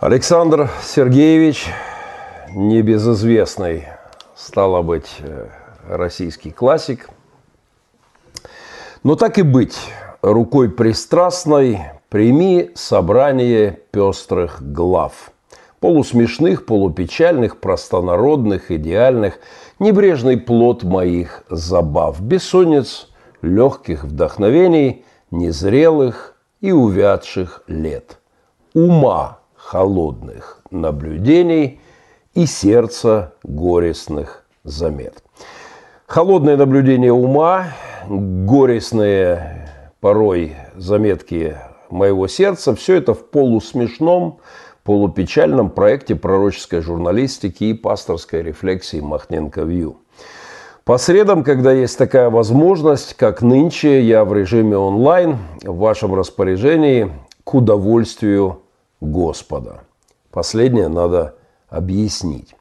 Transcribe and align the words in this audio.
Александр 0.00 0.70
Сергеевич, 0.82 1.68
небезызвестный, 2.54 3.84
стало 4.34 4.80
быть, 4.80 5.16
э, 5.18 5.48
российский 5.86 6.52
классик. 6.52 7.10
Но 9.02 9.14
так 9.14 9.36
и 9.36 9.42
быть, 9.42 9.76
рукой 10.22 10.70
пристрастной 10.70 11.80
прими 12.08 12.70
собрание 12.74 13.78
пестрых 13.90 14.62
глав. 14.72 15.32
Полусмешных, 15.80 16.64
полупечальных, 16.64 17.60
простонародных, 17.60 18.70
идеальных, 18.70 19.38
небрежный 19.78 20.38
плод 20.38 20.82
моих 20.82 21.44
забав, 21.50 22.22
бессонниц, 22.22 23.10
легких 23.42 24.04
вдохновений, 24.04 25.04
незрелых 25.30 26.36
и 26.62 26.72
увядших 26.72 27.64
лет. 27.66 28.16
Ума 28.72 29.39
холодных 29.70 30.62
наблюдений 30.72 31.80
и 32.34 32.44
сердца 32.44 33.34
горестных 33.44 34.44
замет. 34.64 35.22
Холодное 36.08 36.56
наблюдение 36.56 37.12
ума, 37.12 37.66
горестные 38.08 39.68
порой 40.00 40.56
заметки 40.74 41.56
моего 41.88 42.26
сердца, 42.26 42.74
все 42.74 42.96
это 42.96 43.14
в 43.14 43.26
полусмешном, 43.26 44.40
полупечальном 44.82 45.70
проекте 45.70 46.16
пророческой 46.16 46.80
журналистики 46.80 47.62
и 47.62 47.74
пасторской 47.74 48.42
рефлексии 48.42 48.98
Махненко 48.98 49.62
Вью. 49.62 49.98
По 50.82 50.98
средам, 50.98 51.44
когда 51.44 51.70
есть 51.70 51.96
такая 51.96 52.28
возможность, 52.28 53.14
как 53.14 53.40
нынче, 53.40 54.02
я 54.02 54.24
в 54.24 54.34
режиме 54.34 54.76
онлайн 54.76 55.38
в 55.62 55.76
вашем 55.76 56.16
распоряжении 56.16 57.12
к 57.44 57.54
удовольствию 57.54 58.59
Господа. 59.00 59.80
Последнее 60.30 60.88
надо 60.88 61.34
объяснить. 61.68 62.54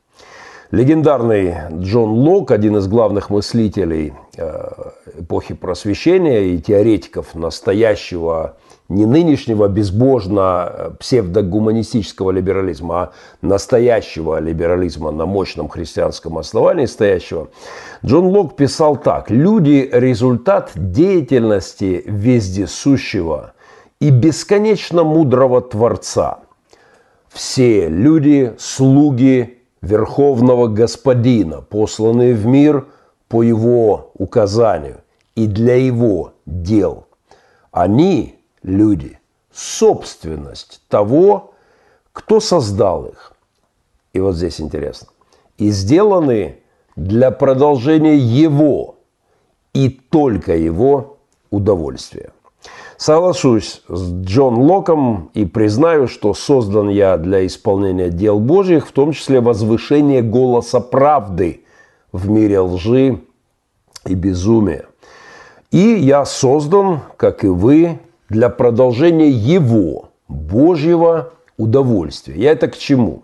Легендарный 0.72 1.56
Джон 1.80 2.12
Лок, 2.12 2.52
один 2.52 2.78
из 2.78 2.88
главных 2.88 3.32
мыслителей 3.32 4.14
э, 4.38 4.70
эпохи 5.18 5.56
просвещения 5.56 6.42
и 6.42 6.60
теоретиков 6.60 7.34
настоящего, 7.34 8.56
не 8.88 9.08
нынешнего 9.08 9.68
безбожно 9.68 10.70
э, 10.72 10.92
псевдогуманистического 11.00 12.30
либерализма, 12.30 13.02
а 13.02 13.12
настоящего 13.42 14.40
либерализма 14.40 15.10
на 15.10 15.26
мощном 15.26 15.70
христианском 15.70 16.38
основании 16.38 16.86
стоящего, 16.86 17.50
Джон 18.06 18.26
Лок 18.26 18.56
писал 18.56 18.96
так. 18.96 19.32
«Люди– 19.32 19.90
результат 19.92 20.72
деятельности 20.76 22.04
вездесущего 22.06 23.54
и 24.00 24.12
бесконечно 24.12 25.04
мудрого 25.04 25.62
Творца. 25.62 26.40
Все 27.28 27.90
люди– 27.90 28.56
слуги 28.60 29.60
Верховного 29.82 30.68
Господина, 30.68 31.62
посланные 31.62 32.34
в 32.34 32.46
мир 32.46 32.88
по 33.28 33.44
Его 33.44 34.12
указанию 34.16 35.02
и 35.36 35.48
для 35.48 35.76
Его 35.76 36.34
дел. 36.46 37.06
Они, 37.72 38.40
люди, 38.64 39.20
собственность 39.54 40.82
того, 40.88 41.54
кто 42.14 42.40
создал 42.40 43.06
их. 43.06 43.34
И 44.14 44.20
вот 44.20 44.36
здесь 44.36 44.60
интересно. 44.60 45.10
И 45.58 45.70
сделаны 45.70 46.60
для 46.96 47.32
продолжения 47.32 48.18
Его 48.18 48.96
и 49.74 49.90
только 49.90 50.56
Его 50.56 51.20
удовольствия. 51.52 52.32
Соглашусь 53.00 53.82
с 53.88 54.12
Джон 54.12 54.56
Локом 54.56 55.32
и 55.34 55.46
признаю, 55.46 56.10
что 56.10 56.34
создан 56.34 56.90
я 56.90 57.16
для 57.16 57.46
исполнения 57.46 58.10
дел 58.10 58.42
Божьих, 58.42 58.90
в 58.90 58.92
том 58.92 59.14
числе 59.14 59.40
возвышение 59.40 60.22
голоса 60.22 60.82
правды 60.82 61.64
в 62.12 62.30
мире 62.30 62.60
лжи 62.60 63.22
и 64.06 64.14
безумия. 64.16 64.88
И 65.72 65.78
я 65.78 66.26
создан, 66.26 67.00
как 67.16 67.46
и 67.46 67.48
вы, 67.48 68.00
для 68.28 68.50
продолжения 68.50 69.30
Его, 69.30 70.10
Божьего 70.28 71.32
удовольствия. 71.56 72.36
Я 72.36 72.52
это 72.52 72.68
к 72.68 72.78
чему? 72.78 73.24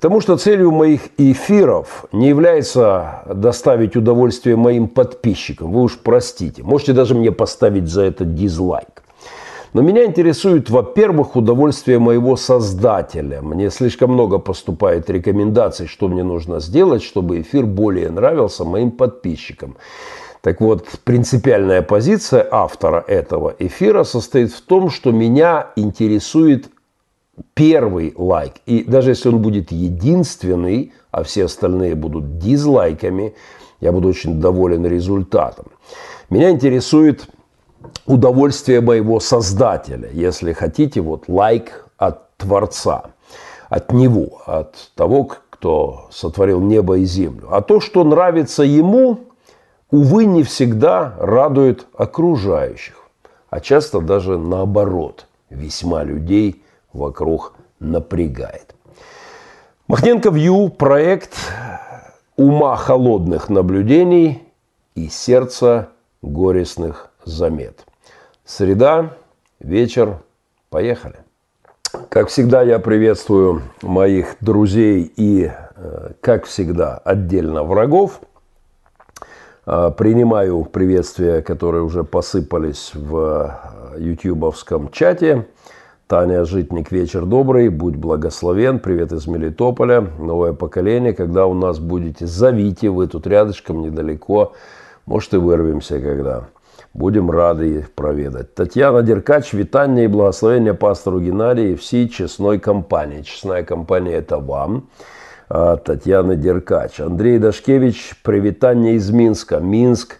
К 0.00 0.02
тому, 0.04 0.22
что 0.22 0.38
целью 0.38 0.70
моих 0.70 1.10
эфиров 1.18 2.06
не 2.10 2.28
является 2.28 3.22
доставить 3.26 3.96
удовольствие 3.96 4.56
моим 4.56 4.88
подписчикам. 4.88 5.72
Вы 5.72 5.82
уж 5.82 5.98
простите. 5.98 6.62
Можете 6.62 6.94
даже 6.94 7.14
мне 7.14 7.30
поставить 7.30 7.86
за 7.86 8.04
это 8.04 8.24
дизлайк. 8.24 9.02
Но 9.74 9.82
меня 9.82 10.06
интересует, 10.06 10.70
во-первых, 10.70 11.36
удовольствие 11.36 11.98
моего 11.98 12.36
создателя. 12.36 13.42
Мне 13.42 13.68
слишком 13.68 14.14
много 14.14 14.38
поступает 14.38 15.10
рекомендаций, 15.10 15.86
что 15.86 16.08
мне 16.08 16.22
нужно 16.22 16.60
сделать, 16.60 17.02
чтобы 17.02 17.42
эфир 17.42 17.66
более 17.66 18.08
нравился 18.08 18.64
моим 18.64 18.92
подписчикам. 18.92 19.76
Так 20.40 20.62
вот, 20.62 20.86
принципиальная 21.04 21.82
позиция 21.82 22.48
автора 22.50 23.04
этого 23.06 23.54
эфира 23.58 24.04
состоит 24.04 24.50
в 24.50 24.62
том, 24.62 24.88
что 24.88 25.12
меня 25.12 25.66
интересует 25.76 26.70
первый 27.54 28.14
лайк, 28.16 28.54
и 28.66 28.84
даже 28.84 29.10
если 29.10 29.28
он 29.28 29.40
будет 29.40 29.72
единственный, 29.72 30.92
а 31.10 31.22
все 31.22 31.44
остальные 31.44 31.94
будут 31.94 32.38
дизлайками, 32.38 33.34
я 33.80 33.92
буду 33.92 34.08
очень 34.08 34.40
доволен 34.40 34.86
результатом. 34.86 35.66
Меня 36.28 36.50
интересует 36.50 37.26
удовольствие 38.06 38.80
моего 38.80 39.20
создателя, 39.20 40.10
если 40.12 40.52
хотите, 40.52 41.00
вот 41.00 41.24
лайк 41.28 41.86
от 41.96 42.36
Творца, 42.36 43.10
от 43.68 43.92
Него, 43.92 44.42
от 44.46 44.90
того, 44.94 45.30
кто 45.50 46.08
сотворил 46.10 46.60
небо 46.60 46.98
и 46.98 47.04
землю. 47.04 47.48
А 47.50 47.60
то, 47.62 47.80
что 47.80 48.04
нравится 48.04 48.62
Ему, 48.62 49.20
увы, 49.90 50.24
не 50.24 50.42
всегда 50.42 51.14
радует 51.18 51.86
окружающих, 51.94 52.96
а 53.48 53.60
часто 53.60 54.00
даже 54.00 54.38
наоборот, 54.38 55.26
весьма 55.50 56.04
людей– 56.04 56.62
вокруг 56.92 57.54
напрягает. 57.78 58.74
Махненко 59.86 60.30
Вью– 60.30 60.68
проект 60.78 61.34
ума 62.36 62.76
холодных 62.76 63.48
наблюдений 63.48 64.42
и 64.94 65.08
сердца 65.08 65.88
горестных 66.22 67.10
замет. 67.24 67.84
Среда, 68.44 69.14
вечер, 69.58 70.22
поехали. 70.68 71.16
Как 72.08 72.28
всегда, 72.28 72.62
я 72.62 72.78
приветствую 72.78 73.62
моих 73.82 74.36
друзей 74.40 75.12
и, 75.16 75.50
э, 75.50 76.12
как 76.20 76.44
всегда, 76.44 76.98
отдельно 76.98 77.64
врагов. 77.64 78.20
Э, 79.66 79.90
принимаю 79.96 80.64
приветствия, 80.64 81.42
которые 81.42 81.82
уже 81.82 82.04
посыпались 82.04 82.92
в 82.94 83.58
э, 83.96 84.00
ютубовском 84.00 84.90
чате– 84.90 85.46
Таня 86.10 86.44
Житник, 86.44 86.90
вечер 86.90 87.24
добрый, 87.24 87.68
будь 87.68 87.94
благословен, 87.94 88.80
привет 88.80 89.12
из 89.12 89.28
Мелитополя, 89.28 90.00
новое 90.18 90.52
поколение, 90.52 91.12
когда 91.12 91.46
у 91.46 91.54
нас 91.54 91.78
будете, 91.78 92.26
зовите, 92.26 92.90
вы 92.90 93.06
тут 93.06 93.28
рядышком, 93.28 93.80
недалеко, 93.80 94.54
может 95.06 95.32
и 95.34 95.36
вырвемся 95.36 96.00
когда. 96.00 96.48
Будем 96.94 97.30
рады 97.30 97.78
их 97.78 97.92
проведать. 97.92 98.56
Татьяна 98.56 99.02
Деркач, 99.02 99.52
витание 99.52 100.06
и 100.06 100.08
благословение 100.08 100.74
пастору 100.74 101.20
Геннадию 101.20 101.74
и 101.74 101.76
всей 101.76 102.08
честной 102.08 102.58
компании. 102.58 103.22
Честная 103.22 103.62
компания– 103.62 104.14
это 104.14 104.38
вам. 104.38 104.88
А, 105.48 105.76
Татьяна 105.76 106.34
Деркач. 106.34 106.98
Андрей 106.98 107.38
Дашкевич, 107.38 108.14
привитание 108.24 108.94
из 108.94 109.08
Минска. 109.12 109.60
Минск 109.60 110.16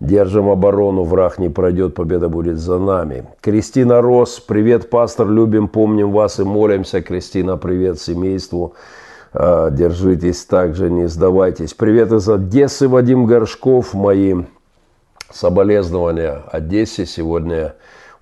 Держим 0.00 0.50
оборону, 0.50 1.04
враг 1.04 1.38
не 1.38 1.48
пройдет, 1.48 1.94
победа 1.94 2.28
будет 2.28 2.58
за 2.58 2.78
нами. 2.78 3.24
Кристина 3.40 4.02
Рос, 4.02 4.40
привет, 4.40 4.90
пастор, 4.90 5.26
любим, 5.30 5.68
помним 5.68 6.12
вас 6.12 6.38
и 6.38 6.44
молимся. 6.44 7.00
Кристина, 7.00 7.56
привет 7.56 7.98
семейству. 7.98 8.74
А, 9.32 9.70
держитесь 9.70 10.44
также, 10.44 10.90
не 10.90 11.08
сдавайтесь. 11.08 11.72
Привет 11.72 12.12
из 12.12 12.28
Одессы, 12.28 12.88
Вадим 12.88 13.24
Горшков, 13.24 13.94
мои 13.94 14.34
соболезнования 15.32 16.42
Одессе. 16.52 17.06
Сегодня 17.06 17.74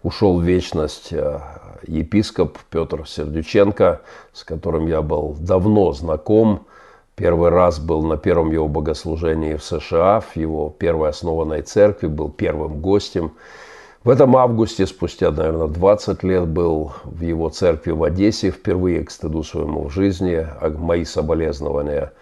ушел 0.05 0.38
в 0.38 0.44
вечность 0.44 1.12
а, 1.12 1.81
епископ 1.88 2.56
Петр 2.70 3.03
Сердюченко, 3.05 4.00
с 4.32 4.44
которым 4.44 4.87
я 4.87 5.03
был 5.03 5.37
давно 5.41 5.93
знаком. 5.93 6.67
Первый 7.16 7.50
раз 7.50 7.78
был 7.78 8.02
на 8.02 8.16
первом 8.16 8.50
его 8.50 8.66
богослужении 8.66 9.55
в 9.55 9.62
США, 9.62 10.20
в 10.20 10.37
его 10.37 10.69
первой 10.69 11.11
основанной 11.11 11.62
церкви, 11.62 12.08
был 12.08 12.28
первым 12.28 12.81
гостем. 12.81 13.34
В 14.02 14.11
этом 14.11 14.37
августе, 14.37 14.84
спустя, 14.87 15.31
наверное, 15.31 15.69
20 15.69 16.25
лет, 16.25 16.49
был 16.49 16.93
в 17.05 17.22
его 17.22 17.49
церкви 17.50 17.93
в 17.93 18.02
Одессе, 18.02 18.50
впервые 18.50 19.05
к 19.05 19.11
стыду 19.11 19.44
своему 19.44 19.84
в 19.84 19.93
жизни. 19.93 20.46
А 20.61 20.70
мои 20.70 21.05
соболезнования 21.05 22.12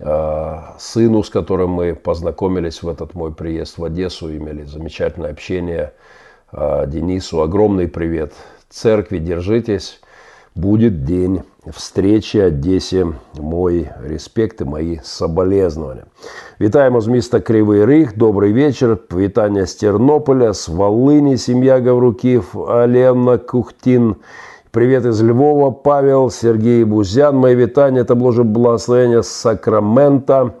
а, 0.00 0.74
сыну, 0.80 1.22
с 1.22 1.30
которым 1.30 1.70
мы 1.70 1.94
познакомились 1.94 2.82
в 2.82 2.88
этот 2.88 3.14
мой 3.14 3.32
приезд 3.32 3.78
в 3.78 3.84
Одессу, 3.84 4.36
имели 4.36 4.64
замечательное 4.64 5.30
общение. 5.30 5.92
А, 6.50 6.86
Денису 6.86 7.40
огромный 7.40 7.86
привет 7.86 8.34
церкви, 8.68 9.18
держитесь 9.18 10.00
будет 10.55 11.03
день 11.05 11.41
встречи 11.73 12.37
Одессе. 12.37 13.07
Мой 13.37 13.89
респект 14.03 14.61
и 14.61 14.65
мои 14.65 14.97
соболезнования. 15.03 16.03
Вітаємо 16.61 17.01
з 17.01 17.07
міста 17.07 17.39
Кривий 17.39 17.85
Ріг. 17.85 18.13
Добрий 18.17 18.53
вечір. 18.53 18.97
Вітання 19.15 19.65
з 19.65 19.75
Тернополя, 19.75 20.53
з 20.53 20.69
Волині, 20.69 21.37
сім'я 21.37 21.81
Гавруків, 21.81 22.45
Олена 22.53 23.37
Кухтін. 23.37 24.15
Привет 24.71 25.05
из 25.05 25.23
Львова, 25.23 25.71
Павел, 25.71 26.29
Сергей 26.29 26.83
Бузян. 26.85 27.35
Мои 27.35 27.55
витания, 27.55 28.03
это 28.03 28.15
Боже 28.15 28.43
благословение 28.43 29.23
с 29.23 29.29
Сакрамента. 29.29 30.51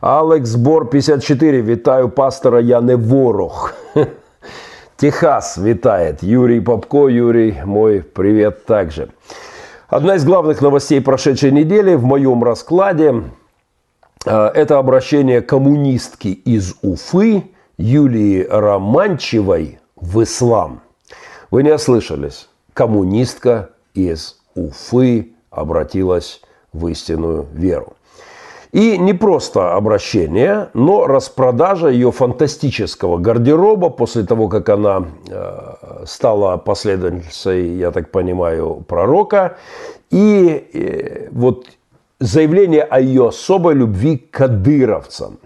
Алекс 0.00 0.54
Бор, 0.54 0.90
54. 0.90 1.62
Витаю 1.62 2.08
пастора, 2.08 2.60
я 2.60 2.80
не 2.80 2.96
ворог. 2.96 3.72
Техас 5.03 5.57
витает. 5.57 6.23
Юрий 6.23 6.61
Попко, 6.61 7.09
Юрий, 7.09 7.61
мой 7.65 8.01
привет 8.01 8.65
также. 8.65 9.09
Одна 9.89 10.15
из 10.15 10.23
главных 10.23 10.61
новостей 10.61 11.01
прошедшей 11.01 11.51
недели 11.51 11.93
в 11.95 12.05
моем 12.05 12.41
раскладе 12.41 13.23
э,– 14.25 14.31
это 14.55 14.79
обращение 14.79 15.41
коммунистки 15.41 16.29
из 16.29 16.75
Уфы 16.81 17.51
Юлии 17.77 18.47
Романчевой 18.49 19.79
в 19.97 20.23
ислам. 20.23 20.79
Вы 21.51 21.63
не 21.63 21.73
ослышались 21.73 22.47
коммунистка 22.71 23.71
из 23.93 24.37
Уфы 24.55 25.33
обратилась 25.51 26.39
в 26.71 26.87
истинную 26.87 27.45
веру. 27.51 27.97
И 28.73 28.97
не 28.97 29.13
просто 29.13 29.75
обращение, 29.75 30.69
но 30.73 31.05
распродажа 31.05 31.89
ее 31.89 32.11
фантастического 32.11 33.19
гардероба 33.19 33.91
после 33.91 34.23
того, 34.23 34.49
как 34.49 34.67
она 34.69 35.05
э, 35.29 36.05
стала 36.07 36.57
последовательницей, 36.57 37.77
я 37.77 37.91
так 37.91 38.09
понимаю, 38.09 38.83
пророка. 38.87 39.57
И 40.09 40.67
э, 40.73 41.27
вот 41.31 41.67
заявление 42.19 42.81
о 42.81 42.99
ее 42.99 43.27
особой 43.27 43.75
любви 43.75 44.17
к 44.17 44.31
кадыровцам. 44.31 45.37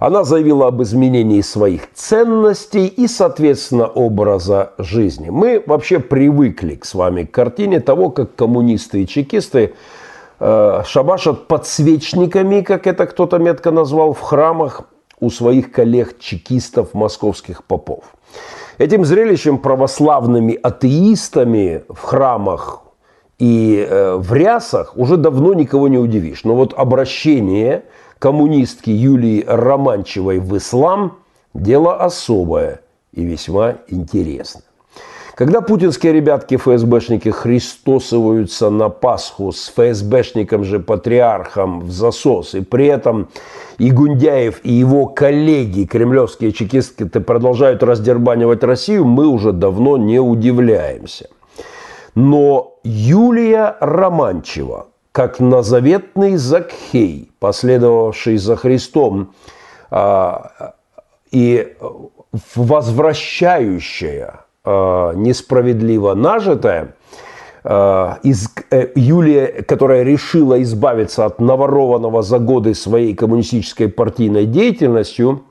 Она 0.00 0.24
заявила 0.24 0.66
об 0.66 0.82
изменении 0.82 1.42
своих 1.42 1.92
ценностей 1.94 2.88
и, 2.88 3.06
соответственно, 3.06 3.86
образа 3.86 4.72
жизни. 4.78 5.30
Мы 5.30 5.62
вообще 5.64 6.00
привыкли 6.00 6.80
с 6.82 6.92
вами 6.94 7.22
к 7.22 7.30
картине 7.30 7.78
того, 7.78 8.10
как 8.10 8.34
коммунисты 8.34 9.04
и 9.04 9.06
чекисты 9.06 9.74
шабашат 10.38 11.46
подсвечниками, 11.46 12.60
как 12.60 12.86
это 12.86 13.06
кто-то 13.06 13.38
метко 13.38 13.70
назвал, 13.70 14.12
в 14.12 14.20
храмах 14.20 14.82
у 15.20 15.30
своих 15.30 15.72
коллег-чекистов, 15.72 16.94
московских 16.94 17.64
попов. 17.64 18.04
Этим 18.78 19.04
зрелищем 19.04 19.58
православными 19.58 20.58
атеистами 20.60 21.84
в 21.88 22.00
храмах 22.02 22.82
и 23.38 23.86
э, 23.88 24.16
в 24.16 24.32
рясах 24.32 24.96
уже 24.96 25.16
давно 25.16 25.54
никого 25.54 25.88
не 25.88 25.98
удивишь. 25.98 26.44
Но 26.44 26.54
вот 26.54 26.74
обращение– 26.76 27.84
коммунистки 28.18 28.90
Юлии 28.90 29.44
Романчевой 29.46 30.38
в 30.38 30.56
ислам– 30.56 31.18
дело 31.54 31.96
особое 31.96 32.80
и 33.12 33.24
весьма 33.24 33.76
интересное. 33.88 34.64
Когда 35.34 35.60
путинские 35.60 36.12
ребятки-ФСБшники 36.12 37.30
христосываются 37.30 38.70
на 38.70 38.88
Пасху 38.88 39.50
с 39.50 39.68
ФСБшником 39.68 40.62
же 40.62 40.78
патриархом 40.78 41.80
в 41.80 41.90
засос, 41.90 42.54
и 42.54 42.60
при 42.60 42.86
этом 42.86 43.28
и 43.78 43.90
Гундяев, 43.90 44.60
и 44.62 44.72
его 44.72 45.06
коллеги, 45.06 45.86
кремлевские 45.86 46.52
чекисты, 46.52 47.06
продолжают 47.08 47.82
раздербанивать 47.82 48.62
Россию, 48.62 49.06
мы 49.06 49.26
уже 49.26 49.50
давно 49.52 49.96
не 49.96 50.20
удивляемся. 50.20 51.28
Но 52.14 52.78
Юлия 52.84 53.76
Романчева, 53.80 54.86
как 55.10 55.40
назаветный 55.40 56.36
Закхей, 56.36 57.32
последовавший 57.40 58.36
за 58.36 58.54
Христом, 58.54 59.34
а, 59.90 60.74
и 61.32 61.76
возвращающая 62.54 64.43
несправедливо 64.64 66.14
нажитое, 66.14 66.94
а, 67.66 68.18
из, 68.22 68.50
э, 68.70 68.88
Юлия, 68.94 69.62
которая 69.62 70.02
решила 70.02 70.62
избавиться 70.62 71.24
от 71.24 71.40
наворованного 71.40 72.22
за 72.22 72.38
годы 72.38 72.74
своей 72.74 73.14
коммунистической 73.14 73.88
партийной 73.88 74.44
деятельностью, 74.44 75.44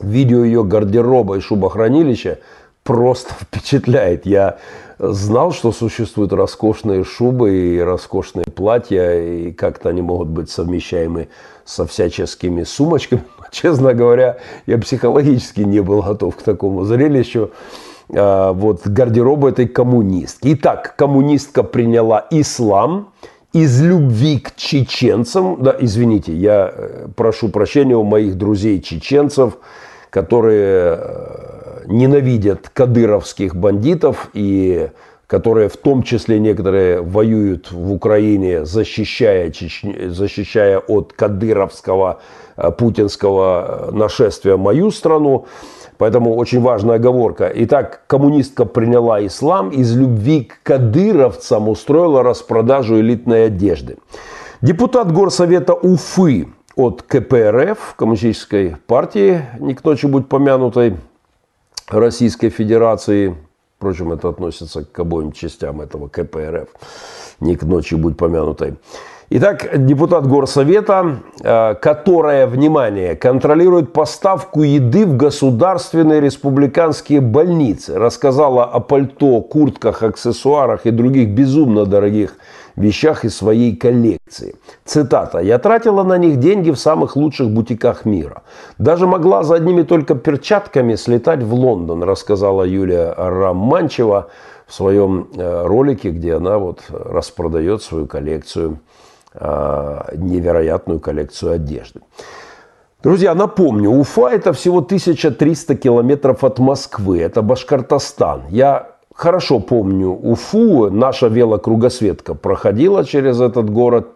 видео 0.00 0.42
ее 0.42 0.64
гардероба 0.64 1.36
и 1.36 1.40
шубохранилища 1.40 2.38
просто 2.82 3.34
впечатляет. 3.40 4.24
Я 4.24 4.56
знал, 4.98 5.52
что 5.52 5.70
существуют 5.72 6.32
роскошные 6.32 7.04
шубы 7.04 7.54
и 7.54 7.78
роскошные 7.78 8.46
платья, 8.46 9.12
и 9.12 9.52
как-то 9.52 9.90
они 9.90 10.00
могут 10.00 10.28
быть 10.28 10.50
совмещаемы 10.50 11.28
со 11.66 11.86
всяческими 11.86 12.62
сумочками. 12.62 13.22
Честно 13.50 13.92
говоря, 13.92 14.38
я 14.64 14.78
психологически 14.78 15.60
не 15.60 15.80
был 15.80 16.00
готов 16.00 16.36
к 16.36 16.42
такому 16.42 16.84
зрелищу. 16.84 17.50
А, 18.12 18.52
вот 18.52 18.86
гардероб 18.86 19.44
этой 19.44 19.66
коммунистки. 19.66 20.54
Итак, 20.54 20.94
коммунистка 20.96 21.62
приняла 21.62 22.26
ислам 22.30 23.10
из 23.52 23.80
любви 23.82 24.40
к 24.40 24.56
чеченцам. 24.56 25.62
Да, 25.62 25.74
извините, 25.78 26.34
я 26.34 26.72
э, 26.74 27.08
прошу 27.14 27.48
прощения 27.48 27.96
у 27.96 28.02
моих 28.02 28.36
друзей 28.36 28.80
чеченцев, 28.80 29.58
которые 30.10 30.98
э, 30.98 31.82
ненавидят 31.86 32.68
кадыровских 32.68 33.54
бандитов 33.54 34.30
и 34.34 34.88
которые 35.26 35.68
в 35.68 35.76
том 35.76 36.02
числе 36.02 36.38
некоторые 36.38 37.00
воюют 37.00 37.72
в 37.72 37.92
Украине, 37.92 38.64
защищая, 38.64 39.50
Чечню, 39.50 40.10
защищая 40.10 40.78
от 40.78 41.12
кадыровского 41.12 42.20
э, 42.56 42.70
путинского 42.72 43.88
э, 43.88 43.90
нашествия 43.92 44.56
мою 44.56 44.90
страну. 44.90 45.46
Поэтому 45.98 46.34
очень 46.34 46.60
важная 46.60 46.96
оговорка. 46.96 47.50
Итак, 47.54 48.02
коммунистка 48.06 48.64
приняла 48.64 49.24
ислам, 49.24 49.70
из 49.70 49.96
любви 49.96 50.44
к 50.44 50.62
кадыровцам 50.62 51.68
устроила 51.68 52.22
распродажу 52.22 52.98
элитной 53.00 53.46
одежды. 53.46 53.98
Депутат 54.60 55.12
Горсовета 55.12 55.74
Уфы 55.74 56.48
от 56.76 57.02
КПРФ, 57.02 57.94
Коммунистической 57.96 58.76
партии, 58.86 59.42
не 59.58 59.74
к 59.74 59.84
ночи 59.84 60.08
помянутой, 60.22 60.96
Российской 61.88 62.48
Федерации, 62.48 63.36
впрочем, 63.76 64.12
это 64.12 64.30
относится 64.30 64.84
к 64.84 64.98
обоим 64.98 65.32
частям 65.32 65.80
этого 65.80 66.08
КПРФ, 66.08 66.68
не 67.40 67.56
к 67.56 67.62
ночи 67.62 67.94
будь 67.94 68.16
помянутой. 68.16 68.74
Итак, 69.30 69.86
депутат 69.86 70.26
Горсовета, 70.26 71.20
э, 71.42 71.74
которая, 71.80 72.46
внимание, 72.46 73.16
контролирует 73.16 73.94
поставку 73.94 74.62
еды 74.62 75.06
в 75.06 75.16
государственные 75.16 76.20
республиканские 76.20 77.22
больницы, 77.22 77.98
рассказала 77.98 78.64
о 78.64 78.80
пальто, 78.80 79.40
куртках, 79.40 80.02
аксессуарах 80.02 80.84
и 80.84 80.90
других 80.90 81.30
безумно 81.30 81.86
дорогих 81.86 82.36
вещах 82.76 83.24
из 83.24 83.34
своей 83.34 83.74
коллекции. 83.74 84.56
Цитата. 84.84 85.38
«Я 85.38 85.58
тратила 85.58 86.02
на 86.02 86.18
них 86.18 86.38
деньги 86.38 86.70
в 86.70 86.76
самых 86.76 87.16
лучших 87.16 87.48
бутиках 87.48 88.04
мира. 88.04 88.42
Даже 88.76 89.06
могла 89.06 89.42
за 89.42 89.54
одними 89.54 89.84
только 89.84 90.16
перчатками 90.16 90.96
слетать 90.96 91.42
в 91.42 91.54
Лондон», 91.54 92.02
рассказала 92.02 92.64
Юлия 92.64 93.14
Романчева 93.16 94.28
в 94.66 94.74
своем 94.74 95.28
э, 95.34 95.66
ролике, 95.66 96.10
где 96.10 96.34
она 96.34 96.58
вот 96.58 96.80
распродает 96.90 97.82
свою 97.82 98.06
коллекцию, 98.06 98.80
невероятную 99.34 101.00
коллекцию 101.00 101.52
одежды. 101.52 102.00
Друзья, 103.02 103.34
напомню, 103.34 103.90
Уфа 103.90 104.28
это 104.28 104.52
всего 104.52 104.78
1300 104.78 105.74
километров 105.74 106.42
от 106.42 106.58
Москвы, 106.58 107.20
это 107.20 107.42
Башкортостан. 107.42 108.44
Я 108.48 108.92
хорошо 109.14 109.60
помню 109.60 110.10
Уфу, 110.10 110.90
наша 110.90 111.28
велокругосветка 111.28 112.34
проходила 112.34 113.04
через 113.04 113.40
этот 113.40 113.68
город 113.68 114.06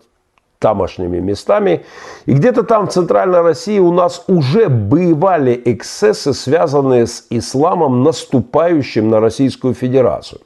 тамошними 0.59 1.21
местами. 1.21 1.85
И 2.27 2.33
где-то 2.33 2.63
там 2.63 2.87
в 2.87 2.93
Центральной 2.93 3.43
России 3.43 3.79
у 3.79 3.93
нас 3.93 4.25
уже 4.27 4.69
бывали 4.69 5.61
эксцессы, 5.65 6.33
связанные 6.33 7.07
с 7.07 7.27
исламом, 7.31 8.03
наступающим 8.03 9.09
на 9.09 9.21
Российскую 9.21 9.75
Федерацию. 9.75 10.41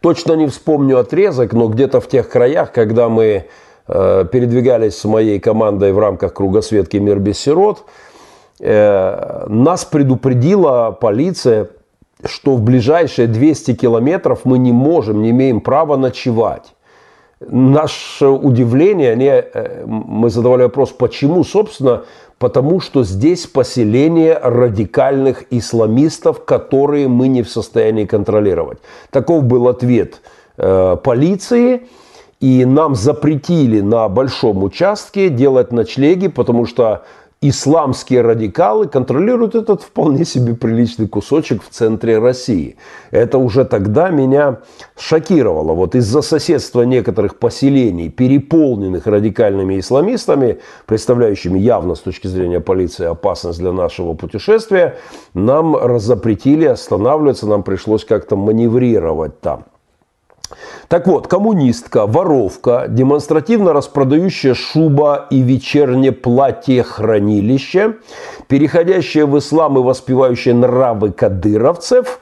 Точно 0.00 0.32
не 0.32 0.46
вспомню 0.46 0.98
отрезок, 0.98 1.52
но 1.52 1.68
где-то 1.68 2.00
в 2.00 2.08
тех 2.08 2.28
краях, 2.28 2.72
когда 2.72 3.08
мы 3.08 3.46
э, 3.86 4.24
передвигались 4.30 4.96
с 4.96 5.04
моей 5.04 5.38
командой 5.40 5.92
в 5.92 5.98
рамках 5.98 6.34
кругосветки 6.34 6.96
«Мир 6.96 7.18
без 7.18 7.38
сирот», 7.38 7.84
э, 8.60 9.46
нас 9.48 9.84
предупредила 9.84 10.90
полиция 10.90 11.68
что 12.24 12.56
в 12.56 12.62
ближайшие 12.62 13.28
200 13.28 13.74
километров 13.74 14.40
мы 14.44 14.58
не 14.58 14.72
можем, 14.72 15.22
не 15.22 15.30
имеем 15.30 15.60
права 15.60 15.96
ночевать. 15.96 16.74
Наше 17.40 18.26
удивление, 18.26 19.12
они, 19.12 19.26
э, 19.26 19.84
мы 19.86 20.28
задавали 20.28 20.64
вопрос, 20.64 20.90
почему? 20.90 21.42
Собственно, 21.42 22.04
потому 22.40 22.80
что 22.80 23.04
здесь 23.04 23.46
поселение 23.46 24.36
радикальных 24.42 25.44
исламистов, 25.50 26.44
которые 26.46 27.06
мы 27.06 27.28
не 27.28 27.42
в 27.42 27.50
состоянии 27.50 28.06
контролировать. 28.06 28.78
Таков 29.10 29.44
был 29.44 29.68
ответ 29.68 30.22
э, 30.56 30.96
полиции, 31.04 31.82
и 32.40 32.64
нам 32.64 32.94
запретили 32.94 33.82
на 33.82 34.08
большом 34.08 34.64
участке 34.64 35.28
делать 35.28 35.70
ночлеги, 35.70 36.28
потому 36.28 36.64
что 36.64 37.04
исламские 37.42 38.20
радикалы 38.20 38.86
контролируют 38.86 39.54
этот 39.54 39.80
вполне 39.80 40.26
себе 40.26 40.54
приличный 40.54 41.08
кусочек 41.08 41.62
в 41.62 41.70
центре 41.70 42.18
России. 42.18 42.76
Это 43.10 43.38
уже 43.38 43.64
тогда 43.64 44.10
меня 44.10 44.58
шокировало. 44.98 45.72
Вот 45.72 45.94
из-за 45.94 46.20
соседства 46.20 46.82
некоторых 46.82 47.38
поселений, 47.38 48.10
переполненных 48.10 49.06
радикальными 49.06 49.80
исламистами, 49.80 50.60
представляющими 50.84 51.58
явно 51.58 51.94
с 51.94 52.00
точки 52.00 52.26
зрения 52.26 52.60
полиции 52.60 53.06
опасность 53.06 53.58
для 53.58 53.72
нашего 53.72 54.12
путешествия, 54.12 54.98
нам 55.32 55.98
запретили 55.98 56.66
останавливаться, 56.66 57.46
нам 57.46 57.62
пришлось 57.62 58.04
как-то 58.04 58.36
маневрировать 58.36 59.40
там. 59.40 59.64
Так 60.88 61.06
вот, 61.06 61.28
коммунистка, 61.28 62.06
воровка, 62.06 62.86
демонстративно 62.88 63.72
распродающая 63.72 64.54
шуба 64.54 65.26
и 65.30 65.40
вечернее 65.40 66.12
платье 66.12 66.82
хранилище, 66.82 67.96
переходящая 68.48 69.26
в 69.26 69.38
ислам 69.38 69.78
и 69.78 69.82
воспевающая 69.82 70.54
нравы 70.54 71.12
кадыровцев, 71.12 72.20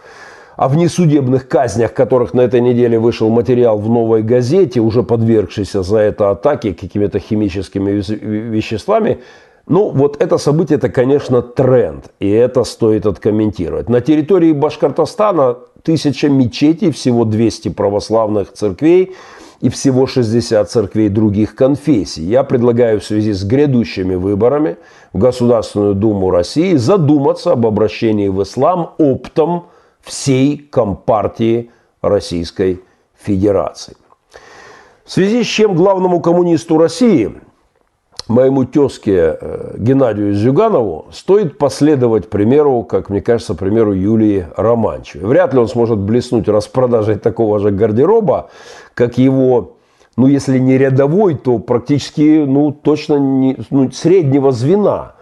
о 0.57 0.69
внесудебных 0.69 1.47
казнях, 1.47 1.95
которых 1.95 2.35
на 2.35 2.41
этой 2.41 2.61
неделе 2.61 2.99
вышел 2.99 3.29
материал 3.29 3.79
в 3.79 3.89
«Новой 3.89 4.25
газете», 4.25 4.81
уже 4.81 5.05
подвергшийся 5.05 5.85
за 5.85 5.99
это 5.99 6.31
атаке 6.31 6.75
какими-то 6.75 7.21
химическими 7.21 7.93
веществами, 7.93 9.21
ну, 9.69 9.91
вот 9.91 10.21
это 10.21 10.39
событие, 10.39 10.79
это, 10.79 10.89
конечно, 10.89 11.43
тренд, 11.43 12.07
и 12.19 12.29
это 12.31 12.65
стоит 12.65 13.07
откомментировать. 13.07 13.89
На 13.89 14.01
территории 14.01 14.53
Башкортостана 14.53 15.59
тысяча 15.83 16.29
мечетей, 16.29 16.91
всего 16.91 17.25
200 17.25 17.71
православных 17.71 18.53
церквей 18.53 19.15
и 19.61 19.69
всего 19.69 20.07
60 20.07 20.71
церквей 20.71 21.09
других 21.09 21.55
конфессий. 21.55 22.23
Я 22.23 22.45
предлагаю 22.45 23.01
в 23.01 23.05
связи 23.05 23.33
с 23.33 23.45
грядущими 23.45 24.15
выборами 24.15 24.77
в 25.13 25.19
Государственную 25.19 25.95
Думу 25.95 26.31
России 26.31 26.77
задуматься 26.77 27.53
об 27.53 27.67
обращении 27.67 28.29
в 28.29 28.43
ислам 28.43 28.95
оптом 28.99 29.67
всей 30.01 30.59
Компартии 30.59 31.71
Российской 32.03 32.81
Федерации. 33.21 33.97
В 35.05 35.11
связи 35.11 35.43
с 35.43 35.47
чем 35.47 35.75
главному 35.75 36.21
коммунисту 36.21 36.79
России– 36.79 37.33
моему 38.29 38.65
тезке 38.65 39.37
э, 39.41 39.75
Геннадию 39.79 40.35
Зюганову 40.35 41.07
стоит 41.13 41.59
последовать 41.59 42.31
примеру, 42.31 42.83
как 42.83 43.11
мне 43.11 43.21
кажется, 43.21 43.55
примеру 43.55 43.93
Юлии 43.93 44.47
Романчевой. 44.57 45.29
Вряд 45.29 45.55
ли 45.55 45.61
он 45.61 45.69
сможет 45.69 45.99
блеснуть 45.99 46.49
распродажей 46.49 47.17
такого 47.17 47.59
же 47.59 47.71
гардероба, 47.71 48.51
как 48.95 49.19
его, 49.19 49.77
ну, 50.17 50.27
если 50.27 50.59
не 50.59 50.79
рядовой, 50.79 51.35
то 51.37 51.59
практически, 51.59 52.45
ну, 52.47 52.73
точно 52.73 53.15
не, 53.15 53.57
ну, 53.71 53.91
среднего 53.91 54.53
звена 54.53 55.15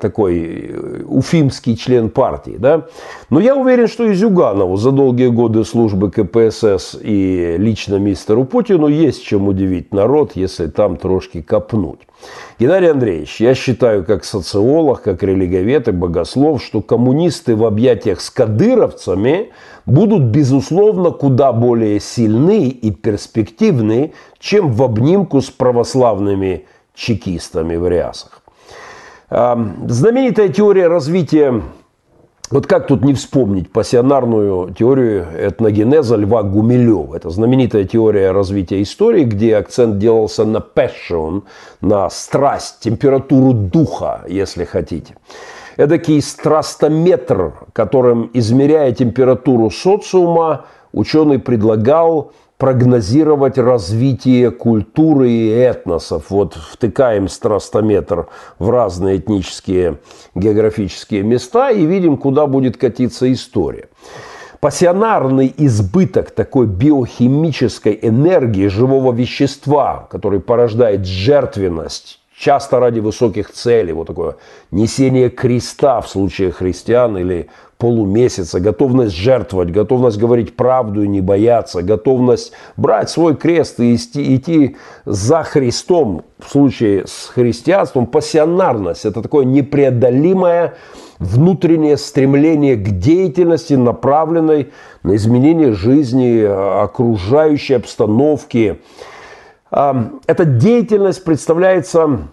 такой 0.00 0.70
э, 0.70 1.02
уфимский 1.06 1.76
член 1.76 2.08
партии. 2.08 2.56
Да? 2.58 2.86
Но 3.28 3.40
я 3.40 3.54
уверен, 3.54 3.88
что 3.88 4.06
и 4.06 4.14
Зюганову 4.14 4.76
за 4.76 4.90
долгие 4.90 5.28
годы 5.28 5.64
службы 5.64 6.10
КПСС 6.10 6.96
и 7.00 7.56
лично 7.58 7.96
мистеру 7.96 8.44
Путину 8.44 8.86
есть 8.86 9.24
чем 9.24 9.48
удивить 9.48 9.92
народ, 9.92 10.32
если 10.34 10.66
там 10.66 10.96
трошки 10.96 11.42
копнуть. 11.42 12.00
Геннадий 12.58 12.90
Андреевич, 12.90 13.40
я 13.40 13.54
считаю, 13.54 14.04
как 14.04 14.24
социолог, 14.24 15.02
как 15.02 15.22
религовед 15.22 15.88
и 15.88 15.92
богослов, 15.92 16.62
что 16.62 16.82
коммунисты 16.82 17.56
в 17.56 17.64
объятиях 17.64 18.20
с 18.20 18.30
кадыровцами 18.30 19.50
будут, 19.86 20.24
безусловно, 20.24 21.10
куда 21.10 21.52
более 21.52 22.00
сильны 22.00 22.68
и 22.68 22.90
перспективны, 22.90 24.12
чем 24.38 24.72
в 24.72 24.82
обнимку 24.82 25.40
с 25.40 25.50
православными 25.50 26.66
чекистами 26.94 27.76
в 27.76 27.88
рясах. 27.88 28.39
Знаменитая 29.30 30.48
теория 30.48 30.88
развития, 30.88 31.62
вот 32.50 32.66
как 32.66 32.88
тут 32.88 33.04
не 33.04 33.14
вспомнить 33.14 33.70
пассионарную 33.70 34.74
теорию 34.74 35.24
этногенеза 35.38 36.16
Льва 36.16 36.42
Гумилева. 36.42 37.14
Это 37.14 37.30
знаменитая 37.30 37.84
теория 37.84 38.32
развития 38.32 38.82
истории, 38.82 39.22
где 39.22 39.54
акцент 39.56 39.98
делался 39.98 40.44
на 40.44 40.58
passion, 40.58 41.44
на 41.80 42.10
страсть, 42.10 42.80
температуру 42.80 43.52
духа, 43.52 44.24
если 44.26 44.64
хотите. 44.64 45.14
Эдакий 45.76 46.20
страстометр, 46.20 47.52
которым, 47.72 48.30
измеряя 48.34 48.90
температуру 48.90 49.70
социума, 49.70 50.64
ученый 50.92 51.38
предлагал 51.38 52.32
прогнозировать 52.60 53.56
развитие 53.56 54.50
культуры 54.50 55.30
и 55.30 55.48
этносов. 55.48 56.26
Вот 56.28 56.54
втыкаем 56.54 57.26
страстометр 57.26 58.28
в 58.58 58.68
разные 58.68 59.16
этнические 59.16 59.96
географические 60.34 61.22
места 61.22 61.70
и 61.70 61.86
видим, 61.86 62.18
куда 62.18 62.46
будет 62.46 62.76
катиться 62.76 63.32
история. 63.32 63.88
Пассионарный 64.60 65.52
избыток 65.56 66.32
такой 66.32 66.66
биохимической 66.66 67.98
энергии 68.02 68.66
живого 68.66 69.10
вещества, 69.10 70.06
который 70.10 70.40
порождает 70.40 71.06
жертвенность, 71.06 72.20
часто 72.36 72.78
ради 72.78 73.00
высоких 73.00 73.50
целей, 73.50 73.94
вот 73.94 74.08
такое 74.08 74.36
несение 74.70 75.30
креста 75.30 76.02
в 76.02 76.10
случае 76.10 76.52
христиан 76.52 77.16
или 77.16 77.48
полумесяца, 77.80 78.60
готовность 78.60 79.16
жертвовать, 79.16 79.72
готовность 79.72 80.18
говорить 80.18 80.54
правду 80.54 81.02
и 81.02 81.08
не 81.08 81.22
бояться, 81.22 81.82
готовность 81.82 82.52
брать 82.76 83.08
свой 83.10 83.34
крест 83.34 83.80
и 83.80 83.94
идти, 83.94 84.36
идти 84.36 84.76
за 85.06 85.42
Христом 85.42 86.22
в 86.38 86.50
случае 86.50 87.06
с 87.06 87.30
христианством, 87.34 88.06
пассионарность– 88.06 89.04
это 89.06 89.22
такое 89.22 89.46
непреодолимое 89.46 90.74
внутреннее 91.18 91.96
стремление 91.96 92.76
к 92.76 92.90
деятельности, 92.98 93.74
направленной 93.74 94.72
на 95.02 95.16
изменение 95.16 95.72
жизни, 95.72 96.42
окружающей 96.42 97.74
обстановки. 97.74 98.80
Эта 99.70 100.44
деятельность 100.44 101.24
представляется 101.24 102.28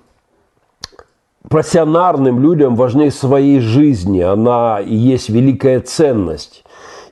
пассионарным 1.49 2.41
людям 2.41 2.75
важнее 2.75 3.11
своей 3.11 3.59
жизни. 3.59 4.21
Она 4.21 4.79
и 4.79 4.95
есть 4.95 5.29
великая 5.29 5.79
ценность. 5.79 6.63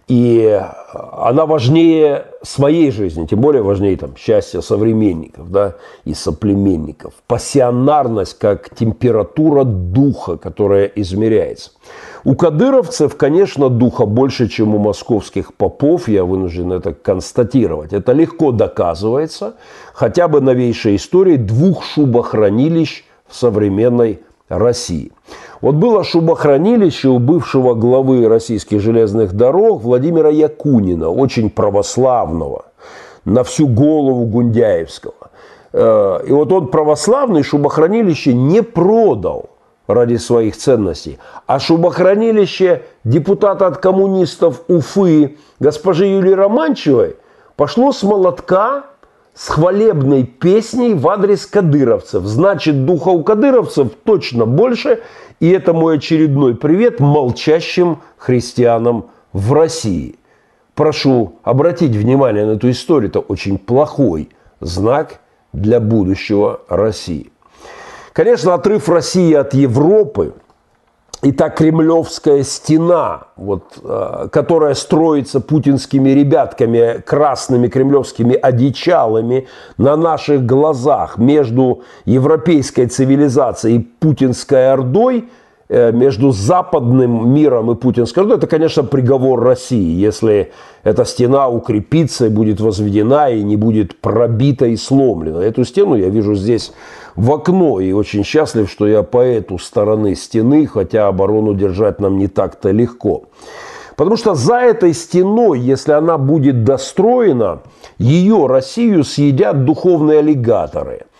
И 0.07 0.61
она 0.93 1.47
важнее 1.47 2.27
своей 2.43 2.91
жизни, 2.91 3.25
тем 3.25 3.41
более 3.41 3.63
важнее 3.63 3.97
там, 3.97 4.15
счастья 4.15 4.61
современников 4.61 5.49
да, 5.49 5.77
и 6.03 6.13
соплеменников. 6.13 7.13
Пассионарность 7.25 8.37
как 8.37 8.69
температура 8.69 9.63
духа, 9.63 10.37
которая 10.37 10.85
измеряется. 10.85 11.71
У 12.23 12.35
кадыровцев, 12.35 13.15
конечно, 13.17 13.69
духа 13.69 14.05
больше, 14.05 14.47
чем 14.47 14.75
у 14.75 14.77
московских 14.77 15.55
попов, 15.55 16.07
я 16.07 16.23
вынужден 16.23 16.71
это 16.71 16.93
констатировать. 16.93 17.91
Это 17.91 18.11
легко 18.11 18.51
доказывается 18.51 19.55
хотя 19.93 20.27
бы 20.27 20.39
новейшей 20.39 20.97
историей 20.97 21.37
двух 21.37 21.83
шубохранилищ 21.83 23.04
в 23.27 23.35
современной 23.35 24.21
России. 24.49 25.11
Вот 25.61 25.75
было 25.75 26.03
шубохранилище 26.03 27.09
у 27.09 27.19
бывшего 27.19 27.73
главы 27.73 28.27
российских 28.27 28.81
железных 28.81 29.33
дорог 29.33 29.81
Владимира 29.81 30.29
Якунина, 30.29 31.09
очень 31.09 31.49
православного, 31.49 32.65
на 33.23 33.43
всю 33.43 33.67
голову 33.67 34.25
Гундяевского. 34.25 35.31
Э, 35.73 36.19
и 36.27 36.31
вот 36.31 36.51
он 36.51 36.67
православный 36.67 37.43
шубохранилище 37.43 38.33
не 38.33 38.61
продал 38.61 39.49
ради 39.87 40.17
своих 40.17 40.55
ценностей, 40.57 41.17
а 41.47 41.59
шубохранилище 41.59 42.83
депутата 43.03 43.67
от 43.67 43.77
коммунистов 43.77 44.61
Уфы 44.67 45.37
госпожи 45.59 46.05
Юлии 46.05 46.33
Романчевой 46.33 47.17
пошло 47.55 47.91
с 47.91 48.03
молотка 48.03 48.85
с 49.35 49.49
хвалебной 49.49 50.23
песней 50.23 50.93
в 50.93 51.07
адрес 51.07 51.45
кадыровцев. 51.45 52.23
Значит, 52.23 52.85
духа 52.85 53.09
у 53.09 53.23
кадыровцев 53.23 53.89
точно 54.03 54.45
больше. 54.45 55.01
И 55.41 55.49
это 55.49 55.73
мой 55.73 55.97
очередной 55.97 56.55
привет 56.55 57.01
молчащим 57.01 57.99
христианам 58.17 59.07
в 59.33 59.51
России. 59.53 60.15
Прошу 60.73 61.35
обратить 61.43 61.95
внимание 61.95 62.45
на 62.45 62.51
эту 62.51 62.69
историю. 62.71 63.09
Это 63.09 63.19
очень 63.19 63.57
плохой 63.57 64.29
знак 64.61 65.19
для 65.51 65.81
будущего 65.81 66.61
России. 66.69 67.31
Конечно, 68.13 68.53
отрыв 68.53 68.87
России 68.87 69.33
от 69.33 69.53
Европы– 69.53 70.33
и 71.23 71.31
та 71.31 71.49
кремлевская 71.49 72.43
стена, 72.43 73.27
вот, 73.35 73.79
э, 73.83 74.27
которая 74.31 74.73
строится 74.73 75.39
путинскими 75.39 76.09
ребятками, 76.09 77.01
красными 77.05 77.67
кремлевскими 77.67 78.35
одичалами 78.35 79.47
на 79.77 79.95
наших 79.95 80.45
глазах 80.45 81.17
между 81.17 81.81
европейской 82.05 82.87
цивилизацией 82.87 83.77
и 83.77 83.79
путинской 83.79 84.71
ордой, 84.71 85.29
э, 85.69 85.91
между 85.91 86.31
западным 86.31 87.33
миром 87.33 87.71
и 87.71 87.75
путинской 87.75 88.23
ну, 88.25 88.35
это, 88.35 88.47
конечно, 88.47 88.83
приговор 88.83 89.41
России, 89.41 89.99
если 89.99 90.51
эта 90.83 91.05
стена 91.05 91.47
укрепится 91.49 92.27
и 92.27 92.29
будет 92.29 92.59
возведена, 92.59 93.29
и 93.29 93.41
не 93.41 93.55
будет 93.55 93.99
пробита 93.99 94.65
и 94.65 94.75
сломлена. 94.75 95.39
Эту 95.39 95.65
стену 95.65 95.95
я 95.95 96.09
вижу 96.09 96.35
здесь 96.35 96.71
в 97.15 97.31
окно, 97.31 97.79
и 97.79 97.91
очень 97.91 98.23
счастлив, 98.23 98.69
что 98.69 98.87
я 98.87 99.03
по 99.03 99.19
эту 99.19 99.57
стороны 99.57 100.15
стены, 100.15 100.67
хотя 100.67 101.07
оборону 101.07 101.53
держать 101.53 101.99
нам 101.99 102.17
не 102.17 102.27
так-то 102.27 102.71
легко. 102.71 103.23
Потому 103.95 104.17
что 104.17 104.35
за 104.35 104.55
этой 104.55 104.93
стеной, 104.93 105.59
если 105.59 105.93
она 105.93 106.17
будет 106.17 106.63
достроена, 106.63 107.61
ее 107.97 108.47
Россию 108.47 109.03
съедят 109.03 109.63
духовные 109.65 110.19
аллигаторы– 110.19 111.05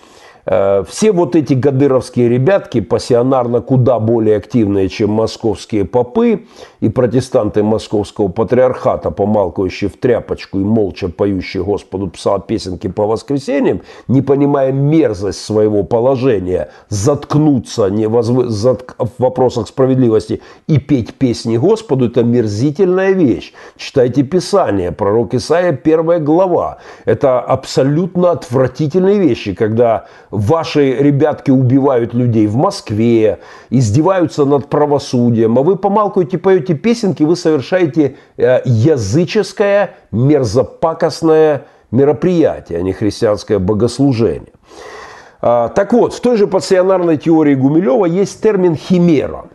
Э, 0.46 0.84
все 0.88 1.12
вот 1.12 1.36
эти 1.36 1.54
гадыровские 1.54 2.30
ребятки, 2.30 2.80
пассионарно 2.80 3.62
куда 3.62 4.00
более 4.00 4.38
активные, 4.38 4.90
чем 4.90 5.10
московские 5.12 5.86
попы 5.86 6.46
и 6.86 6.90
протестанты 6.90 7.64
московского 7.64 8.28
патриархата, 8.28 9.10
помалкивающие 9.10 9.90
в 9.90 9.98
тряпочку 9.98 10.60
и 10.60 10.64
молча 10.64 11.10
поющие 11.10 11.64
Господу 11.64 12.12
пса 12.12 12.38
песенки 12.38 12.88
по 12.88 13.08
воскресеньям, 13.08 13.82
не 14.08 14.22
понимая 14.22 14.72
мерзость 14.72 15.44
своего 15.44 15.84
положения, 15.84 16.70
заткнуться 16.90 17.88
не 17.88 18.08
возв... 18.08 18.50
Затк... 18.50 18.96
в 19.00 19.20
вопросах 19.20 19.68
справедливости 19.68 20.44
и 20.68 20.78
петь 20.78 21.16
песни 21.16 21.58
Господу, 21.58 22.06
это 22.06 22.24
мерзительная 22.24 23.14
вещь. 23.14 23.54
Читайте 23.78 24.22
Писание, 24.22 24.92
пророк 24.92 25.34
Исаия, 25.34 25.74
первая 25.74 26.20
глава. 26.20 26.78
Это 27.06 27.40
абсолютно 27.40 28.30
отвратительные 28.30 29.18
вещи, 29.18 29.56
когда 29.56 30.06
ваши 30.30 30.94
ребятки 30.94 31.50
убивают 31.50 32.14
людей 32.14 32.46
в 32.46 32.58
Москве, 32.58 33.40
издеваются 33.72 34.46
над 34.46 34.68
правосудием, 34.68 35.58
а 35.58 35.64
вы 35.64 35.78
помалкиваете, 35.78 36.38
поете 36.38 36.75
песенки, 36.76 37.24
вы 37.24 37.36
совершаете 37.36 38.16
э, 38.38 38.62
языческое, 38.66 39.96
мерзопакостное 40.12 41.66
мероприятие, 41.92 42.80
а 42.80 42.82
не 42.82 42.94
христианское 42.94 43.60
богослужение. 43.60 44.54
А, 45.42 45.70
так 45.70 45.94
вот, 45.94 46.14
в 46.14 46.20
той 46.22 46.38
же 46.38 46.48
пассионарной 46.48 47.18
теории 47.18 47.56
Гумилева 47.56 48.06
есть 48.06 48.42
термин 48.42 48.76
«химера». 48.76 49.46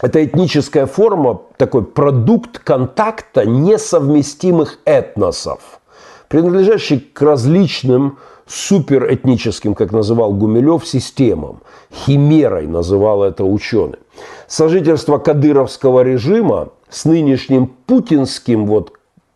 Это 0.00 0.24
этническая 0.24 0.86
форма, 0.86 1.40
такой 1.56 1.84
продукт 1.84 2.60
контакта 2.60 3.44
несовместимых 3.44 4.78
этносов, 4.84 5.80
принадлежащий 6.28 7.00
к 7.00 7.20
различным 7.20 8.18
суперэтническим, 8.46 9.74
как 9.74 9.92
называл 9.92 10.32
Гумилев, 10.32 10.86
системам. 10.86 11.60
Химерой 11.92 12.66
называл 12.66 13.24
это 13.24 13.44
ученый. 13.44 13.98
Сожительство 14.46 15.18
кадыровского 15.18 16.02
режима 16.02 16.70
с 16.88 17.04
нынешним 17.04 17.66
путинским, 17.66 18.66
вот 18.66 18.92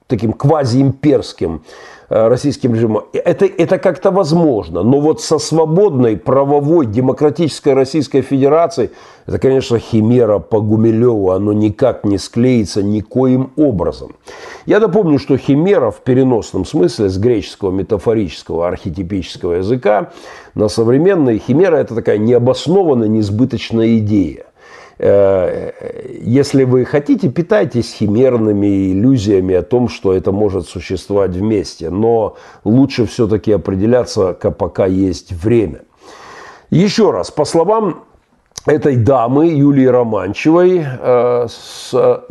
таким 0.07 0.33
квазиимперским 0.33 1.63
Э, 2.15 2.29
российским 2.29 2.75
режимом. 2.75 3.05
Это, 3.15 3.47
это 3.47 3.79
как-то 3.79 4.11
возможно. 4.11 4.83
Но 4.83 5.01
вот 5.01 5.23
со 5.23 5.39
свободной, 5.39 6.19
правовой, 6.19 6.85
демократической 6.85 7.73
Российской 7.73 8.21
Федерацией, 8.21 8.91
это, 9.25 9.39
конечно, 9.39 9.79
химера 9.79 10.39
по 10.39 10.61
Гумилеву, 10.61 11.31
оно 11.31 11.55
никак 11.55 12.05
не 12.05 12.19
склеится 12.19 12.83
никоим 12.83 13.53
образом. 13.57 14.15
Я 14.67 14.79
напомню, 14.79 15.19
что 15.19 15.39
химера 15.39 15.91
в 15.91 16.03
переносном 16.03 16.67
смысле 16.67 17.09
с 17.09 17.17
греческого 17.17 17.71
метафорического 17.71 18.69
архетипического 18.69 19.55
языка 19.55 20.11
на 20.55 20.69
современный 20.69 21.39
химера 21.39 21.77
это 21.77 21.95
такая 21.95 22.19
необоснованная, 22.19 23.09
несбыточная 23.09 23.97
идея. 23.97 24.45
Э, 25.05 25.73
если 26.21 26.63
вы 26.63 26.85
хотите, 26.85 27.29
питайтесь 27.29 27.93
химерными 27.93 28.93
иллюзиями 28.93 29.57
о 29.57 29.63
том, 29.63 29.89
что 29.89 30.13
это 30.13 30.31
может 30.31 30.69
существовать 30.69 31.33
вместе. 31.33 31.91
Но 31.91 32.37
лучше 32.63 33.07
все-таки 33.07 33.51
определяться, 33.51 34.33
пока 34.33 34.87
есть 34.87 35.33
время. 35.33 35.81
Еще 36.71 37.11
раз, 37.11 37.33
по 37.33 37.45
словам 37.45 38.05
этой 38.65 38.95
дамы 38.95 39.49
Юлии 39.49 39.87
Романчевой, 39.87 40.85
э, 40.87 41.47
с 41.49 42.23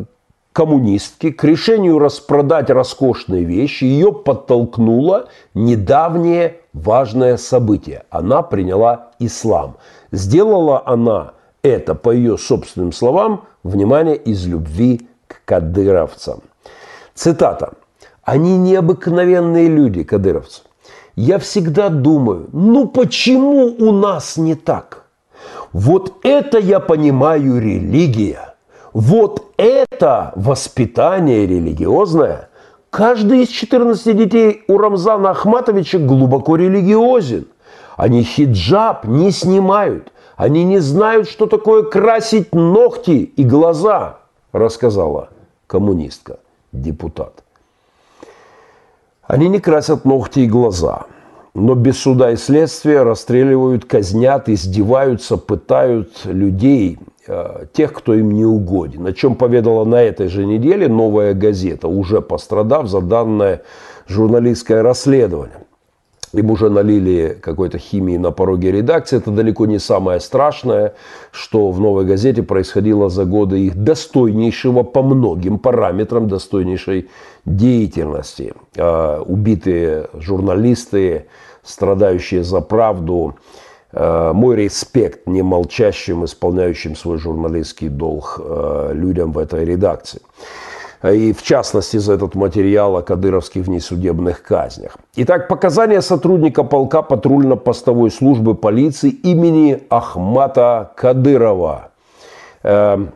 коммунистки, 0.54 1.30
к 1.30 1.44
решению 1.44 1.98
распродать 1.98 2.70
роскошные 2.70 3.44
вещи 3.44 3.84
ее 3.84 4.14
подтолкнуло 4.14 5.28
недавнее 5.52 6.60
важное 6.72 7.36
событие. 7.36 8.04
Она 8.08 8.42
приняла 8.42 9.10
ислам. 9.18 9.76
Сделала 10.10 10.82
она 10.86 11.32
это, 11.62 11.94
по 11.94 12.10
ее 12.10 12.38
собственным 12.38 12.92
словам, 12.92 13.44
внимание 13.62 14.16
из 14.16 14.46
любви 14.46 15.08
к 15.28 15.42
кадыровцам. 15.44 16.40
Цитата. 17.14 17.74
«Они 18.24 18.56
необыкновенные 18.56 19.68
люди, 19.68 20.04
кадыровцы. 20.04 20.62
Я 21.16 21.38
всегда 21.38 21.88
думаю, 21.88 22.48
ну 22.52 22.86
почему 22.86 23.66
у 23.78 23.92
нас 23.92 24.36
не 24.36 24.54
так? 24.54 25.04
Вот 25.72 26.18
это 26.22 26.58
я 26.58 26.80
понимаю 26.80 27.58
религия. 27.58 28.54
Вот 28.92 29.52
это 29.56 30.32
воспитание 30.36 31.46
религиозное. 31.46 32.48
Каждый 32.90 33.42
из 33.42 33.48
14 33.48 34.16
детей 34.16 34.64
у 34.68 34.78
Рамзана 34.78 35.30
Ахматовича 35.30 35.98
глубоко 35.98 36.56
религиозен. 36.56 37.46
Они 37.96 38.22
хиджаб 38.22 39.04
не 39.04 39.30
снимают. 39.30 40.12
Они 40.42 40.64
не 40.64 40.80
знают, 40.80 41.28
что 41.28 41.46
такое 41.46 41.84
красить 41.84 42.52
ногти 42.52 43.32
и 43.36 43.44
глаза, 43.44 44.18
рассказала 44.50 45.28
коммунистка, 45.68 46.40
депутат. 46.72 47.44
Они 49.22 49.48
не 49.48 49.60
красят 49.60 50.04
ногти 50.04 50.40
и 50.40 50.48
глаза, 50.48 51.06
но 51.54 51.76
без 51.76 52.00
суда 52.00 52.32
и 52.32 52.36
следствия 52.36 53.04
расстреливают, 53.04 53.84
казнят, 53.84 54.48
издеваются, 54.48 55.36
пытают 55.36 56.24
людей, 56.24 56.98
э, 57.28 57.66
тех, 57.72 57.92
кто 57.92 58.12
им 58.12 58.32
не 58.32 58.44
угоден. 58.44 59.06
О 59.06 59.12
чем 59.12 59.36
поведала 59.36 59.84
на 59.84 60.02
этой 60.02 60.26
же 60.26 60.44
неделе 60.44 60.88
новая 60.88 61.34
газета, 61.34 61.86
уже 61.86 62.20
пострадав 62.20 62.88
за 62.88 63.00
данное 63.00 63.62
журналистское 64.08 64.82
расследование. 64.82 65.58
Им 66.32 66.50
уже 66.50 66.70
налили 66.70 67.36
какой-то 67.40 67.78
химии 67.78 68.16
на 68.16 68.30
пороге 68.30 68.72
редакции. 68.72 69.18
Это 69.18 69.30
далеко 69.30 69.66
не 69.66 69.78
самое 69.78 70.18
страшное, 70.18 70.94
что 71.30 71.70
в 71.70 71.78
«Новой 71.78 72.06
газете» 72.06 72.42
происходило 72.42 73.10
за 73.10 73.26
годы 73.26 73.60
их 73.60 73.76
достойнейшего 73.76 74.82
по 74.82 75.02
многим 75.02 75.58
параметрам 75.58 76.28
достойнейшей 76.28 77.10
деятельности. 77.44 78.54
А, 78.78 79.20
убитые 79.20 80.08
журналисты, 80.14 81.26
страдающие 81.62 82.42
за 82.44 82.62
правду. 82.62 83.34
А, 83.92 84.32
мой 84.32 84.56
респект 84.56 85.26
не 85.26 85.42
молчащим, 85.42 86.24
исполняющим 86.24 86.96
свой 86.96 87.18
журналистский 87.18 87.88
долг 87.88 88.40
а, 88.42 88.92
людям 88.92 89.32
в 89.32 89.38
этой 89.38 89.66
редакции 89.66 90.22
и 91.02 91.32
в 91.32 91.42
частности 91.42 91.96
за 91.96 92.14
этот 92.14 92.34
материал 92.34 92.96
о 92.96 93.02
кадыровских 93.02 93.66
внесудебных 93.66 94.42
казнях. 94.42 94.96
Итак, 95.16 95.48
показания 95.48 96.00
сотрудника 96.00 96.62
полка 96.62 97.02
патрульно-постовой 97.02 98.10
службы 98.10 98.54
полиции 98.54 99.10
имени 99.10 99.82
Ахмата 99.90 100.92
Кадырова. 100.96 101.90
Э, 102.62 103.06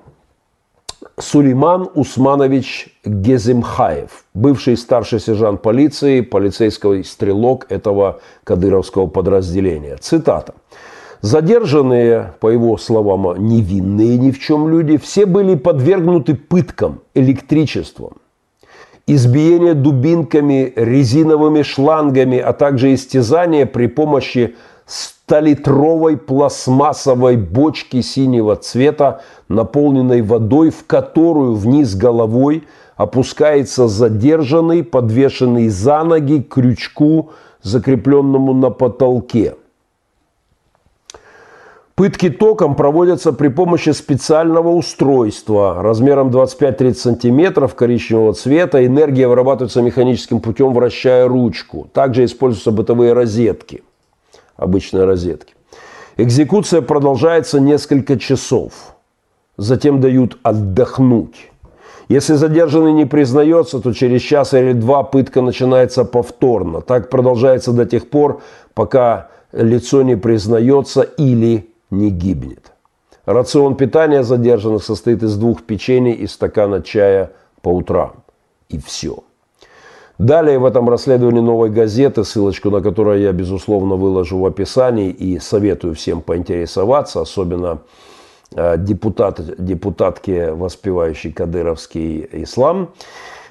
Сулейман 1.18 1.88
Усманович 1.94 2.88
Геземхаев, 3.05 4.25
бывший 4.35 4.77
старший 4.77 5.18
сержант 5.18 5.62
полиции, 5.62 6.20
полицейский 6.20 7.05
стрелок 7.05 7.66
этого 7.70 8.20
кадыровского 8.44 9.07
подразделения. 9.07 9.96
Цитата. 9.96 10.55
Задержанные, 11.23 12.35
по 12.41 12.49
его 12.49 12.77
словам, 12.77 13.35
невинные 13.39 14.19
ни 14.19 14.31
в 14.31 14.39
чем 14.39 14.69
люди, 14.69 14.97
все 14.99 15.27
были 15.27 15.55
подвергнуты 15.55 16.35
пыткам, 16.35 17.01
электричеством. 17.15 18.15
Избиение 19.07 19.75
дубинками, 19.75 20.73
резиновыми 20.77 21.63
шлангами, 21.63 22.39
а 22.39 22.53
также 22.53 22.93
истязание 22.93 23.65
при 23.65 23.87
помощи 23.87 24.57
столитровой 24.85 26.17
пластмассовой 26.17 27.37
бочки 27.37 28.03
синего 28.03 28.57
цвета, 28.57 29.23
наполненной 29.49 30.23
водой, 30.23 30.71
в 30.71 30.87
которую 30.87 31.55
вниз 31.55 31.95
головой 31.95 32.65
опускается 32.97 33.89
задержанный, 33.89 34.83
подвешенный 34.83 35.69
за 35.69 36.03
ноги 36.03 36.43
крючку, 36.43 37.31
закрепленному 37.63 38.55
на 38.55 38.71
потолке– 38.71 39.55
Пытки 41.97 42.29
током 42.29 42.75
проводятся 42.75 43.33
при 43.33 43.49
помощи 43.49 43.89
специального 43.89 44.69
устройства 44.69 45.83
размером 45.83 46.29
25-30 46.29 46.95
см 46.95 47.69
коричневого 47.75 48.35
цвета. 48.35 48.85
Энергия 48.85 49.27
вырабатывается 49.27 49.81
механическим 49.81 50.41
путем, 50.41 50.75
вращая 50.75 51.27
ручку. 51.27 51.89
Также 51.95 52.27
используются 52.27 52.71
бытовые 52.71 53.15
розетки, 53.15 53.83
обычные 54.59 55.05
розетки. 55.05 55.55
Экзекуция 56.19 56.83
продолжается 56.83 57.61
несколько 57.61 58.19
часов. 58.19 58.73
затем 59.57 60.03
дают 60.03 60.37
отдохнуть. 60.43 61.51
Если 62.11 62.35
задержанный 62.35 62.93
не 62.93 63.07
признается, 63.07 63.81
то 63.81 63.95
через 63.95 64.21
час 64.21 64.53
или 64.53 64.75
два 64.75 65.03
пытка 65.03 65.41
начинается 65.41 66.05
повторно. 66.05 66.83
Так 66.83 67.09
продолжается 67.09 67.73
до 67.73 67.87
тех 67.87 68.11
пор, 68.11 68.43
пока 68.75 69.29
лицо 69.53 70.03
не 70.03 70.17
признается 70.17 71.01
или 71.01 71.71
не 71.90 72.11
гибнет. 72.11 72.72
Рацион 73.25 73.75
питания 73.75 74.22
задержанных 74.22 74.85
состоит 74.85 75.22
из 75.22 75.37
двух 75.37 75.62
печений 75.62 76.12
и 76.12 76.27
стакана 76.27 76.83
чая 76.83 77.33
по 77.61 77.68
утрам. 77.68 78.22
И 78.68 78.79
все. 78.79 79.25
Далее 80.18 80.59
в 80.59 80.64
этом 80.64 80.88
расследовании 80.88 81.40
«Новой 81.40 81.68
газеты», 81.68 82.25
ссылочку 82.25 82.70
на 82.70 82.81
которую 82.81 83.20
я, 83.20 83.33
безусловно, 83.33 83.96
выложу 83.96 84.38
в 84.38 84.46
описании 84.46 85.11
и 85.11 85.38
советую 85.38 85.94
всем 85.94 86.22
поинтересоваться, 86.22 87.20
особенно 87.20 87.81
э, 88.55 88.77
депутат, 88.79 89.40
депутатке, 89.59 90.53
воспевающей 90.53 91.33
кадыровский 91.33 92.27
ислам. 92.33 92.94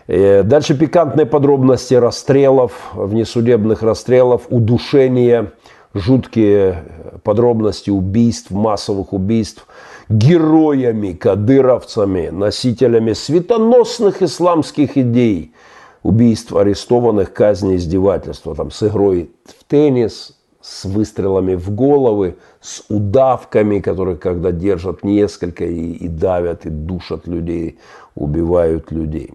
Э, 0.07 0.41
дальше 0.41 0.75
пикантные 0.75 1.27
подробности 1.27 1.93
расстрелов, 1.93 2.71
внесудебных 2.93 3.83
расстрелов, 3.83 4.43
удушения, 4.49 5.51
жуткие 5.95 6.83
подробности 7.23 7.89
убийств, 7.89 8.51
массовых 8.51 9.11
убийств 9.13 9.65
героями, 10.07 11.13
кадыровцами, 11.13 12.29
носителями 12.29 13.13
светоносных 13.13 14.21
исламских 14.21 14.97
идей– 14.97 15.51
убийств 16.05 16.55
арестованных, 16.55 17.33
казни, 17.33 17.77
издевательства, 17.77 18.53
там, 18.53 18.69
с 18.69 18.83
игрой 18.83 19.31
в 19.43 19.63
теннис, 19.63 20.37
с 20.61 20.85
выстрелами 20.85 21.55
в 21.55 21.73
головы, 21.73 22.35
с 22.61 22.83
удавками, 22.89 23.79
которые 23.79 24.15
когда 24.15 24.51
держат 24.51 25.03
несколько 25.03 25.65
и, 25.65 25.93
и 25.93 26.07
давят, 26.07 26.67
и 26.67 26.69
душат 26.69 27.25
людей, 27.25 27.79
убивают 28.13 28.91
людей. 28.91 29.31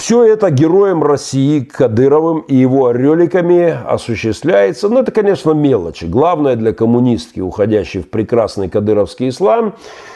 Все 0.00 0.24
это 0.24 0.50
героем 0.50 1.02
России 1.02 1.60
Кадыровым 1.60 2.40
и 2.48 2.56
его 2.56 2.86
ореликами 2.86 3.78
осуществляется. 3.86 4.88
Но 4.88 4.94
ну, 4.94 5.00
это, 5.02 5.12
конечно, 5.12 5.50
мелочи. 5.50 6.06
Главное 6.06 6.56
для 6.56 6.72
коммунистки, 6.72 7.40
уходящей 7.40 8.00
в 8.00 8.08
прекрасный 8.08 8.70
кадыровский 8.70 9.28
ислам, 9.28 9.74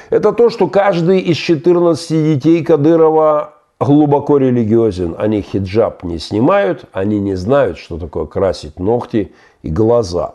это 0.08 0.32
то, 0.32 0.48
что 0.48 0.68
каждый 0.68 1.20
из 1.20 1.36
14 1.36 2.08
детей 2.08 2.64
Кадырова 2.64 3.56
глубоко 3.78 4.38
религиозен. 4.38 5.16
Они 5.18 5.42
хиджаб 5.42 6.02
не 6.02 6.18
снимают, 6.18 6.86
они 6.92 7.20
не 7.20 7.34
знают, 7.34 7.76
что 7.76 7.98
такое 7.98 8.24
красить 8.24 8.78
ногти 8.80 9.32
и 9.62 9.68
глаза. 9.68 10.32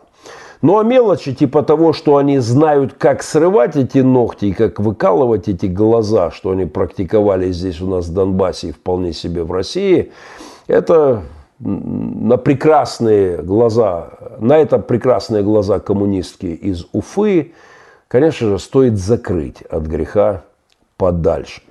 Ну 0.62 0.78
а 0.78 0.84
мелочи 0.84 1.34
типа 1.34 1.62
того, 1.62 1.92
что 1.94 2.18
они 2.18 2.38
знают, 2.38 2.92
как 2.92 3.22
срывать 3.22 3.76
эти 3.76 3.98
ногти 3.98 4.46
и 4.46 4.52
как 4.52 4.78
выкалывать 4.78 5.48
эти 5.48 5.66
глаза, 5.66 6.30
что 6.30 6.50
они 6.50 6.66
практиковали 6.66 7.50
здесь 7.50 7.80
у 7.80 7.88
нас 7.88 8.08
в 8.08 8.12
Донбассе 8.12 8.68
и 8.68 8.72
вполне 8.72 9.14
себе 9.14 9.42
в 9.42 9.52
России, 9.52 10.12
это 10.66 11.22
на 11.58 12.36
прекрасные 12.36 13.38
глаза, 13.38 14.10
на 14.38 14.58
это 14.58 14.78
прекрасные 14.78 15.42
глаза 15.42 15.78
коммунистки 15.78 16.46
из 16.46 16.86
Уфы, 16.92 17.52
конечно 18.08 18.48
же, 18.48 18.58
стоит 18.58 18.98
закрыть 18.98 19.62
от 19.62 19.84
греха 19.84 20.42
подальше. 20.98 21.62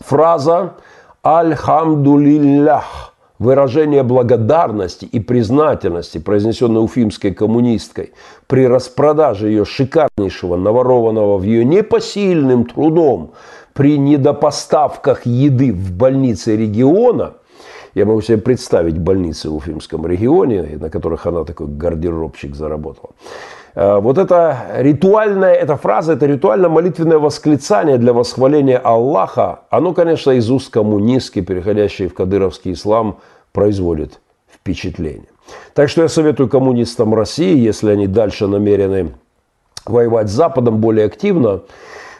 Фраза 0.00 0.74
«Альхамдулиллях»– 1.22 3.14
выражение 3.38 4.02
благодарности 4.02 5.04
и 5.04 5.20
признательности, 5.20 6.18
произнесенное 6.18 6.82
уфимской 6.82 7.32
коммунисткой 7.32 8.12
при 8.46 8.66
распродаже 8.66 9.48
ее 9.48 9.64
шикарнейшего, 9.64 10.56
наворованного 10.56 11.38
в 11.38 11.42
ее 11.42 11.64
непосильным 11.64 12.64
трудом 12.64 13.32
при 13.74 13.98
недопоставках 13.98 15.26
еды 15.26 15.72
в 15.72 15.92
больнице 15.92 16.56
региона– 16.56 17.34
я 17.94 18.06
могу 18.06 18.20
себе 18.20 18.38
представить 18.38 18.98
больницы 18.98 19.50
в 19.50 19.56
Уфимском 19.56 20.06
регионе, 20.06 20.78
на 20.80 20.88
которых 20.88 21.26
она 21.26 21.44
такой 21.44 21.66
гардеробщик 21.66 22.54
заработала. 22.54 23.10
Э, 23.74 23.98
вот 24.00 24.18
эта 24.18 24.66
ритуальная, 24.76 25.52
эта 25.52 25.76
фраза, 25.76 26.12
это 26.12 26.26
ритуально-молитвенное 26.26 27.18
восклицание 27.18 27.98
для 27.98 28.12
восхваления 28.12 28.78
Аллаха, 28.78 29.60
оно, 29.70 29.92
конечно, 29.92 30.32
из 30.32 30.50
уст 30.50 30.70
коммунистки, 30.70 31.40
переходящей 31.40 32.08
в 32.08 32.14
кадыровский 32.14 32.72
ислам, 32.72 33.18
производит 33.52 34.20
впечатление. 34.52 35.28
Так 35.74 35.88
что 35.88 36.02
я 36.02 36.08
советую 36.08 36.48
коммунистам 36.48 37.14
России, 37.14 37.56
если 37.56 37.90
они 37.90 38.06
дальше 38.06 38.46
намерены 38.46 39.14
воевать 39.86 40.28
с 40.28 40.32
Западом 40.32 40.78
более 40.78 41.06
активно, 41.06 41.62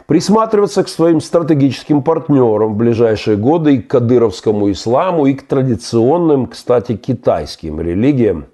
присматриваться 0.06 0.82
к 0.84 0.88
своим 0.88 1.20
стратегическим 1.20 2.02
партнерам 2.02 2.72
в 2.72 2.76
ближайшие 2.76 3.36
годы 3.36 3.74
и 3.74 3.82
к 3.82 3.88
кадыровскому 3.88 4.70
исламу, 4.70 5.26
и 5.26 5.34
к 5.34 5.46
традиционным, 5.46 6.46
кстати, 6.46 6.96
китайским 6.96 7.80
религиям. 7.80 8.46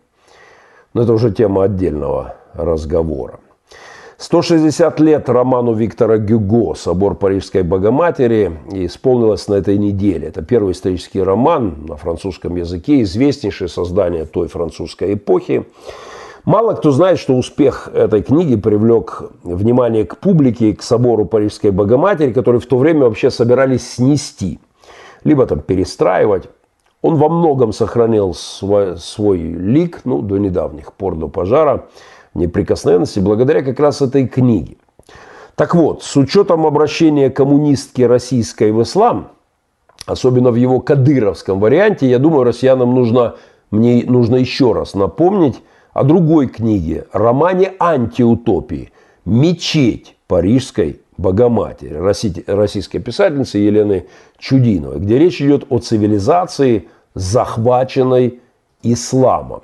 Но 0.95 1.03
это 1.03 1.13
уже 1.13 1.31
тема 1.31 1.65
отдельного 1.65 2.35
разговора. 2.55 3.41
160 4.19 5.01
лет 5.01 5.29
роману 5.29 5.75
Виктора 5.75 6.19
Гюго 6.19 6.75
«Собор 6.75 7.15
Парижской 7.17 7.63
Богоматери» 7.63 8.53
исполнилось 8.71 9.49
на 9.49 9.55
этой 9.55 9.77
неделе. 9.77 10.29
Это 10.29 10.43
первый 10.43 10.73
исторический 10.73 11.23
роман 11.23 11.85
на 11.89 11.97
французском 11.97 12.57
языке, 12.57 13.03
известнейшее 13.03 13.69
создание 13.69 14.25
той 14.25 14.49
французской 14.49 15.15
эпохи. 15.15 15.67
Мало 16.45 16.75
кто 16.75 16.91
знает, 16.91 17.19
что 17.19 17.35
успех 17.35 17.89
этой 17.93 18.23
книги 18.23 18.55
привлек 18.55 19.31
внимание 19.43 20.05
к 20.05 20.19
публике, 20.19 20.75
к 20.75 20.83
собору 20.83 21.25
Парижской 21.25 21.71
Богоматери, 21.71 22.33
который 22.33 22.61
в 22.61 22.67
то 22.67 22.77
время 22.77 23.01
вообще 23.01 23.31
собирались 23.31 23.95
снести, 23.95 24.61
либо 25.25 25.47
там 25.47 25.61
перестраивать. 25.61 26.49
Он 27.03 27.17
во 27.17 27.29
многом 27.29 27.73
сохранил 27.73 28.33
свой, 28.33 28.97
свой 28.97 29.39
лик, 29.39 30.03
ну, 30.05 30.23
до 30.23 30.39
недавних 30.39 30.93
пор, 30.93 31.17
до 31.17 31.29
пожара– 31.29 31.87
неприкосновенности 32.35 33.21
благодаря 33.21 33.63
как 33.63 33.81
раз 33.81 34.03
этой 34.03 34.27
книге. 34.27 34.77
Так 35.55 35.75
вот, 35.75 36.03
с 36.03 36.17
учетом 36.17 36.67
обращения 36.67 37.31
коммунистки 37.31 38.03
российской 38.03 38.73
в 38.73 38.83
ислам, 38.83 39.33
особенно 40.07 40.51
в 40.51 40.57
его 40.57 40.81
кадыровском 40.81 41.61
варианте, 41.61 42.09
я 42.09 42.19
думаю, 42.19 42.45
россиянам 42.45 42.95
нужно, 42.95 43.37
мне 43.71 44.05
нужно 44.05 44.37
еще 44.37 44.73
раз 44.73 44.95
напомнить 44.95 45.63
о 45.93 46.03
другой 46.03 46.49
книге, 46.49 47.07
романе 47.13 47.73
антиутопии 47.79 48.93
«Мечеть 49.25 50.17
Парижской 50.27 51.01
Богоматери» 51.17 51.95
российской 52.47 52.99
писательницы 52.99 53.59
Елены 53.59 54.07
Чудиновой, 54.39 54.99
где 54.99 55.19
речь 55.19 55.41
идет 55.41 55.67
о 55.71 55.79
цивилизации, 55.79 56.89
захваченной 57.15 58.41
исламом. 58.83 59.63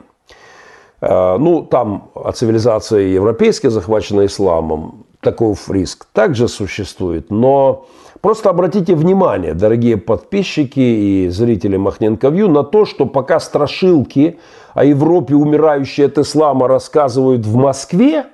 Э, 1.01 1.39
ну, 1.39 1.63
там 1.63 2.11
о 2.15 2.33
цивилизации 2.33 3.09
европейской, 3.09 3.69
захваченной 3.69 4.27
исламом, 4.27 5.07
такой 5.21 5.55
риск 5.69 6.07
также 6.13 6.49
существует. 6.49 7.31
Но 7.31 7.87
просто 8.21 8.51
обратите 8.51 8.95
внимание, 8.95 9.55
дорогие 9.55 9.97
подписчики 9.97 10.81
и 10.81 11.29
зрители 11.29 11.77
Махненко 11.77 12.29
Вью, 12.29 12.49
на 12.49 12.65
то, 12.65 12.85
что 12.85 13.07
пока 13.07 13.41
страшилки 13.41 14.39
о 14.75 14.85
Европе, 14.85 15.35
умирающей 15.35 16.07
от 16.07 16.19
ислама, 16.19 16.69
рассказывают 16.69 17.47
в 17.47 17.57
Москве, 17.57 18.27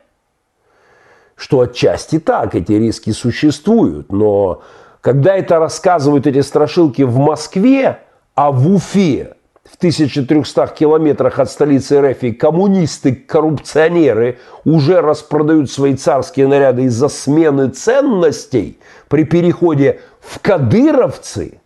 что 1.37 1.61
отчасти 1.61 2.19
так, 2.19 2.55
эти 2.55 2.73
риски 2.73 3.11
существуют. 3.11 4.11
Но 4.11 4.63
когда 5.01 5.37
это 5.37 5.59
рассказывают 5.59 6.27
эти 6.27 6.41
страшилки 6.41 7.03
в 7.03 7.17
Москве, 7.19 8.01
а 8.35 8.51
в 8.51 8.75
Уфе 8.75 9.36
в 9.71 9.77
1300 9.77 10.67
километрах 10.69 11.39
от 11.39 11.51
столицы 11.51 12.01
РФ 12.01 12.39
коммунисты-коррупционеры 12.39 14.39
уже 14.65 15.01
распродают 15.01 15.71
свои 15.71 15.97
царские 15.97 16.47
наряды 16.47 16.85
из-за 16.85 17.09
смены 17.09 17.71
ценностей 17.71 18.79
при 19.09 19.25
переходе 19.25 20.01
в 20.21 20.39
кадыровцы, 20.41 21.61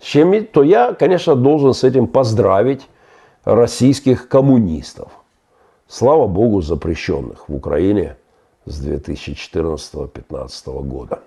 чем, 0.00 0.44
то 0.46 0.62
я, 0.62 0.94
конечно, 0.94 1.36
должен 1.36 1.72
с 1.72 1.84
этим 1.84 2.08
поздравить 2.08 2.88
российских 3.44 4.28
коммунистов. 4.28 5.12
Слава 5.86 6.26
богу, 6.26 6.62
запрещенных 6.62 7.48
в 7.48 7.54
Украине 7.54 8.16
с 8.64 8.84
2014-2015 8.84 10.82
года. 10.82 11.20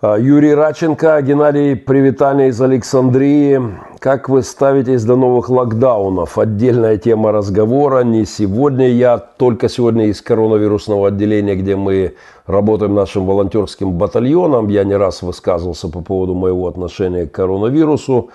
А, 0.00 0.16
Юрий 0.16 0.54
Раченко, 0.54 1.20
Геннадий 1.22 1.74
Привитание 1.74 2.50
из 2.50 2.62
Александрии. 2.62 3.60
Как 3.98 4.28
вы 4.28 4.44
ставитесь 4.44 5.02
до 5.02 5.16
новых 5.16 5.48
локдаунов? 5.48 6.38
Отдельная 6.38 6.98
тема 6.98 7.32
разговора. 7.32 8.04
Не 8.04 8.24
сегодня. 8.24 8.90
Я 8.90 9.18
только 9.18 9.68
сегодня 9.68 10.06
из 10.06 10.22
коронавирусного 10.22 11.08
отделения, 11.08 11.56
где 11.56 11.74
мы 11.74 12.14
работаем 12.46 12.94
нашим 12.94 13.26
волонтерским 13.26 13.94
батальоном. 13.94 14.68
Я 14.68 14.84
не 14.84 14.94
раз 14.94 15.22
высказывался 15.22 15.88
по 15.88 16.00
поводу 16.00 16.34
моего 16.34 16.68
отношения 16.68 17.26
к 17.26 17.32
коронавирусу. 17.32 18.30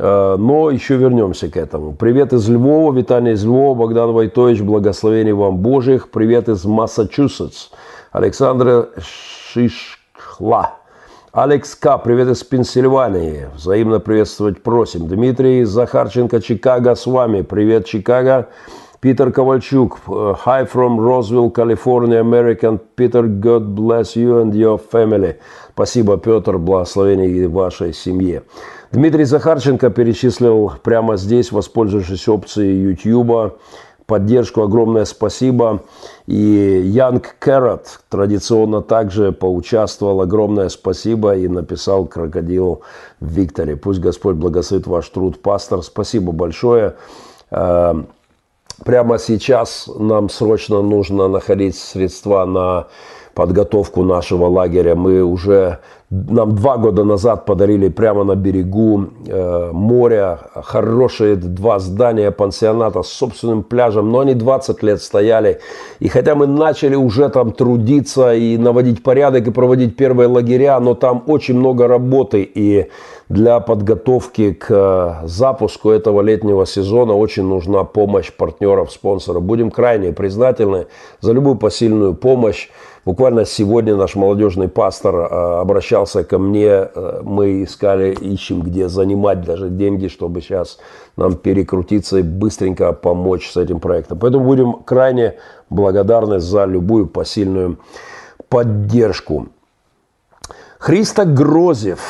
А, 0.00 0.36
но 0.36 0.68
еще 0.68 0.96
вернемся 0.96 1.48
к 1.48 1.56
этому. 1.56 1.92
Привет 1.92 2.32
из 2.32 2.48
Львова, 2.48 2.92
Виталий 2.92 3.34
из 3.34 3.44
Львова, 3.44 3.78
Богдан 3.78 4.10
Войтович, 4.10 4.62
благословений 4.62 5.30
вам 5.30 5.58
Божьих. 5.58 6.10
Привет 6.10 6.48
из 6.48 6.64
Массачусетс, 6.64 7.68
Александра 8.10 8.88
Шишхла. 8.98 10.77
Алекс 11.40 11.76
К. 11.76 11.98
Привет 11.98 12.30
из 12.30 12.42
Пенсильвании. 12.42 13.46
Взаимно 13.54 14.00
приветствовать 14.00 14.60
просим. 14.60 15.06
Дмитрий 15.06 15.62
Захарченко, 15.62 16.40
Чикаго 16.40 16.96
с 16.96 17.06
вами. 17.06 17.42
Привет, 17.42 17.86
Чикаго. 17.86 18.48
Питер 18.98 19.30
Ковальчук. 19.30 20.00
Hi 20.08 20.68
from 20.68 20.98
Roswell, 20.98 21.52
California, 21.52 22.20
American. 22.20 22.80
Peter, 22.96 23.22
God 23.22 23.68
bless 23.68 24.16
you 24.16 24.42
and 24.42 24.50
your 24.52 24.80
family. 24.90 25.36
Спасибо, 25.74 26.16
Петр. 26.16 26.58
Благословение 26.58 27.46
вашей 27.46 27.94
семье. 27.94 28.42
Дмитрий 28.90 29.22
Захарченко 29.22 29.90
перечислил 29.90 30.72
прямо 30.82 31.16
здесь, 31.16 31.52
воспользовавшись 31.52 32.26
опцией 32.26 32.82
YouTube, 32.82 33.60
поддержку 34.06 34.62
огромное 34.62 35.04
спасибо. 35.04 35.84
И 36.28 36.82
Янг 36.84 37.36
Кэррот 37.38 38.00
традиционно 38.10 38.82
также 38.82 39.32
поучаствовал. 39.32 40.20
Огромное 40.20 40.68
спасибо 40.68 41.34
и 41.34 41.48
написал 41.48 42.04
крокодил 42.04 42.82
Викторе. 43.18 43.76
Пусть 43.76 44.00
Господь 44.00 44.36
благословит 44.36 44.86
ваш 44.86 45.08
труд, 45.08 45.40
пастор. 45.40 45.82
Спасибо 45.82 46.32
большое. 46.32 46.96
Э, 47.50 47.94
прямо 48.84 49.18
сейчас 49.18 49.88
нам 49.98 50.28
срочно 50.28 50.82
нужно 50.82 51.28
находить 51.28 51.78
средства 51.78 52.44
на 52.44 52.88
подготовку 53.32 54.02
нашего 54.02 54.48
лагеря. 54.48 54.96
Мы 54.96 55.22
уже, 55.22 55.78
нам 56.10 56.54
два 56.54 56.78
года 56.78 57.04
назад 57.04 57.44
подарили 57.44 57.88
прямо 57.90 58.24
на 58.24 58.34
берегу 58.34 59.08
э, 59.26 59.70
моря 59.72 60.38
хорошие 60.54 61.36
два 61.36 61.78
здания 61.78 62.30
пансионата 62.30 63.02
с 63.02 63.08
собственным 63.08 63.62
пляжем, 63.62 64.10
но 64.10 64.20
они 64.20 64.32
20 64.32 64.82
лет 64.82 65.02
стояли. 65.02 65.60
И 66.00 66.08
хотя 66.08 66.34
мы 66.34 66.46
начали 66.46 66.94
уже 66.94 67.28
там 67.28 67.52
трудиться 67.52 68.32
и 68.32 68.56
наводить 68.56 69.02
порядок 69.02 69.48
и 69.48 69.50
проводить 69.50 69.96
первые 69.96 70.28
лагеря, 70.28 70.80
но 70.80 70.94
там 70.94 71.24
очень 71.26 71.58
много 71.58 71.86
работы 71.86 72.42
и 72.42 72.88
для 73.28 73.60
подготовки 73.60 74.54
к 74.54 74.66
э, 74.70 75.26
запуску 75.26 75.90
этого 75.90 76.22
летнего 76.22 76.64
сезона 76.64 77.12
очень 77.12 77.44
нужна 77.44 77.84
помощь 77.84 78.32
партнеров, 78.32 78.90
спонсоров. 78.90 79.42
Будем 79.42 79.70
крайне 79.70 80.12
признательны 80.12 80.86
за 81.20 81.32
любую 81.32 81.56
посильную 81.56 82.14
помощь. 82.14 82.70
Буквально 83.08 83.46
сегодня 83.46 83.96
наш 83.96 84.16
молодежный 84.16 84.68
пастор 84.68 85.14
э, 85.14 85.60
обращался 85.60 86.24
ко 86.24 86.38
мне, 86.38 86.66
э, 86.66 87.22
мы 87.24 87.64
искали, 87.64 88.12
ищем, 88.12 88.60
где 88.60 88.90
занимать 88.90 89.40
даже 89.40 89.70
деньги, 89.70 90.08
чтобы 90.08 90.42
сейчас 90.42 90.78
нам 91.16 91.34
перекрутиться 91.34 92.18
и 92.18 92.22
быстренько 92.22 92.92
помочь 92.92 93.50
с 93.50 93.56
этим 93.56 93.80
проектом. 93.80 94.18
Поэтому 94.18 94.44
будем 94.44 94.74
крайне 94.84 95.36
благодарны 95.70 96.38
за 96.38 96.66
любую 96.66 97.06
посильную 97.06 97.78
поддержку. 98.50 99.46
Христа 100.78 101.24
Грозев, 101.24 102.00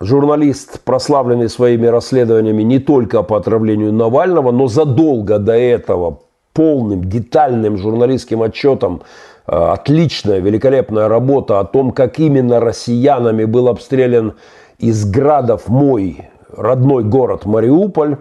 журналист, 0.00 0.80
прославленный 0.80 1.50
своими 1.50 1.86
расследованиями 1.86 2.62
не 2.62 2.78
только 2.78 3.22
по 3.22 3.36
отравлению 3.36 3.92
Навального, 3.92 4.52
но 4.52 4.68
задолго 4.68 5.38
до 5.38 5.52
этого 5.52 6.20
полным, 6.54 7.04
детальным 7.04 7.76
журналистским 7.76 8.40
отчетом 8.40 9.02
отличная, 9.46 10.40
великолепная 10.40 11.08
работа 11.08 11.60
о 11.60 11.64
том, 11.64 11.92
как 11.92 12.18
именно 12.18 12.60
россиянами 12.60 13.44
был 13.44 13.68
обстрелян 13.68 14.34
из 14.78 15.08
градов 15.08 15.68
мой 15.68 16.28
родной 16.54 17.04
город 17.04 17.44
Мариуполь. 17.44 18.16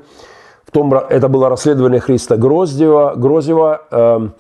В 0.66 0.72
том, 0.72 0.94
это 0.94 1.28
было 1.28 1.50
расследование 1.50 2.00
Христа 2.00 2.38
Гроздева, 2.38 3.14
Грозева. 3.16 4.34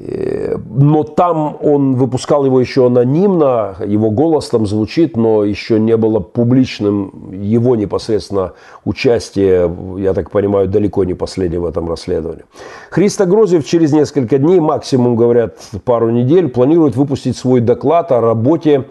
Э, 0.00 0.56
но 0.70 1.02
там 1.02 1.58
он 1.60 1.96
выпускал 1.96 2.44
его 2.44 2.60
еще 2.60 2.86
анонимно, 2.86 3.76
его 3.84 4.10
голос 4.10 4.48
там 4.48 4.64
звучит, 4.64 5.16
но 5.16 5.42
еще 5.42 5.80
не 5.80 5.96
было 5.96 6.20
публичным 6.20 7.32
его 7.32 7.74
непосредственно 7.74 8.52
участие, 8.84 9.70
я 9.98 10.14
так 10.14 10.30
понимаю, 10.30 10.68
далеко 10.68 11.02
не 11.02 11.14
последнее 11.14 11.60
в 11.60 11.66
этом 11.66 11.88
расследовании. 11.88 12.44
Христо 12.90 13.26
Грозев 13.26 13.66
через 13.66 13.92
несколько 13.92 14.38
дней, 14.38 14.60
максимум, 14.60 15.16
говорят, 15.16 15.56
пару 15.84 16.10
недель, 16.10 16.48
планирует 16.48 16.94
выпустить 16.94 17.36
свой 17.36 17.60
доклад 17.60 18.12
о 18.12 18.20
работе 18.20 18.84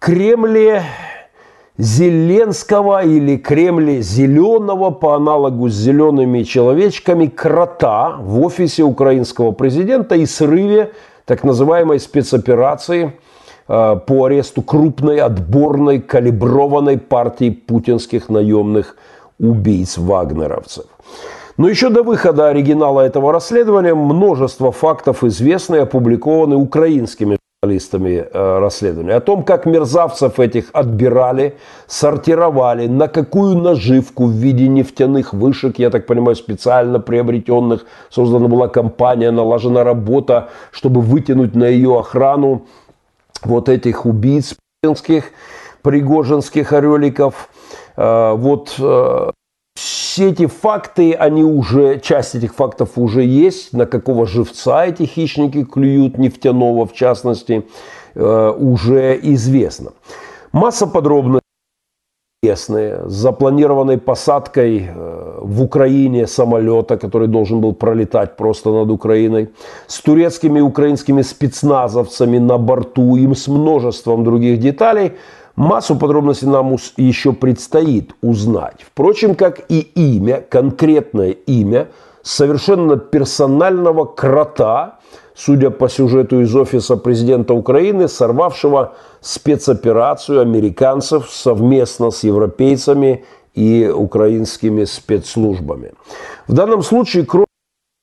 Кремля 0.00 0.82
Зеленского 1.76 3.04
или 3.04 3.36
Кремля 3.36 4.00
зеленого 4.00 4.90
по 4.90 5.16
аналогу 5.16 5.68
с 5.68 5.74
зелеными 5.74 6.44
человечками 6.44 7.26
крота 7.26 8.16
в 8.20 8.40
офисе 8.42 8.84
украинского 8.84 9.50
президента 9.50 10.14
и 10.14 10.24
срыве 10.24 10.92
так 11.24 11.42
называемой 11.42 11.98
спецоперации 11.98 13.18
э, 13.66 13.96
по 14.06 14.24
аресту 14.26 14.62
крупной 14.62 15.18
отборной 15.18 16.00
калиброванной 16.00 16.98
партии 16.98 17.50
путинских 17.50 18.28
наемных 18.28 18.96
убийц-вагнеровцев. 19.40 20.84
Но 21.56 21.68
еще 21.68 21.90
до 21.90 22.04
выхода 22.04 22.50
оригинала 22.50 23.00
этого 23.00 23.32
расследования 23.32 23.94
множество 23.94 24.70
фактов 24.70 25.24
известны 25.24 25.76
и 25.76 25.80
опубликованы 25.80 26.54
украинскими 26.54 27.36
журналистами 27.64 28.24
э, 28.30 28.58
расследования, 28.58 29.14
о 29.16 29.20
том, 29.20 29.42
как 29.42 29.66
мерзавцев 29.66 30.38
этих 30.40 30.70
отбирали, 30.72 31.56
сортировали, 31.86 32.86
на 32.88 33.08
какую 33.08 33.56
наживку 33.56 34.26
в 34.26 34.32
виде 34.32 34.68
нефтяных 34.68 35.32
вышек, 35.32 35.78
я 35.78 35.90
так 35.90 36.06
понимаю, 36.06 36.36
специально 36.36 37.00
приобретенных, 37.00 37.86
создана 38.10 38.48
была 38.48 38.68
компания, 38.68 39.30
налажена 39.30 39.84
работа, 39.84 40.48
чтобы 40.72 41.00
вытянуть 41.00 41.54
на 41.54 41.64
ее 41.64 41.98
охрану 41.98 42.66
вот 43.44 43.68
этих 43.68 44.06
убийц 44.06 44.54
путинских, 44.82 45.24
пригожинских 45.82 46.72
ореликов. 46.72 47.48
Э, 47.96 48.34
вот 48.36 48.74
э, 48.78 49.30
все 50.14 50.30
эти 50.30 50.46
факты, 50.46 51.12
они 51.12 51.42
уже, 51.42 51.98
часть 51.98 52.36
этих 52.36 52.54
фактов 52.54 52.90
уже 52.94 53.24
есть, 53.24 53.72
на 53.72 53.84
какого 53.84 54.26
живца 54.26 54.86
эти 54.86 55.02
хищники 55.06 55.64
клюют, 55.64 56.18
нефтяного 56.18 56.86
в 56.86 56.92
частности, 56.92 57.66
э, 58.14 58.50
уже 58.56 59.18
известно. 59.22 59.90
Масса 60.52 60.86
подробностей 60.86 61.40
известные, 62.44 63.08
с 63.08 63.12
запланированной 63.12 63.98
посадкой 63.98 64.88
э, 64.88 65.38
в 65.40 65.62
Украине 65.62 66.28
самолета, 66.28 66.96
который 66.96 67.26
должен 67.26 67.60
был 67.60 67.74
пролетать 67.74 68.36
просто 68.36 68.70
над 68.70 68.90
Украиной, 68.90 69.48
с 69.88 70.00
турецкими 70.00 70.60
и 70.60 70.62
украинскими 70.62 71.22
спецназовцами 71.22 72.38
на 72.38 72.56
борту, 72.58 73.16
им 73.16 73.34
с 73.34 73.48
множеством 73.48 74.22
других 74.22 74.60
деталей– 74.60 75.12
Массу 75.56 75.96
подробностей 75.96 76.48
нам 76.48 76.76
еще 76.96 77.32
предстоит 77.32 78.14
узнать. 78.22 78.84
Впрочем, 78.84 79.34
как 79.36 79.60
и 79.68 79.80
имя, 79.80 80.40
конкретное 80.40 81.30
имя 81.30 81.88
совершенно 82.22 82.96
персонального 82.96 84.04
крота, 84.04 84.98
судя 85.34 85.70
по 85.70 85.88
сюжету 85.88 86.40
из 86.40 86.54
офиса 86.56 86.96
президента 86.96 87.54
Украины, 87.54 88.08
сорвавшего 88.08 88.94
спецоперацию 89.20 90.40
американцев 90.40 91.30
совместно 91.30 92.10
с 92.10 92.24
европейцами 92.24 93.24
и 93.54 93.88
украинскими 93.94 94.84
спецслужбами. 94.84 95.92
В 96.48 96.52
данном 96.52 96.82
случае 96.82 97.24
кровь 97.24 97.46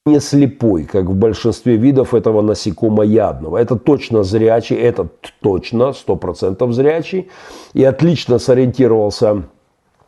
не 0.08 0.20
слепой, 0.20 0.86
как 0.86 1.06
в 1.06 1.14
большинстве 1.14 1.78
видов 1.78 2.16
этого 2.16 2.42
насекомоядного. 2.42 3.58
Это 3.58 3.76
точно 3.76 4.24
зрячий, 4.24 4.76
это 4.76 5.08
точно, 5.42 5.94
100% 5.94 6.72
зрячий. 6.72 7.30
И 7.74 7.84
отлично 7.84 8.40
сориентировался 8.40 9.44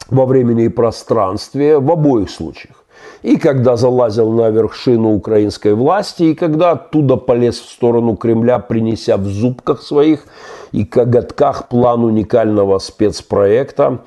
во 0.10 0.26
времени 0.26 0.66
и 0.66 0.70
пространстве 0.70 1.78
в 1.78 1.92
обоих 1.92 2.32
случаях. 2.32 2.84
И 3.22 3.38
когда 3.38 3.76
залазил 3.76 4.32
на 4.32 4.50
вершину 4.50 5.14
украинской 5.14 5.76
власти, 5.76 6.24
и 6.24 6.36
когда 6.36 6.72
оттуда 6.72 7.16
полез 7.16 7.60
в 7.60 7.70
сторону 7.70 8.16
Кремля, 8.16 8.58
принеся 8.58 9.18
в 9.18 9.26
зубках 9.26 9.84
своих 9.84 10.26
и 10.72 10.86
коготках 10.86 11.70
план 11.70 12.04
уникального 12.04 12.80
спецпроекта, 12.80 14.00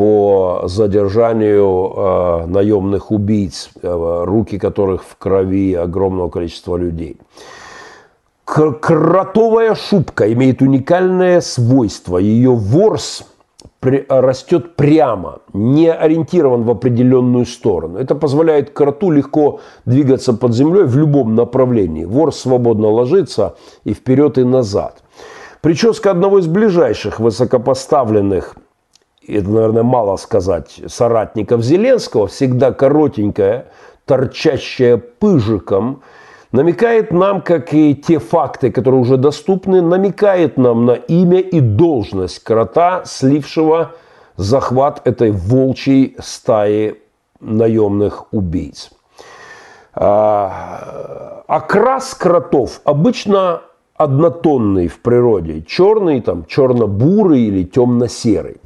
по 0.00 0.62
задержанию 0.64 1.92
э, 1.94 2.46
наемных 2.46 3.10
убийц, 3.10 3.68
э, 3.82 4.24
руки 4.24 4.58
которых 4.58 5.04
в 5.04 5.18
крови 5.18 5.74
огромного 5.74 6.30
количества 6.30 6.78
людей. 6.78 7.18
Кротовая 8.46 9.74
шубка 9.74 10.32
имеет 10.32 10.62
уникальное 10.62 11.42
свойство. 11.42 12.16
Ее 12.16 12.52
ворс 12.52 13.24
растет 14.08 14.74
прямо, 14.74 15.40
не 15.52 15.92
ориентирован 15.92 16.62
в 16.62 16.70
определенную 16.70 17.44
сторону. 17.44 17.98
Это 17.98 18.14
позволяет 18.14 18.70
кроту 18.70 19.10
легко 19.10 19.60
двигаться 19.84 20.32
под 20.32 20.54
землей 20.54 20.84
в 20.84 20.96
любом 20.96 21.34
направлении. 21.34 22.06
Ворс 22.06 22.38
свободно 22.38 22.88
ложится 22.88 23.56
и 23.84 23.92
вперед, 23.92 24.38
и 24.38 24.44
назад. 24.44 25.02
Прическа 25.60 26.10
одного 26.10 26.38
из 26.38 26.46
ближайших 26.46 27.20
высокопоставленных 27.20 28.56
это, 29.34 29.50
наверное, 29.50 29.82
мало 29.82 30.16
сказать, 30.16 30.80
соратников 30.86 31.62
Зеленского, 31.62 32.26
всегда 32.26 32.72
коротенькая, 32.72 33.66
торчащая 34.04 34.96
пыжиком, 34.96 36.02
намекает 36.52 37.12
нам, 37.12 37.42
как 37.42 37.72
и 37.74 37.94
те 37.94 38.18
факты, 38.18 38.70
которые 38.70 39.00
уже 39.00 39.16
доступны, 39.16 39.82
намекает 39.82 40.56
нам 40.56 40.84
на 40.84 40.92
имя 40.94 41.40
и 41.40 41.60
должность 41.60 42.42
крота, 42.42 43.02
слившего 43.04 43.92
захват 44.36 45.02
этой 45.06 45.30
волчьей 45.30 46.16
стаи 46.18 46.96
наемных 47.40 48.32
убийц. 48.32 48.90
А, 49.94 51.42
окрас 51.46 52.14
кротов 52.14 52.80
обычно 52.84 53.62
однотонный 53.96 54.88
в 54.88 55.00
природе. 55.00 55.62
Черный, 55.62 56.20
там, 56.20 56.46
черно-бурый 56.46 57.42
или 57.42 57.64
темно-серый. 57.64 58.56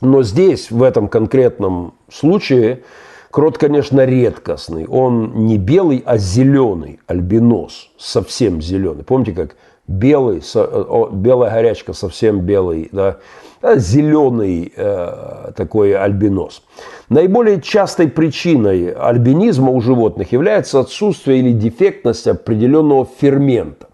Но 0.00 0.22
здесь, 0.22 0.70
в 0.70 0.82
этом 0.82 1.08
конкретном 1.08 1.94
случае, 2.10 2.82
крот, 3.30 3.58
конечно, 3.58 4.04
редкостный. 4.04 4.86
Он 4.86 5.46
не 5.46 5.58
белый, 5.58 6.02
а 6.06 6.18
зеленый, 6.18 7.00
альбинос, 7.06 7.90
совсем 7.98 8.62
зеленый. 8.62 9.04
Помните, 9.04 9.32
как 9.32 9.56
белый, 9.88 10.42
белая 11.12 11.50
горячка, 11.50 11.92
совсем 11.94 12.40
белый, 12.40 12.88
да? 12.92 13.18
зеленый 13.62 14.72
э, 14.76 15.50
такой 15.56 15.92
альбинос. 15.94 16.62
Наиболее 17.08 17.60
частой 17.60 18.08
причиной 18.08 18.92
альбинизма 18.92 19.70
у 19.70 19.80
животных 19.80 20.30
является 20.30 20.78
отсутствие 20.78 21.40
или 21.40 21.52
дефектность 21.52 22.28
определенного 22.28 23.08
фермента. 23.20 23.88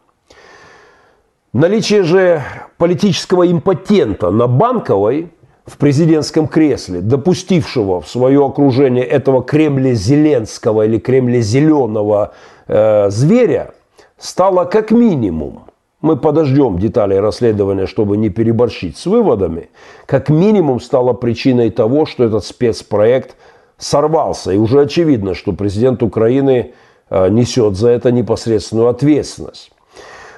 Наличие 1.55 2.03
же 2.03 2.43
политического 2.77 3.51
импотента 3.51 4.31
на 4.31 4.49
банковой 4.49 5.31
в 5.67 5.79
президентском 5.79 6.47
кресле, 6.47 7.01
допустившего 7.01 8.01
в 8.01 8.09
свое 8.09 8.45
окружение 8.45 9.05
этого 9.05 9.43
кремля 9.43 9.95
Зеленского 9.95 10.85
или 10.87 10.99
кремля 10.99 11.41
Зеленого 11.41 12.33
э, 12.67 13.09
зверя, 13.11 13.73
стало 14.19 14.65
как 14.65 14.91
минимум, 14.91 15.65
мы 16.03 16.19
подождем 16.19 16.79
деталей 16.79 17.19
расследования, 17.19 17.87
чтобы 17.87 18.19
не 18.19 18.29
переборщить 18.29 18.99
с 18.99 19.07
выводами, 19.07 19.71
как 20.05 20.29
минимум 20.29 20.81
стало 20.81 21.15
причиной 21.15 21.71
того, 21.71 22.05
что 22.05 22.25
этот 22.25 22.45
спецпроект 22.45 23.37
сорвался. 23.79 24.53
И 24.53 24.59
уже 24.59 24.83
очевидно, 24.83 25.35
что 25.35 25.53
президент 25.53 26.03
Украины 26.03 26.75
э, 27.09 27.29
несет 27.31 27.77
за 27.77 27.89
это 27.89 28.13
непосредственную 28.13 28.89
ответственность. 28.89 29.74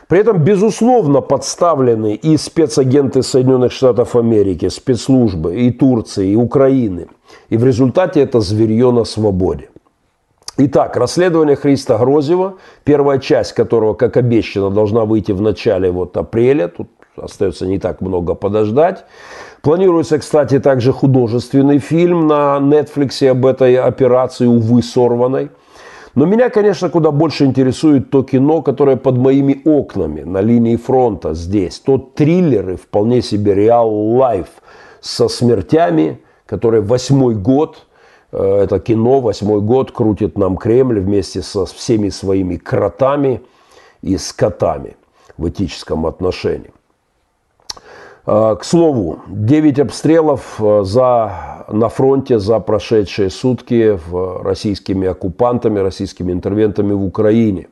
При 0.09 0.21
этом, 0.21 0.39
безусловно, 0.39 1.21
подставлены 1.21 2.15
и 2.15 2.37
спецагенты 2.37 3.23
Соединенных 3.23 3.73
Штатов 3.73 4.15
Америки, 4.15 4.69
спецслужбы 4.69 5.57
и 5.57 5.73
Турции, 5.73 6.31
и 6.31 6.37
Украины. 6.37 7.09
И 7.49 7.57
в 7.57 7.65
результате 7.65 8.21
это 8.21 8.41
зверье 8.41 8.93
на 8.93 9.05
свободе. 9.05 9.69
Итак, 10.59 10.97
расследование 10.97 11.57
Христа 11.57 11.99
Грозева, 11.99 12.55
первая 12.85 13.19
часть 13.19 13.53
которого, 13.53 13.95
как 13.95 14.17
обещано, 14.17 14.71
должна 14.71 15.05
выйти 15.05 15.33
в 15.33 15.43
начале 15.43 15.91
вот 15.91 16.17
апреля, 16.17 16.69
тут 16.69 16.89
остается 17.17 17.67
не 17.67 17.79
так 17.79 18.01
много 18.01 18.35
подождать. 18.35 19.05
Планируется, 19.61 20.19
кстати, 20.19 20.61
также 20.61 20.93
художественный 20.93 21.79
фильм 21.79 22.29
на 22.29 22.59
Netflix 22.61 23.27
об 23.29 23.45
этой 23.45 23.75
операции, 23.77 24.47
увы, 24.47 24.83
сорванной– 24.83 25.51
но 26.17 26.25
меня, 26.25 26.49
конечно, 26.49 26.89
куда 26.89 27.11
больше 27.11 27.45
интересует 27.45 28.09
то 28.09 28.23
кино, 28.23 28.63
которое 28.63 28.97
под 28.97 29.19
моими 29.19 29.61
окнами, 29.67 30.23
на 30.23 30.41
линии 30.41 30.77
фронта 30.77 31.35
здесь. 31.35 31.79
То 31.79 31.99
триллеры, 31.99 32.77
вполне 32.77 33.21
себе 33.21 33.55
реал-лайф 33.55 34.47
со 35.03 35.29
смертями, 35.29 36.23
которые 36.47 36.81
восьмой 36.81 37.35
год, 37.35 37.87
э, 38.33 38.61
это 38.63 38.79
кино 38.81 39.21
восьмой 39.21 39.61
год 39.61 39.93
крутит 39.93 40.39
нам 40.39 40.57
Кремль 40.57 41.01
вместе 41.01 41.43
со 41.43 41.67
всеми 41.67 42.09
своими 42.09 42.57
кротами 42.57 43.43
и 44.01 44.17
скотами 44.17 44.97
в 45.37 45.47
этическом 45.51 46.07
отношении. 46.07 46.73
Э, 48.27 48.57
к 48.59 48.65
слову, 48.65 49.21
9 49.29 49.79
обстрелов 49.79 50.57
э, 50.61 50.83
за, 50.83 51.65
на 51.69 51.89
фронте 51.89 52.39
за 52.39 52.59
прошедшие 52.59 53.31
сутки 53.31 53.99
в, 54.09 54.43
российскими 54.43 55.07
оккупантами, 55.07 55.79
российскими 55.79 56.33
интервентами 56.33 56.93
в 56.93 57.05
Украине. 57.05 57.69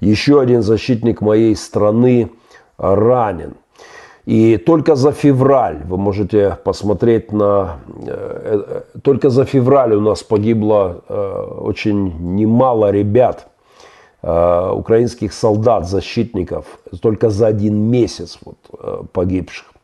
Еще 0.00 0.38
один 0.40 0.62
защитник 0.62 1.22
моей 1.22 1.56
страны 1.56 2.30
ранен. 2.76 3.54
И 4.26 4.58
только 4.58 4.96
за 4.96 5.12
февраль, 5.12 5.82
вы 5.86 5.96
можете 5.96 6.58
посмотреть 6.62 7.32
на... 7.32 7.78
Э, 8.06 8.82
только 9.02 9.30
за 9.30 9.46
февраль 9.46 9.94
у 9.94 10.00
нас 10.00 10.22
погибло 10.22 11.02
очень 11.58 12.34
немало 12.34 12.90
ребят, 12.90 13.48
украинских 14.22 15.32
солдат, 15.32 15.88
защитников, 15.88 16.64
только 17.00 17.30
за 17.30 17.46
один 17.46 17.76
месяц 17.76 18.38
вот, 18.44 19.10
погибших. 19.12 19.75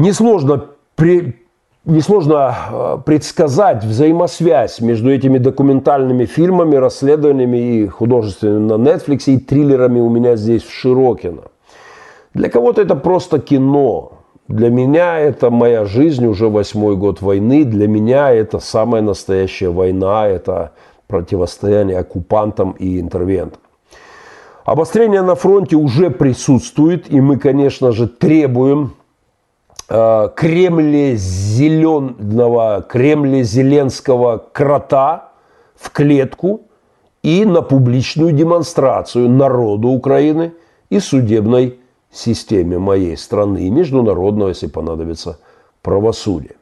Несложно, 0.00 0.64
при, 0.96 1.36
несложно 1.84 2.56
э, 2.72 2.98
предсказать 3.04 3.84
взаимосвязь 3.84 4.80
между 4.80 5.10
этими 5.10 5.36
документальными 5.36 6.24
фильмами, 6.24 6.76
расследованиями 6.76 7.58
и 7.58 7.86
художественными 7.86 8.66
на 8.66 8.88
Netflix 8.88 9.24
и 9.26 9.36
триллерами 9.36 10.00
у 10.00 10.08
меня 10.08 10.36
здесь 10.36 10.62
в 10.62 10.72
Широкино. 10.72 11.42
Для 12.32 12.48
кого-то 12.48 12.80
это 12.80 12.94
просто 12.94 13.40
кино. 13.40 14.12
Для 14.48 14.70
меня 14.70 15.18
это 15.18 15.50
моя 15.50 15.84
жизнь, 15.84 16.24
уже 16.24 16.48
восьмой 16.48 16.96
год 16.96 17.20
войны. 17.20 17.64
Для 17.64 17.86
меня 17.86 18.30
это 18.30 18.58
самая 18.58 19.02
настоящая 19.02 19.68
война, 19.68 20.26
это 20.26 20.72
противостояние 21.08 21.98
оккупантам 21.98 22.70
и 22.70 22.98
интервентам. 22.98 23.60
Обострение 24.64 25.20
на 25.20 25.34
фронте 25.34 25.76
уже 25.76 26.08
присутствует, 26.08 27.12
и 27.12 27.20
мы, 27.20 27.36
конечно 27.36 27.92
же, 27.92 28.08
требуем 28.08 28.94
кремле 29.90 31.16
зеленого, 31.16 32.86
кремле 32.88 33.42
зеленского 33.42 34.38
крота 34.52 35.30
в 35.74 35.90
клетку 35.90 36.62
и 37.24 37.44
на 37.44 37.60
публичную 37.60 38.32
демонстрацию 38.32 39.28
народу 39.28 39.88
Украины 39.88 40.52
и 40.90 41.00
судебной 41.00 41.80
системе 42.12 42.78
моей 42.78 43.16
страны 43.16 43.66
и 43.66 43.70
международного, 43.70 44.50
если 44.50 44.68
понадобится, 44.68 45.38
правосудия. 45.82 46.56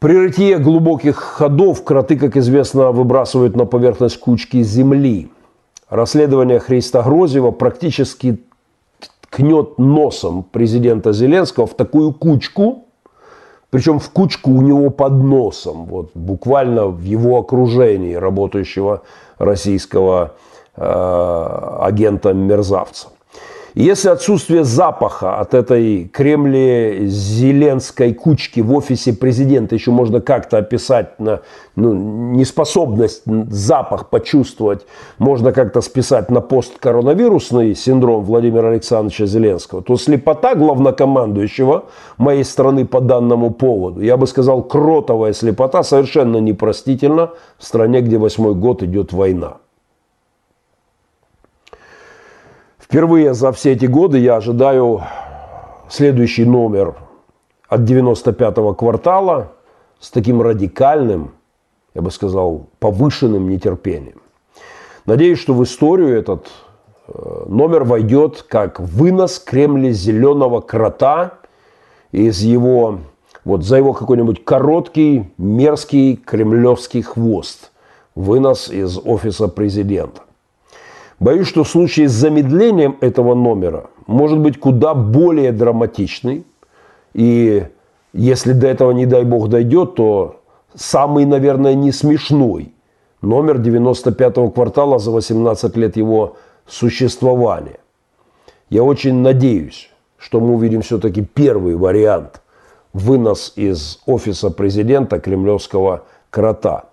При 0.00 0.16
рытье 0.16 0.58
глубоких 0.58 1.16
ходов 1.16 1.84
кроты, 1.84 2.18
как 2.18 2.36
известно, 2.36 2.90
выбрасывают 2.90 3.56
на 3.56 3.66
поверхность 3.66 4.18
кучки 4.18 4.62
земли. 4.62 5.30
Расследование 5.88 6.58
Христа 6.58 7.02
Грозева 7.02 7.52
практически 7.52 8.40
ткнет 9.34 9.78
носом 9.78 10.44
президента 10.44 11.12
Зеленского 11.12 11.66
в 11.66 11.74
такую 11.74 12.12
кучку, 12.12 12.84
причем 13.70 13.98
в 13.98 14.08
кучку 14.10 14.50
у 14.50 14.62
него 14.62 14.90
под 14.90 15.12
носом, 15.14 15.86
вот 15.86 16.10
буквально 16.14 16.86
в 16.86 17.02
его 17.02 17.38
окружении 17.38 18.14
работающего 18.14 19.02
российского 19.38 20.34
э, 20.76 21.78
агента-мерзавца. 21.80 23.08
Если 23.74 24.08
отсутствие 24.08 24.62
запаха 24.62 25.40
от 25.40 25.52
этой 25.52 26.04
кремле-зеленской 26.04 28.14
кучки 28.14 28.60
в 28.60 28.72
офисе 28.72 29.12
президента 29.12 29.74
еще 29.74 29.90
можно 29.90 30.20
как-то 30.20 30.58
описать, 30.58 31.18
на 31.18 31.40
ну, 31.74 31.92
неспособность 31.92 33.22
запах 33.26 34.10
почувствовать, 34.10 34.86
можно 35.18 35.50
как-то 35.50 35.80
списать 35.80 36.30
на 36.30 36.40
посткоронавирусный 36.40 37.74
синдром 37.74 38.22
Владимира 38.22 38.68
Александровича 38.68 39.26
Зеленского, 39.26 39.82
то 39.82 39.96
слепота 39.96 40.54
главнокомандующего 40.54 41.86
моей 42.16 42.44
страны 42.44 42.86
по 42.86 43.00
данному 43.00 43.50
поводу, 43.50 44.02
я 44.02 44.16
бы 44.16 44.28
сказал, 44.28 44.62
кротовая 44.62 45.32
слепота 45.32 45.82
совершенно 45.82 46.36
непростительна 46.36 47.32
в 47.58 47.64
стране, 47.64 48.02
где 48.02 48.18
восьмой 48.18 48.54
год 48.54 48.84
идет 48.84 49.12
война. 49.12 49.56
Впервые 52.94 53.34
за 53.34 53.50
все 53.50 53.72
эти 53.72 53.86
годы 53.86 54.20
я 54.20 54.36
ожидаю 54.36 55.02
следующий 55.88 56.44
номер 56.44 56.94
от 57.68 57.80
95-го 57.80 58.72
квартала 58.74 59.50
с 59.98 60.12
таким 60.12 60.40
радикальным, 60.40 61.32
я 61.94 62.02
бы 62.02 62.12
сказал, 62.12 62.68
повышенным 62.78 63.50
нетерпением. 63.50 64.22
Надеюсь, 65.06 65.40
что 65.40 65.54
в 65.54 65.64
историю 65.64 66.16
этот 66.16 66.46
э, 67.08 67.46
номер 67.48 67.82
войдет 67.82 68.44
как 68.46 68.78
вынос 68.78 69.40
Кремля 69.40 69.90
зеленого 69.90 70.60
крота 70.60 71.32
из 72.12 72.42
его, 72.42 73.00
вот 73.44 73.64
за 73.64 73.78
его 73.78 73.92
какой-нибудь 73.92 74.44
короткий, 74.44 75.32
мерзкий 75.36 76.14
кремлевский 76.14 77.02
хвост. 77.02 77.72
Вынос 78.14 78.68
из 78.68 78.98
офиса 79.04 79.48
президента. 79.48 80.23
Боюсь, 81.20 81.46
что 81.46 81.64
случай 81.64 82.06
с 82.06 82.12
замедлением 82.12 82.96
этого 83.00 83.34
номера 83.34 83.86
может 84.06 84.38
быть 84.38 84.58
куда 84.58 84.94
более 84.94 85.52
драматичный. 85.52 86.44
И 87.14 87.64
если 88.12 88.52
до 88.52 88.66
этого, 88.66 88.90
не 88.92 89.06
дай 89.06 89.24
бог, 89.24 89.48
дойдет, 89.48 89.94
то 89.94 90.40
самый, 90.74 91.24
наверное, 91.24 91.74
не 91.74 91.92
смешной 91.92 92.74
номер 93.24 93.58
95-го 93.58 94.50
квартала 94.50 94.98
за 94.98 95.10
18 95.10 95.76
лет 95.76 95.96
его 95.96 96.36
существования. 96.66 97.78
Я 98.70 98.82
очень 98.82 99.14
надеюсь, 99.14 99.90
что 100.18 100.40
мы 100.40 100.54
увидим 100.54 100.82
все-таки 100.82 101.22
первый 101.22 101.76
вариант 101.76 102.42
вынос 102.92 103.52
из 103.56 104.00
офиса 104.06 104.50
президента 104.50 105.18
кремлевского 105.18 106.04
крота. 106.30 106.84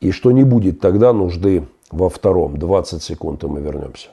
И 0.00 0.10
что 0.10 0.30
не 0.30 0.44
будет 0.44 0.80
тогда 0.80 1.12
нужды 1.12 1.66
во 1.90 2.08
втором. 2.08 2.58
20 2.58 3.02
секунд, 3.02 3.44
и 3.44 3.46
мы 3.46 3.60
вернемся. 3.60 4.08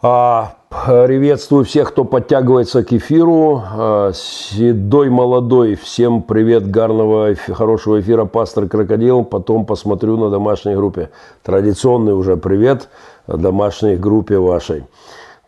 А, 0.00 0.54
приветствую 0.68 1.64
всех, 1.64 1.88
кто 1.88 2.04
подтягивается 2.04 2.84
к 2.84 2.92
эфиру. 2.92 3.62
А, 3.64 4.12
седой, 4.14 5.08
молодой, 5.10 5.74
всем 5.74 6.22
привет, 6.22 6.70
гарного, 6.70 7.34
хорошего 7.34 8.00
эфира, 8.00 8.24
пастор 8.24 8.68
Крокодил. 8.68 9.24
Потом 9.24 9.66
посмотрю 9.66 10.16
на 10.16 10.30
домашней 10.30 10.76
группе. 10.76 11.10
Традиционный 11.42 12.14
уже 12.14 12.36
привет 12.36 12.88
домашней 13.26 13.96
группе 13.96 14.38
вашей. 14.38 14.84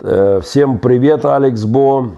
Э, 0.00 0.40
всем 0.42 0.78
привет, 0.78 1.24
Алекс 1.24 1.64
Бо. 1.64 2.10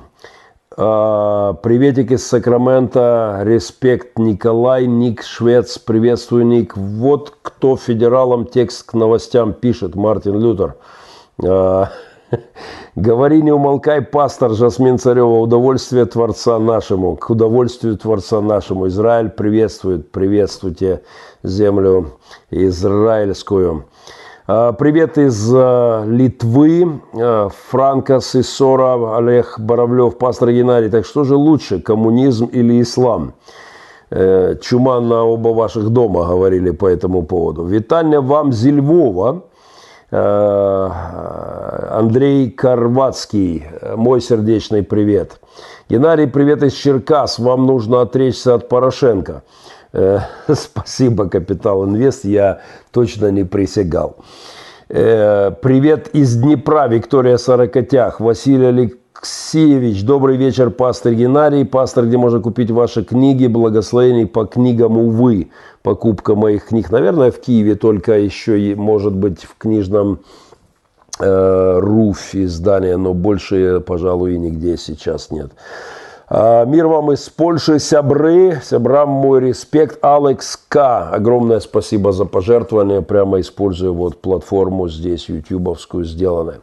А, 0.77 1.55
приветик 1.55 2.13
из 2.13 2.27
Сакрамента. 2.27 3.41
Респект, 3.45 4.19
Николай, 4.19 4.87
Ник 4.87 5.23
Швец. 5.23 5.79
Приветствую, 5.79 6.47
Ник. 6.47 6.77
Вот 6.77 7.35
кто 7.43 7.77
федералам 7.77 8.47
текст 8.47 8.91
к 8.91 8.95
новостям 8.95 9.53
пишет, 9.53 9.95
Мартин 9.95 10.39
Лютер. 10.39 10.77
А, 11.45 11.91
Говори, 12.97 13.43
не 13.43 13.53
умолкай, 13.53 14.01
пастор 14.03 14.53
Жасмин 14.53 14.99
Царева, 14.99 15.41
удовольствие 15.41 16.07
Творца 16.07 16.59
нашему, 16.59 17.17
к 17.17 17.29
удовольствию 17.31 17.97
Творца 17.97 18.41
нашему. 18.41 18.89
Израиль 18.89 19.29
приветствует, 19.29 20.11
приветствуйте 20.11 21.03
землю 21.43 22.19
израильскую. 22.51 23.85
А, 24.45 24.73
привет 24.73 25.19
из 25.19 25.53
а, 25.55 26.05
Литвы, 26.05 27.01
а, 27.15 27.49
Франко 27.71 28.21
Сисора, 28.21 29.17
Олег 29.17 29.55
Боровлев, 29.61 30.19
пастор 30.19 30.51
Геннадий. 30.51 30.91
Так 30.91 31.07
что 31.07 31.23
же 31.23 31.37
лучше, 31.37 31.81
коммунизм 31.81 32.47
или 32.47 32.83
ислам? 32.83 33.35
Э, 34.11 34.57
чума 34.61 35.01
на 35.01 35.23
оба 35.25 35.51
ваших 35.51 35.91
дома 35.91 36.27
говорили 36.27 36.73
по 36.73 36.87
этому 36.87 37.23
поводу. 37.23 37.65
Витание 37.65 38.19
вам 38.21 38.53
зі. 38.53 38.83
Э, 40.13 40.91
Андрей 41.91 42.51
Карватский, 42.51 43.65
мой 43.97 44.21
сердечный 44.21 44.83
привет. 44.83 45.41
Геннадий, 45.89 46.27
привет 46.27 46.63
из 46.63 46.75
Черкас. 46.75 47.39
Вам 47.39 47.65
нужно 47.67 48.01
отречься 48.01 48.55
от 48.55 48.69
Порошенко. 48.69 49.43
Э, 49.93 50.21
спасибо, 50.55 51.29
Капитал 51.29 51.85
Инвест, 51.85 52.25
я 52.25 52.61
точно 52.91 53.31
не 53.31 53.45
присягал. 53.45 54.17
Э, 54.89 55.51
привет 55.51 56.09
из 56.15 56.37
Днепра, 56.37 56.89
Виктория 56.89 57.37
Сорокотях. 57.37 58.21
Василий 58.21 58.67
Алексеевич, 58.67 60.05
добрый 60.05 60.37
вечер, 60.37 60.71
пастор 60.71 61.13
Геннадий. 61.13 61.65
Пастор, 61.65 62.07
где 62.07 62.17
можно 62.17 62.41
купить 62.41 62.71
ваши 62.71 63.05
книги, 63.05 63.47
благословений 63.47 64.27
по 64.27 64.47
книгам, 64.47 64.97
увы 64.97 65.51
покупка 65.83 66.35
моих 66.35 66.67
книг. 66.67 66.91
Наверное, 66.91 67.31
в 67.31 67.41
Киеве 67.41 67.75
только 67.75 68.19
еще, 68.19 68.75
может 68.75 69.13
быть, 69.13 69.45
в 69.45 69.57
книжном 69.59 70.21
э, 71.21 71.79
Руф 71.79 72.35
издание, 72.35 72.97
но 72.97 73.13
больше, 73.13 73.81
пожалуй, 73.87 74.35
и 74.35 74.39
нигде 74.39 74.77
сейчас 74.79 75.31
нет. 75.31 75.51
А, 76.35 76.65
мир 76.65 76.87
вам 76.87 77.13
из 77.13 77.29
Польши, 77.29 77.79
сябры, 77.79 78.59
сябрам 78.65 79.07
мой 79.07 79.43
респект, 79.43 80.03
Алекс 80.03 80.59
К. 80.67 81.11
Огромное 81.13 81.61
спасибо 81.61 82.13
за 82.13 82.25
пожертвование, 82.25 83.03
прямо 83.03 83.39
используя 83.39 83.91
вот 83.91 84.23
платформу 84.23 84.89
здесь, 84.89 85.29
ютубовскую, 85.29 86.07
сделанное. 86.07 86.61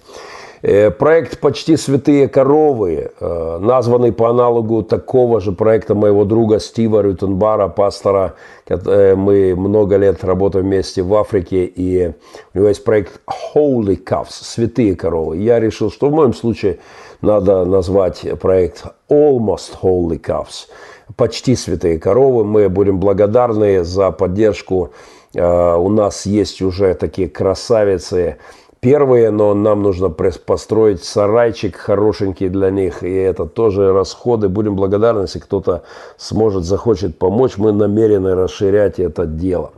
Э, 0.64 0.90
проект 0.90 1.40
«Почти 1.40 1.78
святые 1.78 2.28
коровы», 2.28 3.12
э, 3.20 3.60
названный 3.62 4.12
по 4.12 4.32
аналогу 4.32 4.82
такого 4.82 5.40
же 5.40 5.52
проекта 5.52 5.94
моего 5.94 6.26
друга 6.26 6.60
Стива 6.60 7.02
Рютенбара, 7.02 7.68
пастора. 7.68 8.34
Э, 8.68 9.14
мы 9.16 9.56
много 9.56 9.98
лет 9.98 10.24
работаем 10.24 10.66
вместе 10.66 11.04
в 11.04 11.14
Африке, 11.14 11.66
и 11.66 12.12
у 12.56 12.58
него 12.58 12.70
есть 12.70 12.84
проект 12.84 13.22
Holy 13.54 14.04
Calves, 14.04 14.32
«Святые 14.32 14.96
коровы». 14.96 15.38
Я 15.38 15.60
решил, 15.60 15.92
что 15.92 16.10
в 16.10 16.14
моем 16.14 16.34
случае 16.34 16.80
надо 17.22 17.66
назвать 17.66 18.26
проект 18.40 18.86
Almost 19.10 19.80
Holy 19.82 20.20
Calves, 20.20 20.68
«Почти 21.16 21.56
святые 21.56 22.00
коровы». 22.00 22.44
Мы 22.44 22.70
будем 22.70 23.00
благодарны 23.00 23.84
за 23.84 24.12
поддержку. 24.12 24.92
У 25.34 25.90
нас 25.90 26.26
есть 26.26 26.62
уже 26.62 26.94
такие 26.94 27.30
красавицы– 27.30 28.38
первые, 28.80 29.32
но 29.32 29.54
нам 29.54 29.84
нужно 29.84 30.10
построить 30.10 31.04
сарайчик 31.04 31.76
хорошенький 31.76 32.50
для 32.50 32.70
них, 32.70 33.04
и 33.04 33.14
это 33.14 33.46
тоже 33.46 33.94
расходы. 33.94 34.50
Будем 34.50 34.76
благодарны, 34.76 35.24
если 35.24 35.40
кто-то 35.40 35.84
сможет, 36.18 36.64
захочет 36.64 37.18
помочь, 37.18 37.58
мы 37.58 37.72
намерены 37.72 38.36
расширять 38.36 39.00
это 39.00 39.26
дело. 39.26 39.72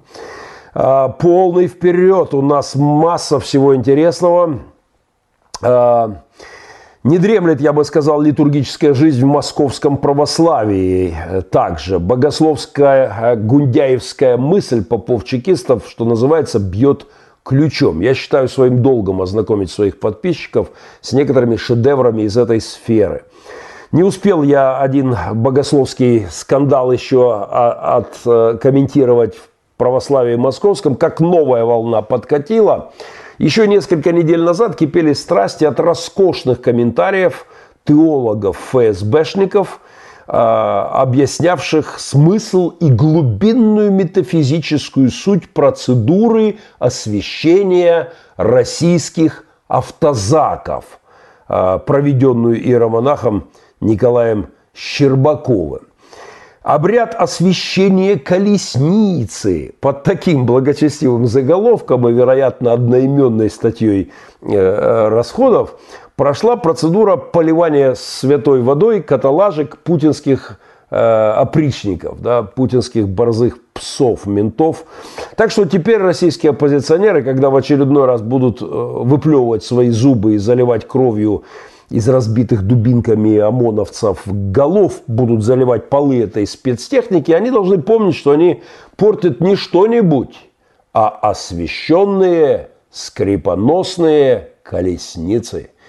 А, 0.74 1.10
полный 1.10 1.68
вперед, 1.68 2.34
у 2.34 2.42
нас 2.42 2.76
масса 2.76 3.40
всего 3.40 3.76
интересного. 3.76 4.60
А, 7.04 7.08
не 7.08 7.18
дремлет, 7.18 7.62
я 7.62 7.74
бы 7.74 7.84
сказал, 7.84 8.22
литургическая 8.22 8.94
жизнь 8.94 9.22
в 9.22 9.28
московском 9.28 9.98
православии. 9.98 11.16
Также 11.50 12.00
богословская 12.00 13.36
гундяевская 13.36 14.38
мысль 14.38 14.84
попов-чекистов, 14.84 15.84
что 15.88 16.06
называется, 16.06 16.60
бьет 16.60 17.08
ключом. 17.44 18.02
Я 18.02 18.14
считаю 18.14 18.48
своим 18.48 18.82
долгом 18.82 19.22
ознакомить 19.22 19.72
своих 19.72 20.00
подписчиков 20.00 20.70
с 21.02 21.14
некоторыми 21.14 21.56
шедеврами 21.56 22.24
из 22.24 22.38
этой 22.38 22.62
сферы. 22.62 23.24
Не 23.92 24.04
успел 24.04 24.44
я 24.44 24.80
один 24.80 25.18
богословский 25.34 26.28
скандал 26.30 26.94
еще 26.94 27.34
откомментировать 27.34 29.36
в 29.36 29.50
православии 29.78 30.36
московском, 30.36 30.96
как 30.96 31.20
новая 31.20 31.66
волна 31.66 32.02
подкатила. 32.02 32.94
Еще 33.42 33.68
несколько 33.68 34.12
недель 34.12 34.44
назад 34.44 34.76
кипели 34.76 35.14
страсти 35.14 35.64
от 35.66 35.80
роскошных 35.80 36.62
комментариев 36.62 37.48
теологов 37.86 38.56
ФСБшников– 38.72 39.80
а, 40.28 41.02
объяснявших 41.02 42.00
смысл 42.00 42.70
и 42.70 42.90
глубинную 42.90 43.92
метафизическую 43.92 45.10
суть 45.10 45.50
процедуры 45.50 46.60
освящения 46.80 48.14
российских 48.38 49.44
автозаков, 49.68 50.86
а, 51.48 51.80
проведенную 51.80 52.64
иеромонахом 52.64 53.50
Николаем 53.82 54.50
Щербаковым. 54.74 55.88
Обряд 56.64 57.16
освящения 57.16 58.20
колесницы 58.20 59.74
под 59.80 60.04
таким 60.04 60.46
благочестивым 60.46 61.26
заголовком 61.26 62.08
и, 62.08 62.14
вероятно, 62.14 62.74
одноименной 62.74 63.50
статьей 63.50 64.12
э, 64.42 65.08
расходов 65.10 65.74
прошла 66.16 66.58
процедура 66.58 67.16
поливания 67.16 67.96
святой 67.96 68.62
водой 68.62 69.02
каталажек 69.02 69.80
путинских 69.80 70.60
э, 70.92 70.96
опричников, 71.36 72.22
да, 72.22 72.44
путинских 72.44 73.10
борзых 73.10 73.58
псов, 73.74 74.28
ментов. 74.28 74.84
Так 75.36 75.50
что 75.50 75.66
теперь 75.66 75.98
российские 75.98 76.52
оппозиционеры, 76.52 77.24
когда 77.24 77.50
в 77.50 77.56
очередной 77.56 78.06
раз 78.06 78.22
будут 78.22 78.62
э, 78.62 78.66
выплевывать 78.66 79.64
свои 79.64 79.90
зубы 79.90 80.36
и 80.36 80.38
заливать 80.38 80.88
кровью 80.88 81.44
из 81.92 82.10
разбитых 82.10 82.64
дубинками 82.64 83.38
ОМОНовцев 83.38 84.24
голов 84.26 85.02
будут 85.08 85.44
заливать 85.44 85.90
полы 85.90 86.24
этой 86.24 86.48
спецтехники, 86.48 87.32
они 87.32 87.52
должны 87.52 87.82
помнить, 87.82 88.16
что 88.16 88.32
они 88.32 88.64
портят 88.96 89.42
не 89.42 89.56
что-нибудь, 89.56 90.36
а 90.94 91.10
освященные 91.10 92.70
скрипоносные 92.90 94.50
колесницы– 94.64 95.70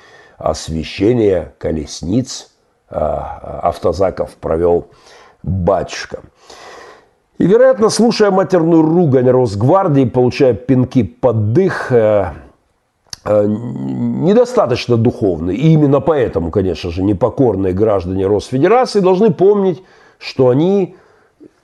освещение 0.42 1.54
колесниц 1.58 2.50
а, 2.88 3.60
автозаков 3.62 4.34
провел 4.34 4.88
батюшка. 5.42 6.20
И, 7.38 7.46
вероятно, 7.46 7.88
слушая 7.88 8.30
матерную 8.30 8.82
ругань 8.82 9.28
Росгвардии, 9.30 10.04
получая 10.04 10.54
пинки 10.54 11.02
под 11.02 11.52
дых, 11.52 11.90
э, 11.90 12.32
недостаточно 13.24 14.96
духовны. 14.96 15.54
И 15.54 15.72
именно 15.72 16.00
поэтому, 16.00 16.50
конечно 16.50 16.90
же, 16.90 17.02
непокорные 17.02 17.72
граждане 17.72 18.26
Росфедерации 18.26 19.00
должны 19.00 19.32
помнить, 19.32 19.82
что 20.18 20.48
они 20.48 20.96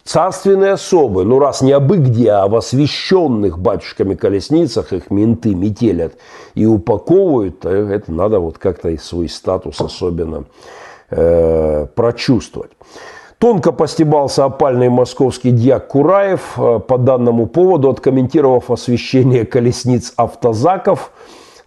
царственные 0.09 0.73
особы, 0.73 1.25
ну 1.25 1.39
раз 1.39 1.61
не 1.61 1.73
абы 1.73 1.99
где, 1.99 2.31
а 2.31 2.49
в 2.49 2.57
освященных 2.57 3.59
батюшками 3.59 4.15
колесницах 4.15 4.95
их 4.95 5.11
менты 5.11 5.55
метелят 5.55 6.15
и 6.55 6.65
упаковывают, 6.65 7.67
это 7.67 8.11
надо 8.11 8.41
вот 8.41 8.57
как-то 8.57 8.89
и 8.89 8.97
свой 8.97 9.29
статус 9.29 9.81
особенно 9.81 10.45
э, 11.11 11.87
прочувствовать. 11.95 12.71
Тонко 13.37 13.71
постебался 13.71 14.47
опальный 14.47 14.89
московский 14.89 15.51
дьяк 15.51 15.89
Кураев, 15.89 16.55
э, 16.57 16.79
по 16.81 16.97
данному 16.97 17.47
поводу 17.47 17.91
откомментировав 17.91 18.71
освещение 18.71 19.45
колесниц 19.45 20.15
автозаков, 20.17 21.13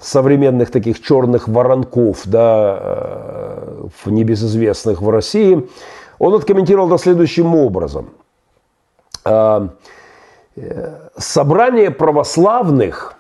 современных 0.02 0.72
таких 0.72 1.02
черных 1.02 1.48
воронков, 1.48 2.22
да, 2.26 2.78
э, 2.82 3.88
небезызвестных 4.06 5.02
в 5.02 5.10
России, 5.10 5.70
он 6.20 6.34
откомментировал 6.34 6.88
это 6.88 6.98
следующим 6.98 7.56
образом. 7.56 8.10
Э, 9.26 9.70
собрание 11.18 11.92
православных, 11.92 13.16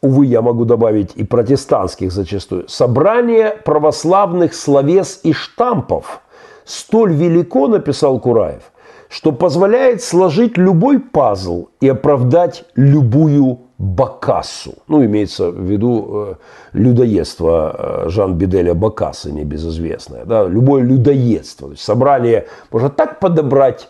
увы, 0.00 0.26
я 0.26 0.42
могу 0.42 0.64
добавить 0.64 1.12
и 1.14 1.24
протестантских 1.24 2.10
зачастую, 2.10 2.68
собрание 2.68 3.50
православных 3.64 4.54
словес 4.54 5.20
и 5.22 5.32
штампов– 5.32 6.20
столь 6.66 7.14
велико, 7.14 7.68
написал 7.68 8.20
Кураев, 8.20 8.72
что 9.08 9.32
позволяет 9.32 10.02
сложить 10.02 10.58
любой 10.58 10.98
пазл 10.98 11.68
и 11.80 11.88
оправдать 11.88 12.64
любую 12.74 13.60
Бакассу. 13.78 14.74
Ну, 14.88 15.04
имеется 15.04 15.50
в 15.50 15.60
виду 15.60 16.06
э, 16.08 16.34
людоедство 16.72 18.04
э, 18.06 18.08
Жан 18.08 18.34
Биделя 18.34 18.74
Бакассы, 18.74 19.30
небезызвестное. 19.30 20.24
Да? 20.24 20.46
Любое 20.46 20.82
людоедство. 20.82 21.68
То 21.68 21.72
есть 21.72 21.84
собрание 21.84 22.46
можно 22.70 22.88
так 22.88 23.20
подобрать 23.20 23.88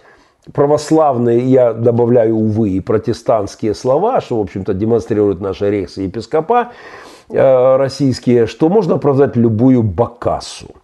православные, 0.53 1.41
я 1.41 1.73
добавляю, 1.73 2.37
увы, 2.37 2.71
и 2.71 2.81
протестантские 2.81 3.75
слова, 3.75 4.21
что, 4.21 4.39
в 4.39 4.41
общем-то, 4.41 4.75
демонстрируют 4.75 5.41
наши 5.41 5.71
рейсы 5.71 6.03
епископа 6.03 6.73
э, 7.29 7.77
российские, 7.77 8.47
что 8.47 8.69
можно 8.69 8.97
оправдать 8.97 9.37
любую 9.37 9.83
Бакассу. 9.83 10.76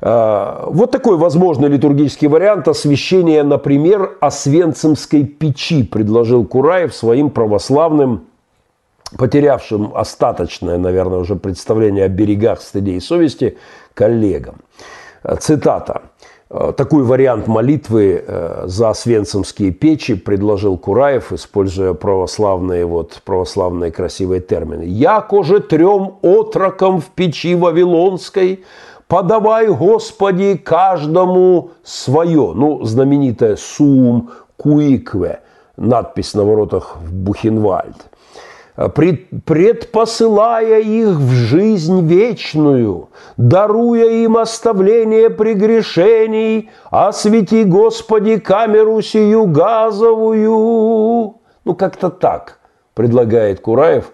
А, 0.00 0.64
вот 0.68 0.90
такой 0.90 1.16
возможный 1.16 1.68
литургический 1.68 2.28
вариант 2.28 2.68
освящения, 2.68 3.42
например, 3.42 4.16
Освенцимской 4.20 5.24
печи 5.24 5.82
предложил 5.82 6.44
Кураев 6.44 6.94
своим 6.94 7.30
православным, 7.30 8.26
потерявшим 9.16 9.92
остаточное, 9.94 10.78
наверное, 10.78 11.18
уже 11.18 11.34
представление 11.36 12.04
о 12.04 12.08
берегах 12.08 12.60
стыде 12.60 12.92
и 12.92 13.00
совести, 13.00 13.58
коллегам. 13.94 14.56
Цитата. 15.40 16.02
Такой 16.48 17.02
вариант 17.02 17.46
молитвы 17.46 18.24
э, 18.26 18.62
за 18.64 18.88
освенцимские 18.88 19.70
печи 19.70 20.14
предложил 20.14 20.78
Кураев, 20.78 21.30
используя 21.30 21.92
православные, 21.92 22.86
вот, 22.86 23.20
православные 23.26 23.90
красивые 23.90 24.40
термины. 24.40 24.84
«Яко 24.86 25.42
же 25.42 25.60
трем 25.60 26.14
отрокам 26.22 27.02
в 27.02 27.06
печи 27.08 27.54
Вавилонской– 27.54 28.64
подавай, 29.08 29.66
Господи, 29.68 30.56
каждому 30.56 31.70
свое. 31.82 32.52
Ну, 32.54 32.84
знаменитая 32.84 33.56
«Сум 33.56 34.30
Куикве», 34.56 35.40
надпись 35.76 36.34
на 36.34 36.44
воротах 36.44 36.96
в 36.96 37.12
Бухенвальд. 37.12 37.96
Предпосылая 39.44 40.80
их 40.80 41.08
в 41.08 41.32
жизнь 41.32 42.06
вечную, 42.06 43.08
даруя 43.36 44.08
им 44.08 44.36
оставление 44.36 45.30
прегрешений, 45.30 46.70
освети, 46.88 47.64
Господи, 47.64 48.38
камеру 48.38 49.02
сию 49.02 49.46
газовую. 49.46 50.50
Ну, 51.64 51.74
как-то 51.74 52.08
так 52.08 52.60
предлагает 52.94 53.58
Кураев, 53.60 54.12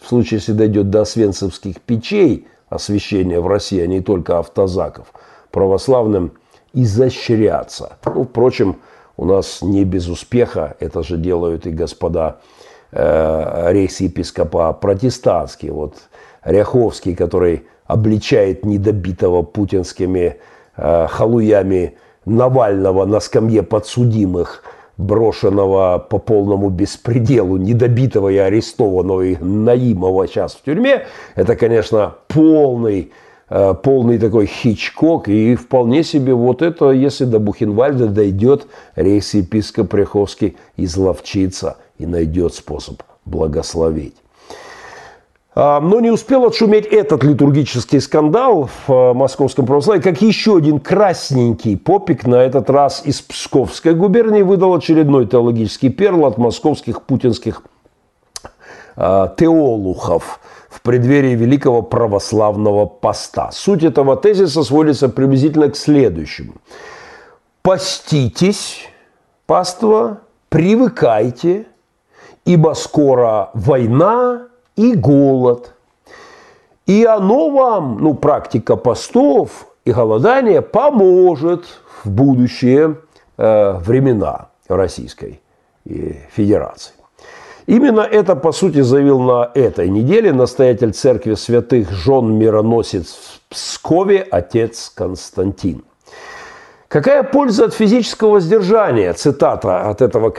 в 0.00 0.06
случае, 0.06 0.38
если 0.38 0.52
дойдет 0.52 0.90
до 0.90 1.00
освенцевских 1.00 1.80
печей– 1.80 2.46
освящения 2.74 3.40
в 3.40 3.46
России, 3.46 3.80
а 3.80 3.86
не 3.86 4.00
только 4.00 4.38
автозаков, 4.38 5.12
православным 5.50 6.32
изощряться. 6.72 7.98
Ну, 8.04 8.24
впрочем, 8.24 8.76
у 9.16 9.24
нас 9.24 9.62
не 9.62 9.84
без 9.84 10.08
успеха, 10.08 10.76
это 10.80 11.02
же 11.02 11.16
делают 11.16 11.66
и 11.66 11.70
господа 11.70 12.38
э, 12.90 13.72
рейс-епископа 13.72 14.72
протестантские. 14.72 15.72
Вот 15.72 15.94
Ряховский, 16.44 17.14
который 17.14 17.66
обличает 17.86 18.64
недобитого 18.64 19.42
путинскими 19.42 20.38
э, 20.76 21.06
халуями 21.08 21.96
Навального 22.24 23.04
на 23.04 23.20
скамье 23.20 23.62
подсудимых– 23.62 24.64
брошенного 24.96 25.98
по 25.98 26.18
полному 26.18 26.70
беспределу, 26.70 27.56
недобитого 27.56 28.28
и 28.28 28.36
арестованного 28.36 29.22
и 29.22 29.36
Наимова 29.36 30.26
сейчас 30.26 30.54
в 30.54 30.62
тюрьме, 30.62 31.06
это, 31.34 31.56
конечно, 31.56 32.14
полный, 32.28 33.12
э, 33.48 33.74
полный 33.82 34.18
такой 34.18 34.46
хичкок. 34.46 35.28
И 35.28 35.56
вполне 35.56 36.04
себе 36.04 36.34
вот 36.34 36.62
это, 36.62 36.90
если 36.90 37.24
до 37.24 37.38
Бухенвальда 37.38 38.08
дойдет, 38.08 38.66
рейс-епископ 38.96 39.88
Приховский 39.88 40.56
изловчится 40.76 41.76
и 41.98 42.06
найдет 42.06 42.54
способ 42.54 43.02
благословить. 43.24 44.16
А, 45.56 45.80
но 45.80 46.00
не 46.00 46.10
успел 46.10 46.44
отшуметь 46.44 46.86
этот 46.86 47.22
литургический 47.22 48.00
скандал 48.00 48.68
в 48.86 48.92
э, 48.92 49.12
московском 49.14 49.66
православии, 49.66 50.02
как 50.02 50.20
еще 50.20 50.56
один 50.56 50.80
красненький 50.80 51.76
попик, 51.76 52.26
на 52.26 52.36
этот 52.36 52.70
раз 52.70 53.02
из 53.04 53.20
Псковской 53.20 53.94
губернии, 53.94 54.42
выдал 54.42 54.74
очередной 54.74 55.26
теологический 55.26 55.90
перл 55.90 56.26
от 56.26 56.38
московских 56.38 57.02
путинских 57.02 57.62
а, 58.96 59.32
теолухов 59.36 60.40
в 60.68 60.80
преддверии 60.82 61.36
Великого 61.36 61.82
Православного 61.82 62.86
Поста. 62.86 63.50
Суть 63.52 63.84
этого 63.84 64.16
тезиса 64.16 64.64
сводится 64.64 65.08
приблизительно 65.08 65.70
к 65.70 65.76
следующему. 65.76 66.54
«Поститесь, 67.62 68.88
паства, 69.46 70.18
привыкайте, 70.48 71.66
ибо 72.44 72.74
скоро 72.74 73.50
война, 73.54 74.48
и 74.76 74.94
голод. 74.94 75.72
И 76.86 77.04
оно 77.04 77.50
вам, 77.50 77.98
ну, 78.00 78.14
практика 78.14 78.76
постов 78.76 79.66
и 79.84 79.92
голодания 79.92 80.60
поможет 80.60 81.64
в 82.02 82.10
будущие 82.10 82.96
э, 83.36 83.72
времена 83.78 84.48
Российской 84.68 85.40
э, 85.86 86.14
Федерации. 86.30 86.92
Именно 87.66 88.00
это, 88.00 88.36
по 88.36 88.52
сути, 88.52 88.82
заявил 88.82 89.20
на 89.20 89.50
этой 89.54 89.88
неделе 89.88 90.32
настоятель 90.32 90.92
церкви 90.92 91.34
святых 91.34 91.90
жен 91.90 92.34
мироносец 92.34 93.14
в 93.14 93.40
Пскове 93.48 94.26
отец 94.30 94.92
Константин. 94.94 95.82
Какая 96.88 97.22
польза 97.22 97.64
от 97.64 97.74
физического 97.74 98.32
воздержания? 98.32 99.12
Цитата 99.14 99.88
от 99.88 100.02
этого 100.02 100.30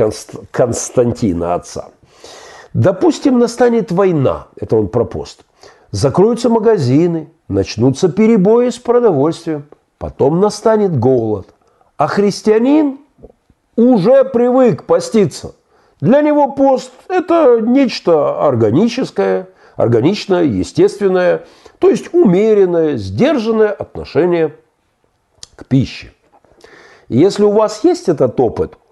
Константина 0.51 1.55
отца. 1.55 1.89
Допустим, 2.75 3.39
настанет 3.39 3.89
война, 3.89 4.47
это 4.59 4.75
он 4.75 4.89
про 4.89 5.05
пост. 5.05 5.45
Закроются 5.91 6.49
магазины, 6.49 7.29
начнутся 7.47 8.09
перебои 8.09 8.67
с 8.67 8.77
продовольствием, 8.77 9.67
потом 9.97 10.41
настанет 10.41 10.99
голод. 10.99 11.47
А 11.95 12.07
христианин 12.07 12.97
уже 13.77 14.25
привык 14.25 14.83
поститься. 14.83 15.55
Для 16.01 16.19
него 16.19 16.51
пост– 16.51 16.91
это 17.07 17.61
нечто 17.61 18.45
органическое, 18.45 19.47
органичное, 19.77 20.43
естественное, 20.43 21.45
то 21.79 21.89
есть 21.89 22.13
умеренное, 22.13 22.97
сдержанное 22.97 23.69
отношение 23.69 24.53
к 25.55 25.65
пище. 25.65 26.11
Если 27.07 27.43
у 27.43 27.51
вас 27.51 27.85
есть 27.85 28.09
этот 28.09 28.37
опыт– 28.37 28.77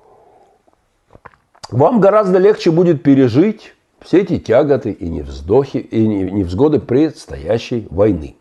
вам 1.72 2.00
гораздо 2.00 2.38
легче 2.40 2.72
будет 2.72 3.04
пережить 3.04 3.74
все 4.02 4.22
эти 4.22 4.38
тяготы 4.38 4.92
и 4.92 5.08
невздохи, 5.08 5.78
и 5.78 6.06
невзгоды 6.06 6.80
предстоящей 6.80 7.88
войны. 7.90 8.36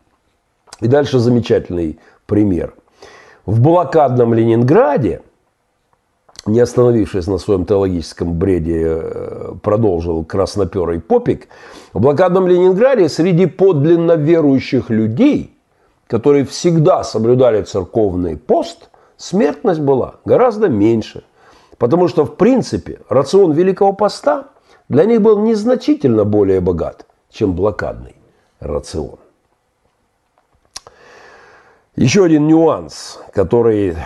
И 0.81 0.87
дальше 0.87 1.19
замечательный 1.19 1.99
пример. 2.25 2.73
В 3.45 3.61
блокадном 3.61 4.33
Ленинграде, 4.33 5.21
не 6.45 6.59
остановившись 6.59 7.27
на 7.27 7.37
своем 7.37 7.65
теологическом 7.65 8.33
бреде, 8.33 8.83
э, 8.85 9.53
продолжил 9.61 10.25
красноперый 10.25 10.99
попик, 10.99 11.47
в 11.93 12.01
блокадном 12.01 12.47
Ленинграде 12.47 13.07
среди 13.07 13.45
подлинно 13.45 14.13
верующих 14.13 14.89
людей, 14.89 15.55
которые 16.07 16.45
всегда 16.45 17.03
соблюдали 17.03 17.61
церковный 17.63 18.35
пост, 18.35 18.89
смертность 19.15 19.79
была 19.79 20.15
гораздо 20.25 20.67
меньше– 20.67 21.23
Потому 21.83 22.07
что, 22.07 22.23
в 22.23 22.37
принципе, 22.37 23.01
рацион 23.09 23.51
Великого 23.51 23.91
Поста 23.91 24.51
для 24.87 25.03
них 25.03 25.21
был 25.21 25.41
незначительно 25.41 26.23
более 26.23 26.61
богат, 26.61 27.05
чем 27.29 27.55
блокадный 27.55 28.15
рацион. 28.61 29.19
Еще 31.97 32.23
один 32.23 32.47
нюанс, 32.47 33.19
который 33.33 33.97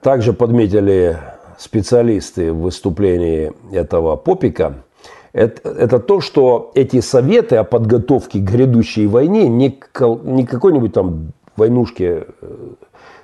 также 0.00 0.32
подметили 0.32 1.18
специалисты 1.58 2.52
в 2.52 2.60
выступлении 2.60 3.52
этого 3.72 4.14
попика, 4.14 4.84
это, 5.32 5.70
это 5.70 5.98
то, 5.98 6.20
что 6.20 6.70
эти 6.76 7.00
советы 7.00 7.56
о 7.56 7.64
подготовке 7.64 8.38
к 8.38 8.44
грядущей 8.44 9.06
войне 9.06 9.48
не, 9.48 9.76
не 10.22 10.46
какой-нибудь 10.46 10.92
там 10.92 11.32
войнушке 11.56 12.28
э, 12.40 12.56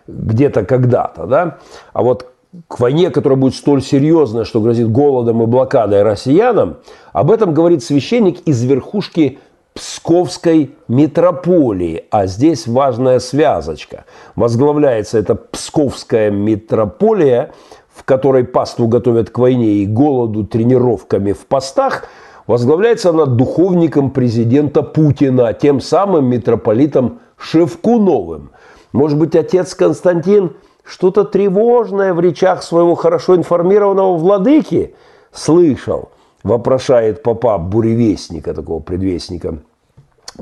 где-то 0.08 0.64
когда-то, 0.64 1.26
да? 1.26 1.58
А 1.92 2.02
вот 2.02 2.26
к 2.68 2.80
войне, 2.80 3.10
которая 3.10 3.38
будет 3.38 3.54
столь 3.54 3.82
серьезная, 3.82 4.44
что 4.44 4.60
грозит 4.60 4.90
голодом 4.90 5.42
и 5.42 5.46
блокадой 5.46 6.02
россиянам, 6.02 6.78
об 7.12 7.30
этом 7.30 7.54
говорит 7.54 7.82
священник 7.82 8.40
из 8.40 8.62
верхушки 8.64 9.38
Псковской 9.72 10.74
митрополии. 10.88 12.04
А 12.10 12.26
здесь 12.26 12.66
важная 12.66 13.20
связочка. 13.20 14.04
Возглавляется 14.34 15.18
эта 15.18 15.36
Псковская 15.36 16.30
митрополия, 16.30 17.52
в 17.94 18.02
которой 18.04 18.44
пасту 18.44 18.88
готовят 18.88 19.30
к 19.30 19.38
войне 19.38 19.74
и 19.74 19.86
голоду 19.86 20.44
тренировками 20.44 21.32
в 21.32 21.46
постах, 21.46 22.06
возглавляется 22.48 23.10
она 23.10 23.26
духовником 23.26 24.10
президента 24.10 24.82
Путина, 24.82 25.52
тем 25.52 25.80
самым 25.80 26.26
митрополитом 26.26 27.20
Шевкуновым. 27.36 28.50
Может 28.92 29.18
быть, 29.18 29.36
отец 29.36 29.74
Константин 29.74 30.56
что-то 30.90 31.24
тревожное 31.24 32.12
в 32.12 32.20
речах 32.20 32.64
своего 32.64 32.96
хорошо 32.96 33.36
информированного 33.36 34.16
владыки 34.16 34.94
слышал, 35.32 36.10
вопрошает 36.42 37.22
папа 37.22 37.58
буревестника, 37.58 38.54
такого 38.54 38.80
предвестника, 38.80 39.58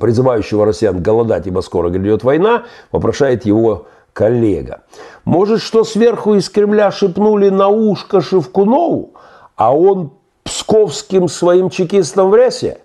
призывающего 0.01 0.65
россиян 0.65 1.03
голодать, 1.03 1.47
ибо 1.47 1.61
скоро 1.61 1.91
грядет 1.91 2.25
война, 2.25 2.65
вопрошает 2.93 3.45
его 3.45 3.89
коллега. 4.15 4.85
Может, 5.27 5.61
что 5.61 5.85
сверху 5.85 6.35
из 6.35 6.49
Кремля 6.49 6.91
шепнули 6.91 7.51
на 7.51 7.69
ушко 7.69 8.23
Шевкунову, 8.23 9.13
а 9.55 9.77
он 9.77 10.13
псковским 10.45 11.29
своим 11.29 11.69
чекистам 11.69 12.31
в 12.31 12.35
рясе? 12.35 12.79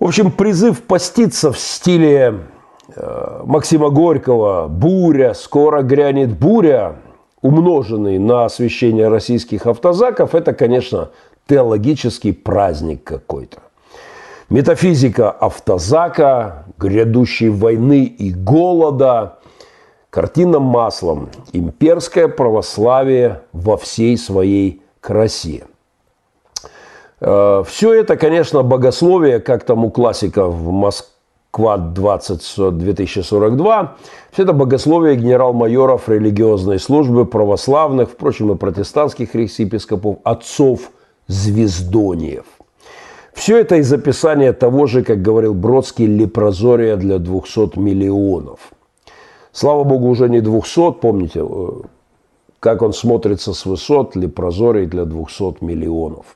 В 0.00 0.06
общем, 0.06 0.32
призыв 0.32 0.82
поститься 0.82 1.52
в 1.52 1.58
стиле 1.58 2.40
Максима 3.44 3.90
Горького 3.90 4.68
«Буря», 4.68 5.34
«Скоро 5.34 5.82
грянет 5.82 6.38
буря», 6.38 6.96
умноженный 7.40 8.18
на 8.18 8.44
освещение 8.44 9.08
российских 9.08 9.66
автозаков, 9.66 10.34
это, 10.34 10.52
конечно, 10.52 11.10
теологический 11.48 12.32
праздник 12.32 13.04
какой-то. 13.04 13.58
Метафизика 14.48 15.30
автозака, 15.30 16.64
грядущей 16.78 17.48
войны 17.48 18.04
и 18.04 18.32
голода, 18.32 19.38
картина 20.10 20.58
маслом, 20.58 21.30
имперское 21.52 22.28
православие 22.28 23.40
во 23.52 23.76
всей 23.76 24.18
своей 24.18 24.82
красе. 25.00 25.64
Э, 27.20 27.64
Все 27.66 27.94
это, 27.94 28.16
конечно, 28.16 28.62
богословие, 28.62 29.40
как 29.40 29.64
там 29.64 29.84
у 29.84 29.90
классиков 29.90 30.54
в 30.54 30.70
Москве, 30.70 31.11
Квад 31.52 31.92
20 31.92 32.76
2042. 32.78 33.96
Все 34.30 34.42
это 34.42 34.54
богословие 34.54 35.16
генерал-майоров 35.16 36.08
религиозной 36.08 36.78
службы 36.78 37.26
православных, 37.26 38.08
впрочем, 38.08 38.52
и 38.52 38.56
протестантских 38.56 39.34
епископов, 39.34 40.16
отцов 40.24 40.90
звездониев. 41.26 42.46
Все 43.34 43.58
это 43.58 43.76
из 43.76 43.92
описания 43.92 44.54
того 44.54 44.86
же, 44.86 45.04
как 45.04 45.20
говорил 45.20 45.52
Бродский, 45.52 46.06
лепрозория 46.06 46.96
для 46.96 47.18
200 47.18 47.78
миллионов. 47.78 48.60
Слава 49.52 49.84
Богу, 49.84 50.08
уже 50.08 50.30
не 50.30 50.40
200, 50.40 50.92
помните, 50.92 51.44
э, 51.44 51.68
как 52.62 52.80
он 52.82 52.92
смотрится 52.92 53.54
с 53.54 53.66
высот, 53.66 54.14
лепрозорий 54.14 54.86
для 54.86 55.04
200 55.04 55.64
миллионов. 55.64 56.26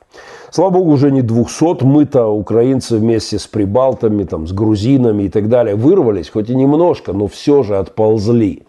Слава 0.51 0.71
богу, 0.71 0.91
уже 0.91 1.09
не 1.09 1.21
200. 1.21 1.85
Мы-то, 1.85 2.25
украинцы, 2.27 2.97
вместе 2.97 3.39
с 3.39 3.47
прибалтами, 3.47 4.25
там, 4.25 4.45
с 4.45 4.51
грузинами 4.51 5.23
и 5.23 5.29
так 5.29 5.47
далее, 5.47 5.75
вырвались, 5.75 6.29
хоть 6.29 6.49
и 6.49 6.55
немножко, 6.55 7.13
но 7.13 7.27
все 7.27 7.63
же 7.63 7.77
отползли. 7.77 8.63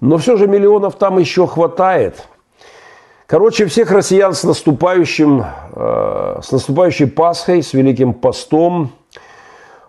Но 0.00 0.16
все 0.16 0.38
же 0.38 0.46
миллионов 0.48 0.94
там 0.94 1.18
еще 1.18 1.46
хватает. 1.46 2.26
Короче, 3.26 3.66
всех 3.66 3.90
россиян 3.90 4.32
с 4.32 4.42
наступающим, 4.44 5.44
э, 5.74 6.40
с 6.42 6.50
наступающей 6.50 7.06
Пасхой, 7.06 7.62
с 7.62 7.74
Великим 7.74 8.14
Постом, 8.14 8.92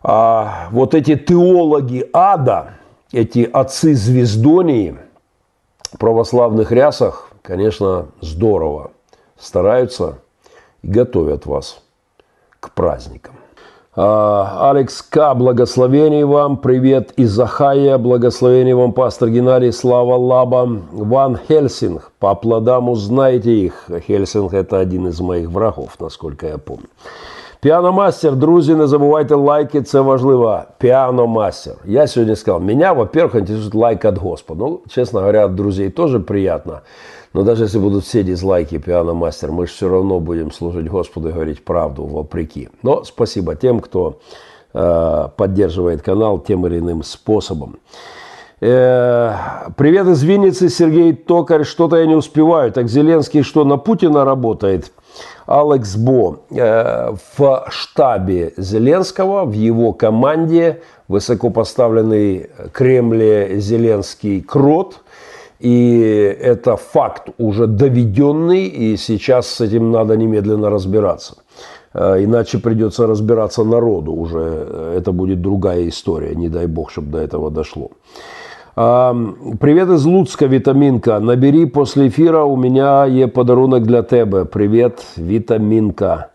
э, 0.04 0.46
вот 0.72 0.94
эти 0.94 1.16
теологи 1.16 2.10
ада, 2.12 2.72
эти 3.14 3.50
отцы 3.54 3.94
звездонии 3.96 4.98
православных 5.98 6.72
рясах, 6.72 7.30
конечно, 7.42 8.08
здорово 8.22 8.92
стараются 9.38 10.20
и 10.82 10.88
готовят 10.88 11.46
вас 11.46 11.82
к 12.60 12.72
праздникам. 12.72 13.36
А, 13.96 14.70
Алекс 14.70 15.02
К. 15.02 15.34
Благословений 15.34 16.24
вам. 16.24 16.58
Привет 16.58 17.12
из 17.18 17.38
Ахая. 17.40 17.98
Благословений 17.98 18.74
вам, 18.74 18.94
пастор 18.94 19.30
Геннадий. 19.30 19.74
Слава 19.74 20.16
Лаба. 20.16 20.66
Ван 20.92 21.38
Хельсинг. 21.38 22.12
По 22.20 22.36
плодам 22.36 22.90
узнаете 22.90 23.52
их. 23.52 23.90
Хельсинг– 24.08 24.54
это 24.56 24.80
один 24.80 25.08
из 25.08 25.20
моих 25.20 25.50
врагов, 25.50 25.96
насколько 26.00 26.48
я 26.48 26.58
помню. 26.58 26.88
Піаномастер, 27.61 28.37
друзі, 28.37 28.75
не 28.75 28.87
забувайте 28.87 29.35
лайки, 29.35 29.83
це 29.83 30.01
важливо. 30.01 30.63
Піаномастер. 30.79 31.75
Я 31.85 32.07
сегодня 32.07 32.37
сказал, 32.37 32.61
меня, 32.61 32.93
во-первых, 32.93 33.37
интересует 33.37 33.75
лайк 33.75 34.05
от 34.05 34.19
Господа. 34.19 34.65
Ну, 34.65 34.81
честно 34.89 35.21
говоря, 35.21 35.45
от 35.45 35.55
друзей 35.55 35.91
тоже 35.91 36.21
приятно. 36.21 36.81
Но 37.35 37.43
даже 37.43 37.65
если 37.65 37.81
будут 37.81 38.05
все 38.05 38.23
дизлайки 38.23 38.79
пианомастер, 38.79 39.51
мы 39.51 39.67
же 39.67 39.73
все 39.73 39.89
равно 39.89 40.21
будем 40.21 40.53
служить 40.53 40.89
Господу 40.89 41.29
и 41.29 41.33
говорить 41.33 41.65
правду 41.65 42.05
вопреки. 42.05 42.69
Но 42.83 43.05
спасибо 43.05 43.57
тем, 43.57 43.81
кто 43.81 44.19
э, 44.73 45.29
поддерживает 45.37 46.03
канал 46.03 46.39
тем 46.39 46.67
или 46.67 46.79
иным 46.79 47.03
способом. 47.03 47.77
Э, 48.61 49.33
привет 49.77 50.07
из 50.07 50.23
Винницы, 50.23 50.69
Сергей 50.69 51.13
Токарь. 51.13 51.65
Что-то 51.65 51.97
я 51.97 52.07
не 52.07 52.15
успеваю. 52.15 52.71
Так 52.71 52.89
Зеленский 52.89 53.43
что, 53.43 53.65
на 53.65 53.79
Путина 53.79 54.25
работает? 54.25 54.93
Алекс 55.50 55.96
Бо 55.96 56.42
э, 56.52 57.14
в 57.38 57.66
штабе 57.70 58.54
Зеленского, 58.58 59.46
в 59.46 59.54
его 59.54 59.94
команде 59.94 60.82
высокопоставленный 61.08 62.50
Кремле 62.72 63.60
Зеленский 63.60 64.42
Крот– 64.42 65.02
и 65.60 66.38
это 66.42 66.78
факт 66.78 67.30
уже 67.38 67.68
доведенный, 67.68 68.68
и 68.68 68.98
сейчас 68.98 69.48
с 69.48 69.62
этим 69.62 69.92
надо 69.92 70.16
немедленно 70.16 70.70
разбираться. 70.70 71.36
Э, 71.94 72.24
иначе 72.24 72.60
придется 72.60 73.08
разбираться 73.08 73.64
народу 73.64 74.14
уже. 74.14 74.94
Это 74.96 75.12
будет 75.12 75.42
другая 75.42 75.88
история. 75.90 76.34
Не 76.36 76.50
дай 76.50 76.66
бог, 76.66 76.92
чтобы 76.92 77.12
до 77.12 77.18
этого 77.18 77.52
дошло. 77.52 77.92
Привет 78.79 79.89
из 79.89 80.05
Луцка, 80.05 80.47
Витаминка. 80.47 81.21
Набери 81.21 81.65
после 81.67 82.09
эфира, 82.09 82.43
у 82.43 82.57
меня 82.57 83.05
есть 83.05 83.33
подарунок 83.33 83.85
для 83.85 84.03
тебе. 84.03 84.45
Привет, 84.47 85.01
Витаминка. 85.17 86.31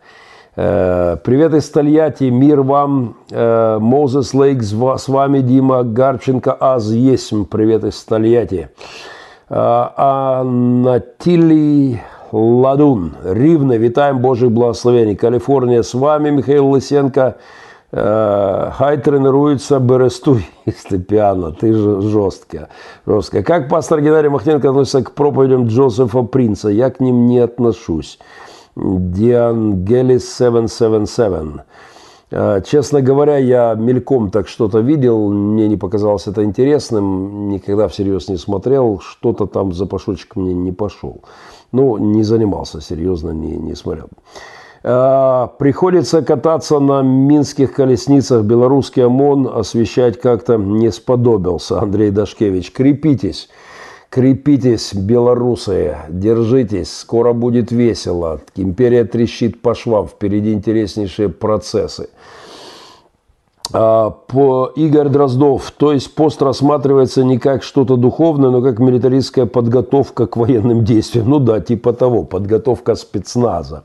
Э, 0.56 1.18
привет 1.24 1.54
из 1.54 1.70
Тольятти, 1.70 2.26
мир 2.26 2.62
вам. 2.62 3.16
Э, 3.32 3.78
Мозес 3.80 4.34
Лейк, 4.34 4.64
с 4.64 5.08
вами 5.08 5.40
Дима 5.40 5.84
Гарченко, 5.84 6.56
Аз 6.60 6.92
Есм. 6.92 7.46
Привет 7.46 7.84
из 7.84 8.04
Тольятти. 8.04 8.70
Анатилий 10.70 12.00
Ладун. 12.32 13.12
Рівне, 13.26 13.80
вітаємо 13.80 14.20
Божих 14.20 14.50
благословений. 14.50 15.16
Калифорния 15.16 15.84
с 15.84 15.94
вами, 15.94 16.32
Михаил 16.32 16.76
Лысенко. 16.76 17.34
Хай 17.97 18.99
тренируется 18.99 19.79
Берестуй, 19.79 20.47
если 20.67 20.99
пиано. 20.99 21.53
Ты 21.53 21.73
же 21.73 22.01
жесткая. 22.01 22.69
жесткая. 23.07 23.45
Как 23.45 23.69
пастор 23.69 24.01
Геннадий 24.01 24.31
Махненко 24.31 24.69
относится 24.69 25.03
к 25.03 25.13
проповедям 25.13 25.69
Джозефа 25.69 26.23
Принца? 26.23 26.69
Я 26.71 26.91
к 26.91 26.99
ним 26.99 27.27
не 27.27 27.39
отношусь. 27.39 28.19
Диангелис 28.75 30.37
777. 30.37 31.59
Э, 32.31 32.63
честно 32.67 33.01
говоря, 33.01 33.37
я 33.37 33.75
мельком 33.75 34.31
так 34.31 34.49
что-то 34.49 34.81
видел, 34.81 35.31
мне 35.31 35.69
не 35.69 35.77
показалось 35.77 36.27
это 36.27 36.43
интересным, 36.43 37.49
никогда 37.49 37.87
всерьез 37.87 38.29
не 38.29 38.37
смотрел, 38.37 38.99
что-то 39.01 39.47
там 39.47 39.73
за 39.73 39.87
пашочек 39.87 40.35
мне 40.35 40.53
не 40.53 40.73
пошел. 40.73 41.23
Ну, 41.71 41.97
не 41.99 42.25
занимался 42.25 42.81
серьезно, 42.81 43.31
не, 43.31 43.57
не 43.57 43.77
смотрел. 43.77 44.09
Э, 44.87 45.49
приходится 45.59 46.21
кататься 46.21 46.79
на 46.79 47.01
минских 47.01 47.73
колесницах. 47.73 48.43
Белорусский 48.45 49.05
ОМОН 49.05 49.51
освещать 49.55 50.21
как-то 50.21 50.57
не 50.57 50.93
сподобился. 50.93 51.81
Андрей 51.81 52.11
Дашкевич, 52.11 52.71
крепитесь. 52.71 53.49
Крепитесь, 54.11 54.95
белорусы, 54.95 55.97
держитесь, 56.09 56.97
скоро 56.99 57.33
будет 57.33 57.73
весело. 57.73 58.43
Империя 58.55 59.05
трещит 59.05 59.61
по 59.61 59.75
швам, 59.75 60.07
впереди 60.07 60.53
интереснейшие 60.53 61.31
процессы. 61.31 62.11
А, 63.73 64.11
по 64.11 64.71
Игорь 64.77 65.09
Дроздов, 65.09 65.73
то 65.73 65.93
есть 65.93 66.15
пост 66.15 66.43
рассматривается 66.43 67.25
не 67.25 67.39
как 67.39 67.65
что-то 67.65 67.97
духовное, 67.97 68.51
но 68.51 68.63
как 68.63 68.79
милитаристская 68.79 69.47
подготовка 69.47 70.29
к 70.29 70.37
военным 70.37 70.85
действиям. 70.85 71.31
Ну 71.31 71.41
да, 71.41 71.61
типа 71.61 71.93
того, 71.93 72.23
подготовка 72.23 72.95
спецназа. 72.95 73.83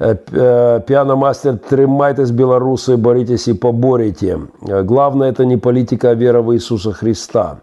Э, 0.00 0.16
э, 0.32 0.80
Пианомастер, 0.86 1.58
тримайтесь, 1.58 2.30
белорусы, 2.30 2.96
боритесь 2.96 3.48
и 3.48 3.52
поборите. 3.52 4.38
Главное, 4.60 5.30
это 5.30 5.44
не 5.44 5.58
политика, 5.58 6.10
а 6.10 6.14
вера 6.14 6.40
в 6.40 6.54
Иисуса 6.54 6.92
Христа. 6.92 7.60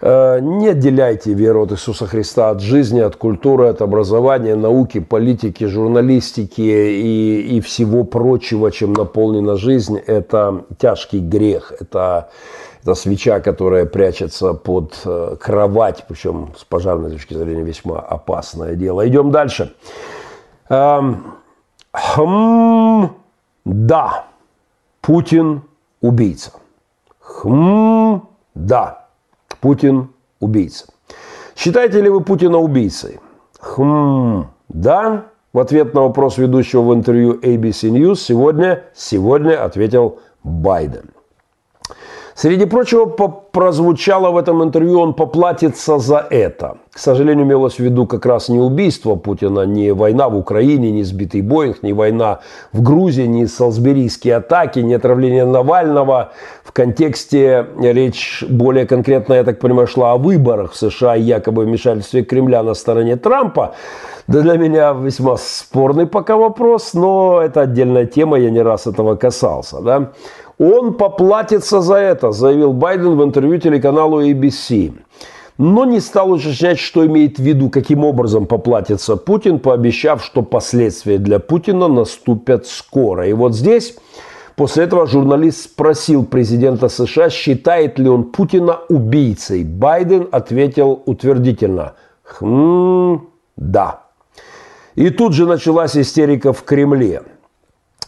Э, 0.00 0.40
не 0.40 0.68
отделяйте 0.68 1.32
веру 1.32 1.62
от 1.62 1.72
Иисуса 1.72 2.06
Христа 2.06 2.50
от 2.50 2.60
жизни, 2.60 2.98
от 3.00 3.14
культуры, 3.14 3.68
от 3.68 3.82
образования, 3.82 4.56
науки, 4.56 4.98
политики, 4.98 5.64
журналистики 5.64 6.60
и, 6.60 7.56
и 7.56 7.60
всего 7.60 8.02
прочего, 8.02 8.72
чем 8.72 8.92
наполнена 8.92 9.56
жизнь. 9.56 9.96
Это 9.96 10.64
тяжкий 10.78 11.20
грех. 11.20 11.72
Это, 11.80 12.30
это 12.82 12.94
свеча, 12.94 13.38
которая 13.38 13.86
прячется 13.86 14.54
под 14.54 15.00
э, 15.04 15.36
кровать, 15.40 16.04
причем 16.08 16.52
с 16.58 16.64
пожарной 16.64 17.10
точки 17.10 17.34
зрения 17.34 17.62
весьма 17.62 18.00
опасное 18.00 18.74
дело. 18.74 19.06
Идем 19.06 19.30
дальше. 19.30 19.72
Эм, 20.68 21.34
хм, 21.94 23.08
да, 23.64 24.26
Путин 25.00 25.62
убийца. 26.00 26.52
Хм, 27.20 28.20
да. 28.54 29.06
Путин 29.60 30.08
убийца. 30.40 30.86
Считаете 31.56 32.02
ли 32.02 32.10
вы 32.10 32.20
Путина 32.20 32.58
убийцей? 32.58 33.20
Хм, 33.60 34.46
да. 34.68 35.24
В 35.52 35.58
ответ 35.60 35.94
на 35.94 36.02
вопрос 36.02 36.36
ведущего 36.36 36.82
в 36.82 36.94
интервью 36.94 37.38
ABC 37.40 37.90
News 37.90 38.16
сегодня, 38.16 38.82
сегодня 38.92 39.64
ответил 39.64 40.18
Байден. 40.42 41.13
Среди 42.34 42.66
прочего, 42.66 43.06
прозвучало 43.06 44.30
в 44.32 44.36
этом 44.36 44.62
интервью, 44.64 45.00
он 45.00 45.14
поплатится 45.14 45.98
за 45.98 46.26
это. 46.30 46.78
К 46.92 46.98
сожалению, 46.98 47.46
имелось 47.46 47.76
в 47.76 47.78
виду 47.78 48.06
как 48.06 48.26
раз 48.26 48.48
не 48.48 48.58
убийство 48.58 49.14
Путина, 49.14 49.60
не 49.66 49.92
война 49.92 50.28
в 50.28 50.36
Украине, 50.36 50.90
не 50.90 51.04
сбитый 51.04 51.42
Боинг, 51.42 51.84
не 51.84 51.92
война 51.92 52.40
в 52.72 52.82
Грузии, 52.82 53.26
не 53.26 53.46
салсберийские 53.46 54.36
атаки, 54.36 54.80
не 54.80 54.94
отравление 54.94 55.44
Навального. 55.44 56.32
В 56.64 56.72
контексте 56.72 57.66
речь 57.80 58.44
более 58.48 58.86
конкретно, 58.86 59.34
я 59.34 59.44
так 59.44 59.60
понимаю, 59.60 59.86
шла 59.86 60.12
о 60.12 60.16
выборах 60.16 60.72
в 60.72 60.76
США 60.76 61.14
и 61.14 61.22
якобы 61.22 61.62
вмешательстве 61.64 62.24
Кремля 62.24 62.64
на 62.64 62.74
стороне 62.74 63.16
Трампа. 63.16 63.74
Да 64.26 64.40
для 64.40 64.56
меня 64.56 64.92
весьма 64.92 65.36
спорный 65.36 66.06
пока 66.06 66.36
вопрос, 66.36 66.94
но 66.94 67.42
это 67.42 67.60
отдельная 67.60 68.06
тема, 68.06 68.38
я 68.38 68.50
не 68.50 68.62
раз 68.62 68.86
этого 68.86 69.16
касался. 69.16 69.80
Да? 69.80 70.12
Он 70.58 70.94
поплатится 70.94 71.80
за 71.80 71.96
это, 71.96 72.32
заявил 72.32 72.72
Байден 72.72 73.16
в 73.16 73.24
интервью 73.24 73.58
телеканалу 73.58 74.22
ABC. 74.22 74.92
Но 75.58 75.84
не 75.84 76.00
стал 76.00 76.32
уточнять, 76.32 76.78
что 76.78 77.06
имеет 77.06 77.38
в 77.38 77.42
виду, 77.42 77.70
каким 77.70 78.04
образом 78.04 78.46
поплатится 78.46 79.16
Путин, 79.16 79.60
пообещав, 79.60 80.24
что 80.24 80.42
последствия 80.42 81.18
для 81.18 81.38
Путина 81.38 81.88
наступят 81.88 82.66
скоро. 82.66 83.28
И 83.28 83.32
вот 83.32 83.54
здесь 83.54 83.96
После 84.56 84.84
этого 84.84 85.06
журналист 85.06 85.64
спросил 85.64 86.24
президента 86.24 86.88
США, 86.88 87.28
считает 87.28 87.98
ли 87.98 88.08
он 88.08 88.24
Путина 88.24 88.78
убийцей. 88.88 89.64
Байден 89.64 90.28
ответил 90.30 91.02
утвердительно. 91.06 91.94
Хм, 92.22 93.26
да. 93.56 94.02
И 94.94 95.10
тут 95.10 95.32
же 95.32 95.46
началась 95.46 95.96
истерика 95.96 96.52
в 96.52 96.62
Кремле. 96.62 97.22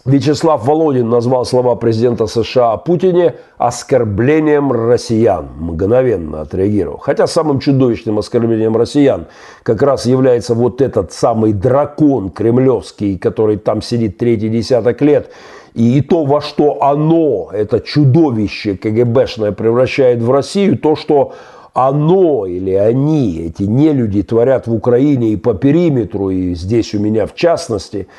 Вячеслав 0.06 0.64
Володин 0.64 1.08
назвал 1.08 1.44
слова 1.44 1.74
президента 1.74 2.28
США 2.28 2.72
о 2.74 2.76
Путине 2.76 3.34
оскорблением 3.58 4.70
россиян. 4.70 5.48
Мгновенно 5.58 6.42
отреагировал. 6.42 6.98
Хотя 6.98 7.26
самым 7.26 7.58
чудовищным 7.58 8.20
оскорблением 8.20 8.76
россиян 8.76 9.26
как 9.64 9.82
раз 9.82 10.06
является 10.06 10.54
вот 10.54 10.80
этот 10.80 11.12
самый 11.12 11.52
дракон 11.52 12.30
кремлевский, 12.30 13.18
который 13.18 13.56
там 13.56 13.82
сидит 13.82 14.16
третий 14.16 14.48
десяток 14.48 15.02
лет. 15.02 15.30
И 15.74 16.00
то, 16.02 16.24
во 16.24 16.40
что 16.40 16.84
оно, 16.84 17.50
это 17.52 17.80
чудовище 17.80 18.76
КГБшное, 18.76 19.50
превращает 19.50 20.22
в 20.22 20.30
Россию, 20.30 20.78
то, 20.78 20.94
что 20.94 21.32
оно 21.74 22.46
или 22.46 22.70
они, 22.70 23.40
эти 23.40 23.64
нелюди 23.64 24.22
творят 24.22 24.68
в 24.68 24.72
Украине 24.72 25.32
и 25.32 25.36
по 25.36 25.54
периметру, 25.54 26.30
и 26.30 26.54
здесь 26.54 26.94
у 26.94 27.00
меня 27.00 27.26
в 27.26 27.34
частности– 27.34 28.06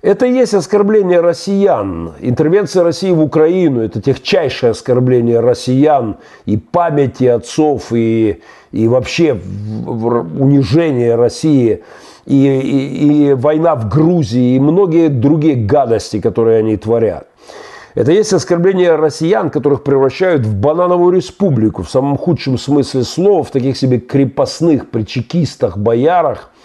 это 0.00 0.26
и 0.26 0.32
есть 0.32 0.54
оскорбление 0.54 1.20
россиян. 1.20 2.12
Интервенция 2.20 2.84
России 2.84 3.10
в 3.10 3.20
Украину– 3.20 3.80
это 3.82 4.00
техчайшее 4.00 4.70
оскорбление 4.70 5.40
россиян 5.40 6.16
и 6.46 6.56
памяти 6.56 7.24
отцов, 7.24 7.92
и, 7.92 8.40
и 8.70 8.86
вообще 8.86 9.32
унижение 9.34 11.16
России, 11.16 11.82
и, 12.26 12.34
и, 12.34 13.30
и 13.30 13.32
война 13.32 13.74
в 13.74 13.88
Грузии, 13.88 14.54
и 14.54 14.60
многие 14.60 15.08
другие 15.08 15.56
гадости, 15.56 16.20
которые 16.20 16.60
они 16.60 16.76
творят. 16.76 17.26
Это 17.96 18.12
есть 18.12 18.32
оскорбление 18.32 18.94
россиян, 18.94 19.50
которых 19.50 19.82
превращают 19.82 20.46
в 20.46 20.54
банановую 20.54 21.16
республику, 21.16 21.82
в 21.82 21.90
самом 21.90 22.16
худшем 22.16 22.56
смысле 22.56 23.02
слова, 23.02 23.42
в 23.42 23.50
таких 23.50 23.76
себе 23.76 23.98
крепостных, 23.98 24.90
при 24.90 25.02
чекистах, 25.02 25.76
боярах– 25.76 26.50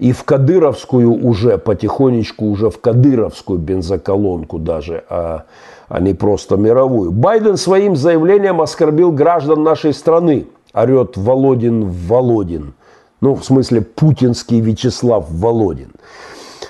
и 0.00 0.12
в 0.12 0.24
Кадыровскую 0.24 1.12
уже, 1.12 1.58
потихонечку 1.58 2.46
уже 2.46 2.70
в 2.70 2.80
Кадыровскую 2.80 3.58
бензоколонку 3.58 4.58
даже, 4.58 5.04
а, 5.10 5.44
а 5.88 6.00
не 6.00 6.14
просто 6.14 6.56
мировую. 6.56 7.12
Байден 7.12 7.58
своим 7.58 7.96
заявлением 7.96 8.62
оскорбил 8.62 9.12
граждан 9.12 9.62
нашей 9.62 9.92
страны, 9.92 10.46
орет 10.72 11.18
Володин 11.18 11.90
Володин. 11.90 12.72
Ну, 13.20 13.34
в 13.34 13.44
смысле, 13.44 13.82
путинский 13.82 14.60
Вячеслав 14.60 15.26
Володин. 15.28 15.90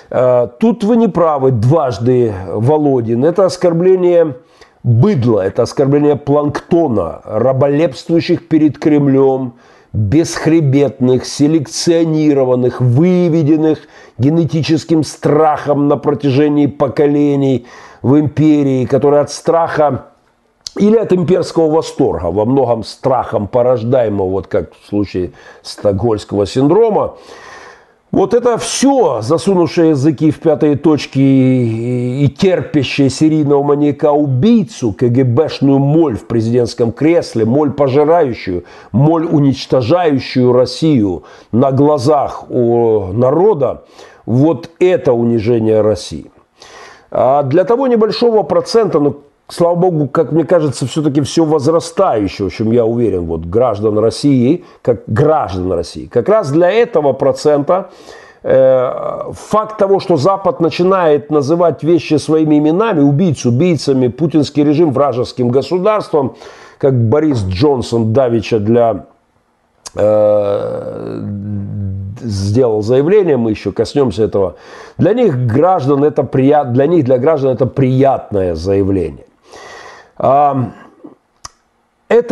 А, 0.09 0.47
тут 0.47 0.83
вы 0.83 0.97
не 0.97 1.07
правы, 1.07 1.51
дважды 1.51 2.33
Володин. 2.49 3.23
Это 3.23 3.45
оскорбление 3.45 4.35
быдла, 4.83 5.39
это 5.39 5.61
оскорбление 5.61 6.17
планктона, 6.17 7.21
раболепствующих 7.23 8.49
перед 8.49 8.77
Кремлем, 8.77 9.53
бесхребетных, 9.93 11.25
селекционированных, 11.25 12.79
выведенных 12.79 13.79
генетическим 14.17 15.03
страхом 15.03 15.87
на 15.87 15.97
протяжении 15.97 16.67
поколений 16.67 17.65
в 18.01 18.17
империи, 18.17 18.85
которые 18.85 19.21
от 19.21 19.31
страха 19.31 20.05
или 20.77 20.95
от 20.95 21.11
имперского 21.11 21.69
восторга, 21.69 22.27
во 22.27 22.45
многом 22.45 22.83
страхом 22.83 23.47
порождаемого, 23.47 24.29
вот 24.29 24.47
как 24.47 24.71
в 24.73 24.87
случае 24.87 25.31
стокгольского 25.61 26.45
синдрома, 26.45 27.15
вот 28.11 28.33
это 28.33 28.57
все, 28.57 29.21
засунувшие 29.21 29.89
языки 29.89 30.31
в 30.31 30.39
пятые 30.39 30.75
точки 30.75 31.19
и, 31.19 32.27
терпящие 32.27 33.09
серийного 33.09 33.63
маньяка-убийцу, 33.63 34.93
КГБшную 34.93 35.79
моль 35.79 36.17
в 36.17 36.27
президентском 36.27 36.91
кресле, 36.91 37.45
моль 37.45 37.71
пожирающую, 37.71 38.65
моль 38.91 39.25
уничтожающую 39.25 40.51
Россию 40.51 41.23
на 41.51 41.71
глазах 41.71 42.49
у 42.49 43.13
народа, 43.13 43.85
вот 44.25 44.69
это 44.79 45.13
унижение 45.13 45.81
России. 45.81 46.31
А 47.11 47.43
для 47.43 47.63
того 47.63 47.87
небольшого 47.87 48.43
процента, 48.43 48.99
ну, 48.99 49.21
слава 49.51 49.75
богу, 49.75 50.07
как 50.07 50.31
мне 50.31 50.45
кажется, 50.45 50.87
все-таки 50.87 51.21
все 51.21 51.43
возрастающее, 51.43 52.49
в 52.49 52.53
чем 52.53 52.71
я 52.71 52.85
уверен, 52.85 53.25
вот 53.25 53.41
граждан 53.41 53.99
России, 53.99 54.63
как 54.81 55.01
граждан 55.07 55.73
России. 55.73 56.07
Как 56.07 56.29
раз 56.29 56.51
для 56.51 56.71
этого 56.71 57.13
процента 57.13 57.89
э, 58.43 59.31
факт 59.33 59.77
того, 59.77 59.99
что 59.99 60.17
Запад 60.17 60.61
начинает 60.61 61.29
называть 61.29 61.83
вещи 61.83 62.15
своими 62.15 62.59
именами, 62.59 63.01
убийц 63.01 63.45
убийцами, 63.45 64.07
путинский 64.07 64.63
режим 64.63 64.91
вражеским 64.93 65.49
государством, 65.49 66.35
как 66.77 66.93
Борис 67.09 67.43
Джонсон 67.43 68.13
Давича 68.13 68.59
для 68.59 69.05
э, 69.95 71.21
сделал 72.21 72.81
заявление, 72.81 73.35
мы 73.35 73.49
еще 73.51 73.73
коснемся 73.73 74.23
этого. 74.23 74.55
Для 74.97 75.13
них 75.13 75.45
граждан 75.45 76.05
это 76.05 76.23
прият, 76.23 76.71
для 76.71 76.87
них 76.87 77.03
для 77.03 77.17
граждан 77.17 77.51
это 77.51 77.65
приятное 77.65 78.55
заявление. 78.55 79.25
Это 80.21 80.75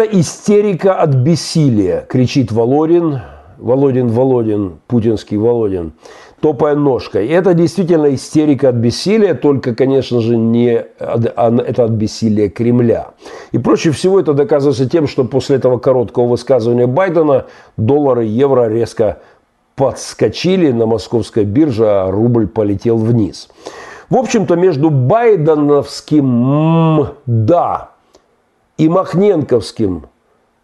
истерика 0.03 0.95
от 0.95 1.15
бессилия, 1.15 2.05
кричит 2.07 2.51
Володин, 2.51 3.21
Володин, 3.57 4.09
Володин, 4.09 4.77
путинский 4.85 5.37
Володин, 5.37 5.93
топая 6.39 6.75
ножкой. 6.75 7.27
Это 7.27 7.55
действительно 7.55 8.13
истерика 8.13 8.69
от 8.69 8.75
бессилия, 8.75 9.33
только, 9.33 9.73
конечно 9.73 10.21
же, 10.21 10.37
не 10.37 10.85
а 10.99 11.63
это 11.65 11.85
от 11.85 11.91
бессилия 11.91 12.49
Кремля. 12.49 13.07
И 13.53 13.57
проще 13.57 13.89
всего 13.89 14.19
это 14.19 14.33
доказывается 14.33 14.87
тем, 14.87 15.07
что 15.07 15.23
после 15.23 15.55
этого 15.55 15.79
короткого 15.79 16.27
высказывания 16.27 16.85
Байдена 16.85 17.47
доллары 17.75 18.27
и 18.27 18.29
евро 18.29 18.69
резко 18.69 19.17
подскочили 19.75 20.71
на 20.71 20.85
московской 20.85 21.43
бирже, 21.43 21.87
а 21.87 22.11
рубль 22.11 22.47
полетел 22.47 22.97
вниз. 22.97 23.49
В 24.09 24.17
общем-то, 24.17 24.55
между 24.55 24.89
байденовским 24.89 27.09
«да» 27.27 27.91
и 28.77 28.89
махненковским, 28.89 30.07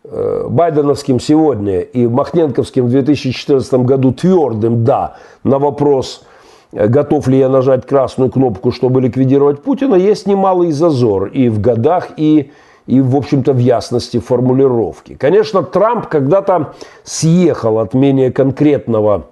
э, 0.04 0.48
байденовским 0.50 1.20
сегодня 1.20 1.82
и 1.82 2.08
махненковским 2.08 2.88
в 2.88 2.90
2014 2.90 3.86
году 3.86 4.14
твердым 4.14 4.84
«да» 4.84 5.18
на 5.44 5.60
вопрос, 5.60 6.24
э, 6.72 6.88
готов 6.88 7.28
ли 7.28 7.38
я 7.38 7.48
нажать 7.48 7.86
красную 7.86 8.32
кнопку, 8.32 8.72
чтобы 8.72 9.00
ликвидировать 9.00 9.62
Путина, 9.62 9.94
есть 9.94 10.26
немалый 10.26 10.72
зазор 10.72 11.26
и 11.26 11.50
в 11.50 11.62
годах, 11.62 12.14
и, 12.18 12.52
и, 12.88 13.00
в 13.00 13.16
общем-то, 13.16 13.54
в 13.54 13.60
ясности 13.60 14.18
формулировки. 14.18 15.14
Конечно, 15.14 15.62
Трамп 15.62 16.08
когда-то 16.08 16.74
съехал 17.04 17.78
от 17.78 17.94
менее 17.94 18.32
конкретного, 18.32 19.26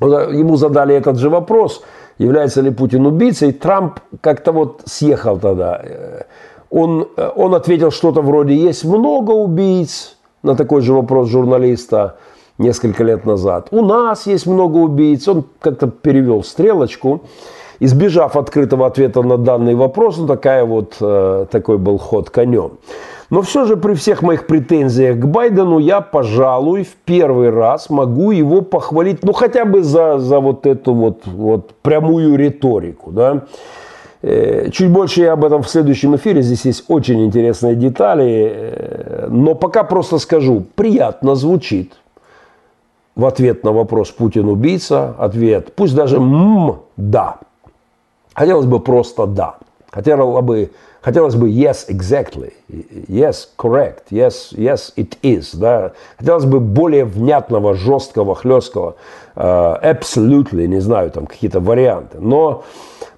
ему 0.00 0.56
задали 0.56 0.94
этот 0.94 1.16
же 1.16 1.30
вопрос, 1.30 1.82
является 2.18 2.60
ли 2.60 2.70
Путин 2.70 3.06
убийцей, 3.06 3.52
Трамп 3.52 4.00
как-то 4.20 4.52
вот 4.52 4.82
съехал 4.84 5.38
тогда. 5.38 5.82
Он, 6.70 7.08
он 7.36 7.54
ответил 7.54 7.90
что-то 7.90 8.22
вроде 8.22 8.54
«есть 8.54 8.84
много 8.84 9.30
убийц», 9.32 10.16
на 10.46 10.54
такой 10.54 10.80
же 10.80 10.92
вопрос 10.92 11.28
журналиста 11.28 12.16
несколько 12.58 13.04
лет 13.04 13.26
назад. 13.26 13.68
У 13.70 13.84
нас 13.84 14.26
есть 14.26 14.46
много 14.46 14.78
убийц. 14.78 15.28
Он 15.28 15.44
как-то 15.60 15.88
перевел 15.88 16.42
стрелочку. 16.44 17.20
Избежав 17.80 18.36
открытого 18.36 18.86
ответа 18.86 19.22
на 19.22 19.36
данный 19.36 19.74
вопрос, 19.74 20.16
ну, 20.16 20.26
такая 20.26 20.64
вот, 20.64 20.96
э, 21.00 21.46
такой 21.50 21.76
был 21.76 21.98
ход 21.98 22.30
конем. 22.30 22.78
Но 23.30 23.42
все 23.42 23.64
же 23.64 23.76
при 23.76 23.94
всех 23.94 24.22
моих 24.22 24.46
претензиях 24.46 25.18
к 25.18 25.24
Байдену 25.24 25.78
я, 25.78 26.00
пожалуй, 26.00 26.84
в 26.84 26.94
первый 27.04 27.50
раз 27.50 27.90
могу 27.90 28.30
его 28.30 28.60
похвалить, 28.60 29.24
ну 29.24 29.32
хотя 29.32 29.64
бы 29.64 29.82
за, 29.82 30.18
за 30.18 30.38
вот 30.38 30.66
эту 30.66 30.94
вот, 30.94 31.26
вот 31.26 31.72
прямую 31.82 32.36
риторику. 32.36 33.10
Да? 33.10 33.42
Э, 34.22 34.70
чуть 34.70 34.90
больше 34.90 35.22
я 35.22 35.32
об 35.32 35.44
этом 35.44 35.62
в 35.62 35.68
следующем 35.68 36.14
эфире. 36.16 36.42
Здесь 36.42 36.64
есть 36.64 36.84
очень 36.88 37.24
интересные 37.24 37.74
детали. 37.74 38.52
Э, 38.52 39.26
но 39.28 39.54
пока 39.54 39.82
просто 39.82 40.18
скажу, 40.18 40.64
приятно 40.74 41.34
звучит 41.34 41.94
в 43.16 43.24
ответ 43.24 43.64
на 43.64 43.72
вопрос 43.72 44.10
«Путин 44.10 44.48
убийца?» 44.48 45.14
ответ, 45.18 45.74
пусть 45.74 45.94
даже 45.94 46.16
«м, 46.16 46.76
да». 46.96 47.38
Хотелось 48.34 48.66
бы 48.66 48.78
просто 48.78 49.26
«да». 49.26 49.56
Хотелось 49.90 50.44
бы, 50.44 50.70
хотелось 51.06 51.36
бы 51.36 51.48
«yes, 51.48 51.86
exactly», 51.88 52.52
«yes, 52.68 53.46
correct», 53.56 54.10
«yes, 54.10 54.52
yes, 54.52 54.92
it 54.96 55.16
is». 55.22 55.56
Да? 55.56 55.92
Хотелось 56.18 56.46
бы 56.46 56.58
более 56.58 57.04
внятного, 57.04 57.74
жесткого, 57.74 58.34
хлесткого, 58.34 58.96
uh, 59.36 59.80
«absolutely», 59.84 60.66
не 60.66 60.80
знаю, 60.80 61.12
там 61.12 61.26
какие-то 61.26 61.60
варианты. 61.60 62.18
Но, 62.18 62.64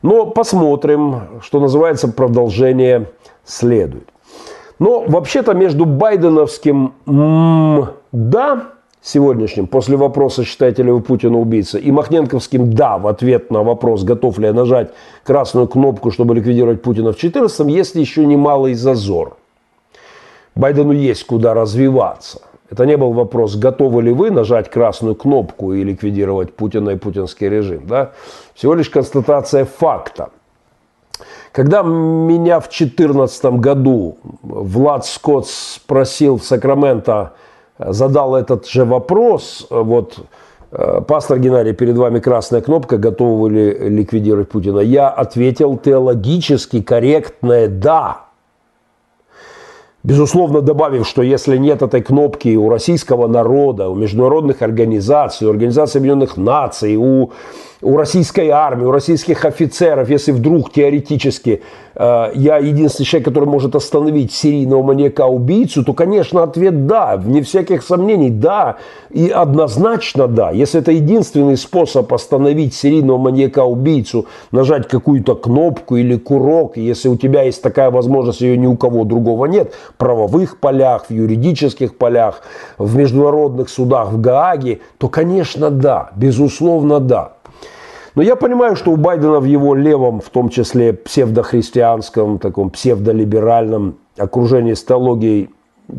но 0.02 0.26
посмотрим, 0.26 1.40
что 1.42 1.60
называется, 1.60 2.08
продолжение 2.08 3.06
следует. 3.46 4.10
Но 4.78 5.04
вообще-то 5.08 5.54
между 5.54 5.86
байденовским 5.86 6.92
«м, 7.06 7.88
да» 8.12 8.64
сегодняшним, 9.08 9.66
после 9.66 9.96
вопроса, 9.96 10.44
считаете 10.44 10.82
ли 10.82 10.90
вы 10.90 11.00
Путина 11.00 11.38
убийцей, 11.38 11.80
и 11.80 11.90
Махненковским 11.90 12.72
«да» 12.72 12.98
в 12.98 13.06
ответ 13.06 13.50
на 13.50 13.62
вопрос, 13.62 14.04
готов 14.04 14.38
ли 14.38 14.46
я 14.46 14.52
нажать 14.52 14.90
красную 15.24 15.66
кнопку, 15.66 16.10
чтобы 16.10 16.34
ликвидировать 16.34 16.82
Путина 16.82 17.12
в 17.12 17.18
2014 17.18 17.68
есть 17.68 17.94
еще 17.94 18.26
немалый 18.26 18.74
зазор. 18.74 19.36
Байдену 20.54 20.92
есть 20.92 21.24
куда 21.24 21.54
развиваться. 21.54 22.42
Это 22.70 22.84
не 22.84 22.96
был 22.96 23.12
вопрос, 23.12 23.56
готовы 23.56 24.02
ли 24.02 24.12
вы 24.12 24.30
нажать 24.30 24.70
красную 24.70 25.14
кнопку 25.14 25.72
и 25.72 25.82
ликвидировать 25.82 26.54
Путина 26.54 26.90
и 26.90 26.96
путинский 26.96 27.48
режим. 27.48 27.86
Да? 27.86 28.10
Всего 28.54 28.74
лишь 28.74 28.90
констатация 28.90 29.64
факта. 29.64 30.30
Когда 31.52 31.82
меня 31.82 32.60
в 32.60 32.68
2014 32.68 33.44
году 33.58 34.18
Влад 34.42 35.06
Скотт 35.06 35.46
спросил 35.46 36.36
в 36.36 36.44
Сакраменто, 36.44 37.32
задал 37.78 38.34
этот 38.34 38.66
же 38.66 38.84
вопрос, 38.84 39.66
вот, 39.70 40.18
э, 40.72 41.00
пастор 41.06 41.38
Геннадий, 41.38 41.72
перед 41.72 41.96
вами 41.96 42.18
красная 42.18 42.60
кнопка, 42.60 42.98
готовы 42.98 43.50
ли 43.50 43.88
ликвидировать 43.88 44.48
Путина? 44.48 44.80
Я 44.80 45.08
ответил 45.08 45.76
теологически 45.76 46.82
корректное 46.82 47.68
«да». 47.68 48.28
Безусловно, 50.04 50.60
добавив, 50.62 51.06
что 51.06 51.22
если 51.22 51.56
нет 51.56 51.82
этой 51.82 52.02
кнопки 52.02 52.56
у 52.56 52.68
российского 52.68 53.26
народа, 53.26 53.88
у 53.88 53.94
международных 53.94 54.62
организаций, 54.62 55.46
у 55.46 55.50
Организации 55.50 55.98
Объединенных 55.98 56.36
Наций, 56.36 56.96
у 56.96 57.32
у 57.80 57.96
российской 57.96 58.48
армии, 58.48 58.84
у 58.84 58.90
российских 58.90 59.44
офицеров, 59.44 60.10
если 60.10 60.32
вдруг 60.32 60.72
теоретически 60.72 61.62
э, 61.94 62.30
я 62.34 62.58
единственный 62.58 63.06
человек, 63.06 63.26
который 63.26 63.48
может 63.48 63.76
остановить 63.76 64.32
серийного 64.32 64.82
маньяка-убийцу, 64.82 65.84
то, 65.84 65.92
конечно, 65.92 66.42
ответ 66.42 66.86
да, 66.86 67.16
вне 67.16 67.42
всяких 67.42 67.84
сомнений, 67.84 68.30
да, 68.30 68.76
и 69.10 69.28
однозначно 69.28 70.26
да. 70.26 70.50
Если 70.50 70.80
это 70.80 70.90
единственный 70.90 71.56
способ 71.56 72.12
остановить 72.12 72.74
серийного 72.74 73.18
маньяка-убийцу, 73.18 74.26
нажать 74.50 74.88
какую-то 74.88 75.36
кнопку 75.36 75.96
или 75.96 76.16
курок, 76.16 76.76
если 76.76 77.08
у 77.08 77.16
тебя 77.16 77.42
есть 77.42 77.62
такая 77.62 77.92
возможность, 77.92 78.40
ее 78.40 78.56
ни 78.56 78.66
у 78.66 78.76
кого 78.76 79.04
другого 79.04 79.46
нет, 79.46 79.72
в 79.90 79.94
правовых 79.94 80.58
полях, 80.58 81.06
в 81.08 81.12
юридических 81.12 81.96
полях, 81.96 82.42
в 82.76 82.96
международных 82.96 83.68
судах, 83.68 84.10
в 84.10 84.20
Гааге, 84.20 84.80
то, 84.98 85.08
конечно, 85.08 85.70
да, 85.70 86.10
безусловно, 86.16 86.98
да. 86.98 87.37
Но 88.18 88.24
я 88.24 88.34
понимаю, 88.34 88.74
что 88.74 88.90
у 88.90 88.96
Байдена 88.96 89.38
в 89.38 89.44
его 89.44 89.76
левом, 89.76 90.20
в 90.20 90.28
том 90.30 90.48
числе 90.48 90.92
псевдохристианском, 90.92 92.40
таком 92.40 92.68
псевдолиберальном 92.70 93.94
окружении 94.16 94.74
с 94.74 94.82
теологией 94.82 95.50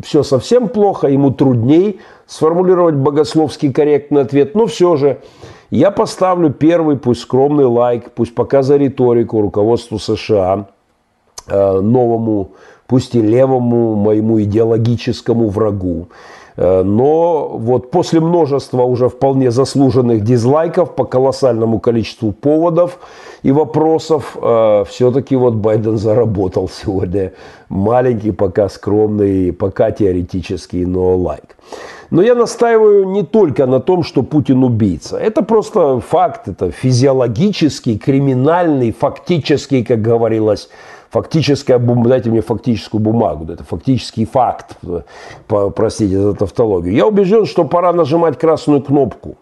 все 0.02 0.22
совсем 0.22 0.68
плохо, 0.68 1.06
ему 1.06 1.30
трудней 1.30 2.00
сформулировать 2.26 2.94
богословский 2.94 3.72
корректный 3.72 4.20
ответ, 4.20 4.54
но 4.54 4.66
все 4.66 4.96
же 4.96 5.22
я 5.70 5.90
поставлю 5.90 6.50
первый, 6.50 6.98
пусть 6.98 7.22
скромный 7.22 7.64
лайк, 7.64 8.10
пусть 8.14 8.34
пока 8.34 8.60
за 8.60 8.76
риторику 8.76 9.40
руководству 9.40 9.98
США, 9.98 10.66
э, 11.46 11.80
новому, 11.80 12.50
пусть 12.86 13.14
и 13.14 13.22
левому 13.22 13.94
моему 13.94 14.42
идеологическому 14.42 15.48
врагу. 15.48 16.08
Э, 16.56 16.82
но 16.82 17.48
вот 17.48 17.90
после 17.90 18.20
множества 18.20 18.82
уже 18.82 19.08
вполне 19.08 19.50
заслуженных 19.50 20.22
дизлайков 20.22 20.94
по 20.94 21.04
колоссальному 21.04 21.80
количеству 21.80 22.32
поводов 22.32 22.98
и 23.42 23.52
вопросов, 23.52 24.36
э, 24.40 24.84
все-таки 24.88 25.36
вот 25.36 25.54
Байден 25.54 25.98
заработал 25.98 26.68
сегодня 26.68 27.32
маленький, 27.68 28.32
пока 28.32 28.68
скромный, 28.68 29.52
пока 29.52 29.90
теоретический, 29.90 30.84
но 30.84 31.16
лайк. 31.16 31.56
Но 32.10 32.22
я 32.22 32.34
настаиваю 32.34 33.06
не 33.06 33.22
только 33.22 33.66
на 33.66 33.78
том, 33.78 34.02
что 34.02 34.22
Путин 34.22 34.64
убийца. 34.64 35.16
Это 35.16 35.42
просто 35.42 36.00
факт, 36.00 36.48
это 36.48 36.72
физиологический, 36.72 37.98
криминальный, 37.98 38.92
фактический, 38.92 39.84
как 39.84 40.02
говорилось 40.02 40.68
фактическая 41.10 41.78
дайте 41.78 42.30
мне 42.30 42.40
фактическую 42.40 43.00
бумагу, 43.00 43.52
это 43.52 43.64
фактический 43.64 44.24
факт, 44.24 44.76
простите 45.46 46.18
за 46.18 46.34
тавтологию. 46.34 46.94
Я 46.94 47.06
убежден, 47.06 47.44
что 47.46 47.64
пора 47.64 47.92
нажимать 47.92 48.38
красную 48.38 48.80
кнопку. 48.80 49.36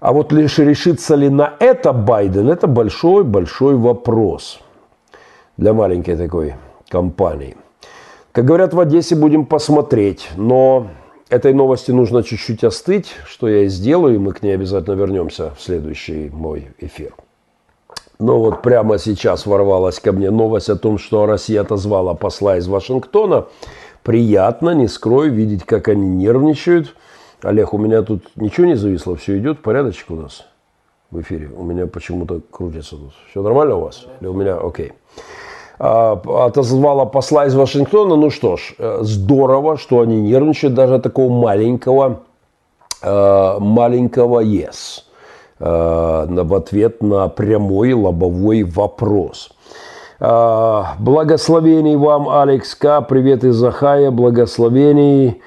А 0.00 0.12
вот 0.12 0.32
лишь 0.32 0.58
решится 0.58 1.14
ли 1.14 1.30
на 1.30 1.54
это 1.60 1.94
Байден, 1.94 2.50
это 2.50 2.66
большой-большой 2.66 3.76
вопрос 3.76 4.60
для 5.56 5.72
маленькой 5.72 6.16
такой 6.16 6.54
компании. 6.90 7.56
Как 8.32 8.44
говорят 8.44 8.74
в 8.74 8.80
Одессе, 8.80 9.14
будем 9.14 9.46
посмотреть, 9.46 10.28
но 10.36 10.88
этой 11.30 11.54
новости 11.54 11.92
нужно 11.92 12.22
чуть-чуть 12.22 12.64
остыть, 12.64 13.14
что 13.26 13.48
я 13.48 13.62
и 13.62 13.68
сделаю, 13.68 14.16
и 14.16 14.18
мы 14.18 14.32
к 14.32 14.42
ней 14.42 14.54
обязательно 14.54 14.94
вернемся 14.94 15.52
в 15.56 15.62
следующий 15.62 16.28
мой 16.30 16.68
эфир. 16.80 17.14
Но 18.18 18.38
вот 18.38 18.62
прямо 18.62 18.98
сейчас 18.98 19.46
ворвалась 19.46 19.98
ко 19.98 20.12
мне 20.12 20.30
новость 20.30 20.70
о 20.70 20.76
том, 20.76 20.98
что 20.98 21.26
Россия 21.26 21.62
отозвала 21.62 22.14
посла 22.14 22.58
из 22.58 22.68
Вашингтона. 22.68 23.46
Приятно, 24.02 24.70
не 24.70 24.86
скрою, 24.86 25.32
видеть, 25.32 25.64
как 25.64 25.88
они 25.88 26.06
нервничают. 26.06 26.94
Олег, 27.42 27.74
у 27.74 27.78
меня 27.78 28.02
тут 28.02 28.24
ничего 28.36 28.66
не 28.66 28.74
зависло, 28.74 29.16
все 29.16 29.38
идет, 29.38 29.60
порядочек 29.60 30.10
у 30.10 30.16
нас 30.16 30.46
в 31.10 31.20
эфире. 31.20 31.50
У 31.56 31.62
меня 31.62 31.86
почему-то 31.86 32.40
крутится 32.50 32.96
тут. 32.96 33.12
Все 33.30 33.42
нормально 33.42 33.76
у 33.76 33.80
вас? 33.80 34.06
Или 34.20 34.28
у 34.28 34.34
меня 34.34 34.56
окей? 34.56 34.92
А, 35.78 36.20
отозвала 36.46 37.04
посла 37.04 37.46
из 37.46 37.54
Вашингтона. 37.54 38.16
Ну 38.16 38.30
что 38.30 38.56
ж, 38.56 38.74
э, 38.78 38.98
здорово, 39.02 39.76
что 39.76 40.00
они 40.00 40.20
нервничают 40.20 40.74
даже 40.74 41.00
такого 41.00 41.32
маленького, 41.32 42.20
э, 43.02 43.56
маленького 43.58 44.42
yes. 44.42 45.03
Э, 45.60 46.26
в 46.28 46.54
ответ 46.54 47.02
на 47.02 47.28
прямой 47.28 47.92
лобовой 47.92 48.64
вопрос. 48.64 49.50
Э, 50.18 50.82
благословений 50.98 51.96
вам, 51.96 52.28
Алекс 52.28 52.74
К. 52.74 53.00
Привет 53.02 53.44
из 53.44 53.54
Захая. 53.54 54.10
Благословений. 54.10 55.40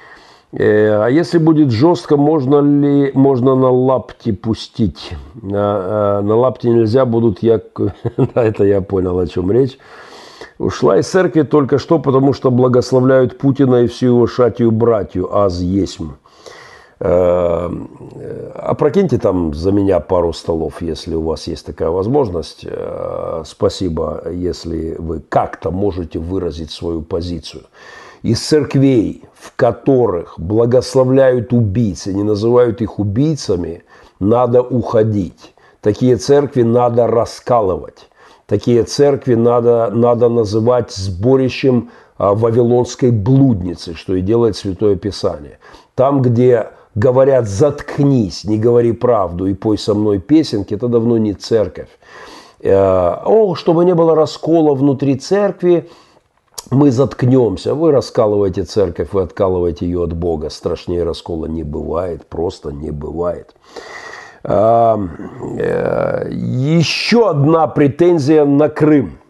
Э, 0.54 1.04
а 1.04 1.08
если 1.10 1.40
будет 1.40 1.72
жестко, 1.72 2.16
можно 2.16 2.62
ли 2.62 3.12
можно 3.16 3.56
на 3.56 3.70
лапти 3.70 4.32
пустить? 4.32 5.12
На, 5.42 6.22
на 6.22 6.36
лапти 6.36 6.68
нельзя 6.68 7.06
будут 7.06 7.44
я... 7.44 7.60
Это 8.34 8.64
я 8.64 8.80
понял, 8.80 9.20
о 9.20 9.28
чем 9.28 9.52
речь. 9.52 9.78
Ушла 10.58 11.00
из 11.00 11.08
церкви 11.08 11.42
только 11.42 11.80
что, 11.80 12.00
потому 12.00 12.32
что 12.32 12.50
благословляют 12.50 13.38
Путина 13.38 13.84
и 13.84 13.88
всю 13.88 14.08
его 14.08 14.28
шатию 14.28 14.72
братью, 14.72 15.36
аз 15.36 15.60
есмь. 15.60 16.12
Э, 17.00 17.70
опрокиньте 18.56 19.20
там 19.20 19.54
за 19.54 19.72
меня 19.72 20.00
пару 20.00 20.34
столов, 20.34 20.82
если 20.82 21.14
у 21.16 21.22
вас 21.22 21.48
есть 21.48 21.66
такая 21.66 21.90
возможность. 21.90 22.66
Э, 22.66 23.44
спасибо, 23.46 24.24
если 24.32 24.96
вы 24.98 25.20
как-то 25.20 25.70
можете 25.72 26.20
выразить 26.20 26.72
свою 26.72 27.02
позицию. 27.02 27.64
Из 28.24 28.40
церквей, 28.40 29.24
в 29.36 29.56
которых 29.56 30.40
благословляют 30.40 31.54
убийцы, 31.54 32.14
не 32.14 32.24
называют 32.24 32.82
их 32.82 32.98
убийцами, 33.00 33.84
надо 34.20 34.64
уходить. 34.64 35.54
Такие 35.82 36.18
церкви 36.18 36.64
надо 36.64 37.06
раскалывать. 37.06 38.10
Такие 38.48 38.84
церкви 38.84 39.36
надо, 39.36 39.92
надо 39.94 40.30
называть 40.30 40.92
сборищем 40.92 41.92
а, 42.18 42.34
вавилонской 42.34 43.12
блудницы, 43.12 43.94
что 43.94 44.16
и 44.16 44.22
делает 44.22 44.56
Святое 44.56 44.96
Писание. 44.96 45.60
Там, 45.94 46.22
где 46.22 46.70
говорят 46.98 47.48
«заткнись, 47.48 48.44
не 48.44 48.58
говори 48.58 48.92
правду 48.92 49.46
и 49.46 49.54
пой 49.54 49.78
со 49.78 49.94
мной 49.94 50.20
песенки», 50.20 50.74
это 50.74 50.88
давно 50.88 51.18
не 51.18 51.34
церковь. 51.34 51.90
Э, 52.60 53.16
О, 53.26 53.56
чтобы 53.56 53.86
не 53.86 53.94
было 53.94 54.16
раскола 54.16 54.74
внутри 54.74 55.16
церкви, 55.16 55.90
мы 56.72 56.92
заткнемся. 56.92 57.76
Вы 57.76 57.92
раскалываете 57.92 58.64
церковь, 58.64 59.10
вы 59.14 59.22
откалываете 59.22 59.86
ее 59.86 60.04
от 60.04 60.14
Бога. 60.14 60.50
Страшнее 60.50 61.04
раскола 61.04 61.46
не 61.46 61.64
бывает, 61.64 62.26
просто 62.26 62.72
не 62.72 62.92
бывает. 62.92 63.56
Э, 64.44 64.98
э, 65.60 66.30
еще 66.32 67.30
одна 67.30 67.68
претензия 67.68 68.46
на 68.46 68.70
Крым– 68.70 69.20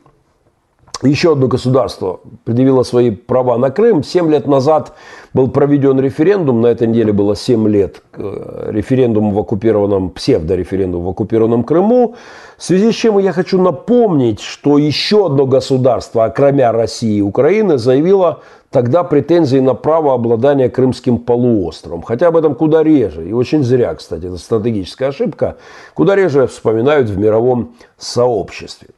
еще 1.03 1.33
одно 1.33 1.47
государство 1.47 2.19
предъявило 2.43 2.83
свои 2.83 3.11
права 3.11 3.57
на 3.57 3.69
Крым. 3.69 4.03
Семь 4.03 4.31
лет 4.31 4.47
назад 4.47 4.93
был 5.33 5.49
проведен 5.49 5.99
референдум, 5.99 6.61
на 6.61 6.67
этой 6.67 6.87
неделе 6.87 7.13
было 7.13 7.35
семь 7.35 7.67
лет 7.67 8.01
э, 8.13 8.69
референдум 8.71 9.31
в 9.31 9.39
оккупированном, 9.39 10.09
псевдореферендум 10.09 11.03
в 11.03 11.09
оккупированном 11.09 11.63
Крыму. 11.63 12.15
В 12.57 12.63
связи 12.63 12.91
с 12.91 12.95
чем 12.95 13.19
я 13.19 13.31
хочу 13.31 13.61
напомнить, 13.61 14.41
что 14.41 14.79
еще 14.79 15.27
одно 15.27 15.45
государство, 15.45 16.25
окромя 16.25 16.71
России 16.71 17.17
и 17.17 17.21
Украины, 17.21 17.77
заявило 17.77 18.41
тогда 18.69 19.03
претензии 19.03 19.59
на 19.59 19.73
право 19.73 20.13
обладания 20.13 20.69
Крымским 20.69 21.19
полуостровом. 21.19 22.01
Хотя 22.01 22.27
об 22.27 22.37
этом 22.37 22.55
куда 22.55 22.83
реже, 22.83 23.27
и 23.27 23.33
очень 23.33 23.63
зря, 23.63 23.93
кстати, 23.95 24.25
это 24.25 24.37
стратегическая 24.37 25.07
ошибка, 25.07 25.57
куда 25.93 26.15
реже 26.15 26.47
вспоминают 26.47 27.09
в 27.09 27.17
мировом 27.17 27.75
сообществе. 27.97 28.89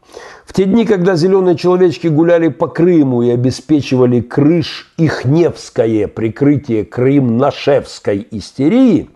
В 0.46 0.54
те 0.54 0.66
дни, 0.66 0.86
когда 0.86 1.16
зеленые 1.16 1.56
человечки 1.56 2.08
гуляли 2.08 2.48
по 2.48 2.68
Крыму 2.68 3.22
и 3.22 3.30
обеспечивали 3.30 4.22
крыш 4.22 4.92
их 4.98 5.24
Невское 5.26 6.08
прикрытие 6.08 6.84
Крым-Нашевской 6.84 8.28
истерии, 8.32 9.10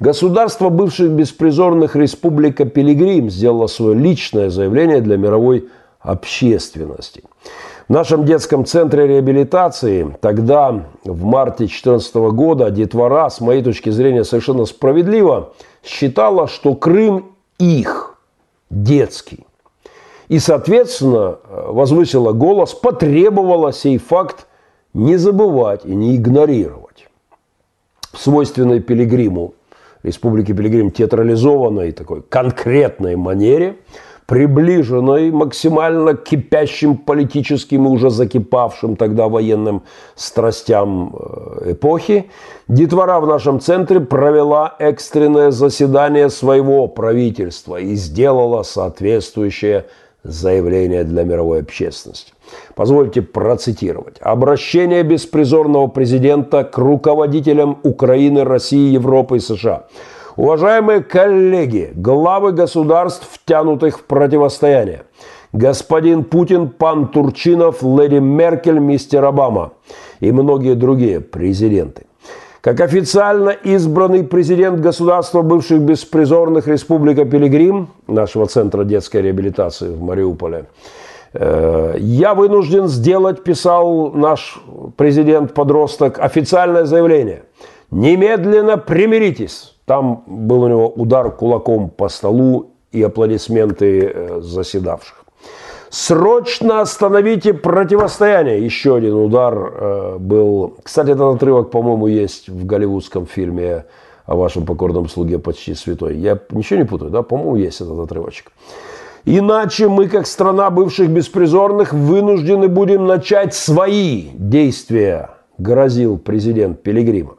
государство 0.00 0.68
бывших 0.68 1.10
беспризорных 1.10 1.94
республика 1.94 2.64
Пилигрим 2.64 3.30
сделало 3.30 3.68
свое 3.68 3.94
личное 3.94 4.50
заявление 4.50 5.00
для 5.00 5.16
мировой 5.16 5.68
общественности. 6.00 7.22
В 7.92 7.94
нашем 7.94 8.24
детском 8.24 8.64
центре 8.64 9.06
реабилитации 9.06 10.16
тогда, 10.22 10.86
в 11.04 11.24
марте 11.24 11.64
2014 11.66 12.14
года, 12.32 12.70
детвора, 12.70 13.28
с 13.28 13.38
моей 13.38 13.62
точки 13.62 13.90
зрения, 13.90 14.24
совершенно 14.24 14.64
справедливо 14.64 15.52
считала, 15.84 16.48
что 16.48 16.74
Крым 16.74 17.32
их, 17.58 18.18
детский. 18.70 19.46
И, 20.28 20.38
соответственно, 20.38 21.36
возвысила 21.50 22.32
голос, 22.32 22.72
потребовала 22.72 23.74
сей 23.74 23.98
факт 23.98 24.46
не 24.94 25.18
забывать 25.18 25.84
и 25.84 25.94
не 25.94 26.16
игнорировать. 26.16 27.08
Свойственной 28.16 28.80
Пилигриму, 28.80 29.52
Республике 30.02 30.54
Пилигрим, 30.54 30.92
театрализованной 30.92 31.92
такой 31.92 32.22
конкретной 32.22 33.16
манере– 33.16 33.76
приближенной 34.32 35.30
максимально 35.30 36.14
кипящим 36.14 36.96
политическим 36.96 37.84
и 37.84 37.90
уже 37.90 38.08
закипавшим 38.08 38.96
тогда 38.96 39.28
военным 39.28 39.82
страстям 40.14 41.14
э, 41.14 41.72
эпохи, 41.72 42.30
детвора 42.66 43.20
в 43.20 43.26
нашем 43.26 43.60
центре 43.60 44.00
провела 44.00 44.74
экстренное 44.78 45.50
заседание 45.50 46.30
своего 46.30 46.88
правительства 46.88 47.76
и 47.76 47.94
сделала 47.94 48.62
соответствующее 48.62 49.84
заявление 50.24 51.04
для 51.04 51.24
мировой 51.24 51.60
общественности. 51.60 52.32
Позвольте 52.74 53.20
процитировать. 53.20 54.16
Обращение 54.22 55.02
беспризорного 55.02 55.88
президента 55.88 56.64
к 56.64 56.78
руководителям 56.78 57.80
Украины, 57.82 58.44
России, 58.44 58.94
Европы 58.94 59.36
и 59.36 59.40
США– 59.40 59.84
Уважаемые 60.36 61.02
коллеги, 61.02 61.92
главы 61.94 62.52
государств, 62.52 63.28
втянутых 63.30 63.98
в 63.98 64.04
противостояние. 64.04 65.02
Господин 65.52 66.24
Путин, 66.24 66.70
пан 66.70 67.08
Турчинов, 67.08 67.82
леди 67.82 68.18
Меркель, 68.18 68.78
мистер 68.78 69.24
Обама 69.24 69.72
и 70.20 70.32
многие 70.32 70.74
другие 70.74 71.20
президенты. 71.20 72.06
Как 72.62 72.80
официально 72.80 73.50
избранный 73.50 74.24
президент 74.24 74.80
государства 74.80 75.42
бывших 75.42 75.80
беспризорных 75.80 76.66
Республика 76.68 77.26
Пилигрим, 77.26 77.88
нашего 78.06 78.46
центра 78.46 78.84
детской 78.84 79.20
реабилитации 79.20 79.90
в 79.90 80.00
Мариуполе, 80.00 80.66
э, 81.34 81.96
я 81.98 82.34
вынужден 82.34 82.88
сделать, 82.88 83.44
писал 83.44 84.12
наш 84.12 84.62
президент-подросток, 84.96 86.18
официальное 86.20 86.84
заявление. 86.84 87.42
Немедленно 87.90 88.78
примиритесь 88.78 89.71
там 89.84 90.24
был 90.26 90.62
у 90.62 90.68
него 90.68 90.88
удар 90.88 91.30
кулаком 91.30 91.90
по 91.90 92.08
столу 92.08 92.72
и 92.92 93.02
аплодисменты 93.02 94.12
э, 94.14 94.40
заседавших. 94.40 95.24
Срочно 95.90 96.80
остановите 96.80 97.52
противостояние. 97.52 98.64
Еще 98.64 98.96
один 98.96 99.14
удар 99.14 99.54
э, 99.54 100.16
был. 100.18 100.76
Кстати, 100.82 101.10
этот 101.10 101.36
отрывок, 101.36 101.70
по-моему, 101.70 102.06
есть 102.06 102.48
в 102.48 102.64
голливудском 102.64 103.26
фильме 103.26 103.84
о 104.24 104.36
вашем 104.36 104.64
покорном 104.64 105.08
слуге 105.08 105.38
почти 105.38 105.74
святой. 105.74 106.16
Я 106.16 106.38
ничего 106.50 106.78
не 106.78 106.86
путаю, 106.86 107.10
да? 107.10 107.22
По-моему, 107.22 107.56
есть 107.56 107.80
этот 107.80 107.98
отрывочек. 107.98 108.52
Иначе 109.24 109.88
мы, 109.88 110.08
как 110.08 110.26
страна 110.26 110.70
бывших 110.70 111.10
беспризорных, 111.10 111.92
вынуждены 111.92 112.68
будем 112.68 113.06
начать 113.06 113.54
свои 113.54 114.30
действия, 114.34 115.30
грозил 115.58 116.18
президент 116.18 116.82
Пилигрима. 116.82 117.34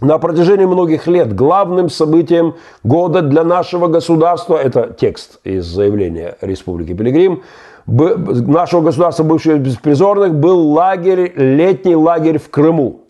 На 0.00 0.18
протяжении 0.18 0.64
многих 0.64 1.06
лет 1.06 1.34
главным 1.34 1.90
событием 1.90 2.54
года 2.82 3.20
для 3.20 3.44
нашего 3.44 3.86
государства, 3.86 4.56
это 4.56 4.96
текст 4.98 5.40
из 5.44 5.66
заявления 5.66 6.38
Республики 6.40 6.94
Пилигрим, 6.94 7.42
нашего 7.86 8.80
государства 8.80 9.24
бывших 9.24 9.60
беспризорных 9.60 10.34
был 10.34 10.70
лагерь, 10.70 11.32
летний 11.36 11.96
лагерь 11.96 12.38
в 12.38 12.48
Крыму. 12.48 13.00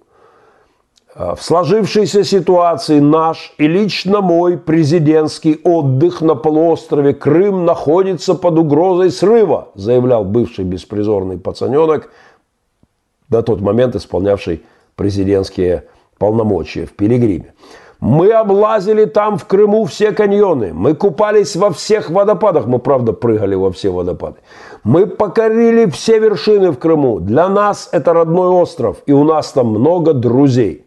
А, 1.14 1.36
в 1.36 1.43
сложившейся 1.43 2.24
ситуации 2.24 2.99
наш 2.99 3.55
и 3.59 3.68
лично 3.68 4.20
мой 4.20 4.59
президентский 4.59 5.61
отдых 5.62 6.22
на 6.22 6.34
полуострове 6.34 7.14
Крым 7.14 7.66
находится 7.66 8.34
под 8.34 8.59
угрозой 8.59 9.12
срыва, 9.12 9.68
заявлял 9.76 10.24
бывший 10.24 10.64
беспризорный 10.64 11.38
пацаненок, 11.38 12.11
на 13.28 13.43
тот 13.43 13.61
момент 13.61 13.95
исполнявший 13.95 14.64
президентские 14.97 15.84
полномочия 16.21 16.85
в 16.85 16.93
Пилигриме. 16.93 17.55
Мы 18.01 18.31
облазили 18.33 19.07
там 19.07 19.37
в 19.37 19.45
Крыму 19.45 19.85
все 19.85 20.12
каньоны. 20.12 20.73
Мы 20.73 20.95
купались 20.95 21.57
во 21.57 21.71
всех 21.71 22.11
водопадах. 22.11 22.66
Мы, 22.66 22.79
правда, 22.79 23.12
прыгали 23.12 23.57
во 23.57 23.71
все 23.71 23.91
водопады. 23.91 24.37
Мы 24.85 25.07
покорили 25.07 25.87
все 25.91 26.18
вершины 26.18 26.71
в 26.71 26.79
Крыму. 26.79 27.21
Для 27.21 27.49
нас 27.49 27.89
это 27.93 28.12
родной 28.12 28.49
остров. 28.49 28.97
И 29.07 29.12
у 29.12 29.25
нас 29.25 29.53
там 29.53 29.68
много 29.68 30.12
друзей. 30.14 30.87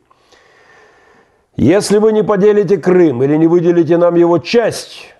Если 1.56 2.00
вы 2.00 2.14
не 2.14 2.24
поделите 2.24 2.78
Крым 2.78 3.22
или 3.24 3.38
не 3.38 3.48
выделите 3.48 3.98
нам 3.98 4.16
его 4.16 4.40
часть, 4.40 5.14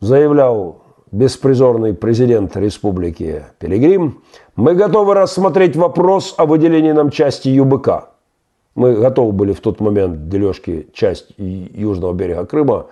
заявлял 0.00 0.82
беспризорный 1.10 1.92
президент 1.92 2.56
республики 2.56 3.44
Пилигрим, 3.58 4.22
мы 4.54 4.74
готовы 4.74 5.14
рассмотреть 5.14 5.76
вопрос 5.76 6.34
о 6.38 6.46
выделении 6.46 6.92
нам 6.92 7.10
части 7.10 7.48
ЮБК. 7.48 8.15
Мы 8.76 8.94
готовы 8.94 9.32
были 9.32 9.52
в 9.52 9.60
тот 9.60 9.80
момент 9.80 10.28
дележки 10.28 10.86
часть 10.92 11.32
южного 11.38 12.12
берега 12.12 12.44
Крыма 12.44 12.86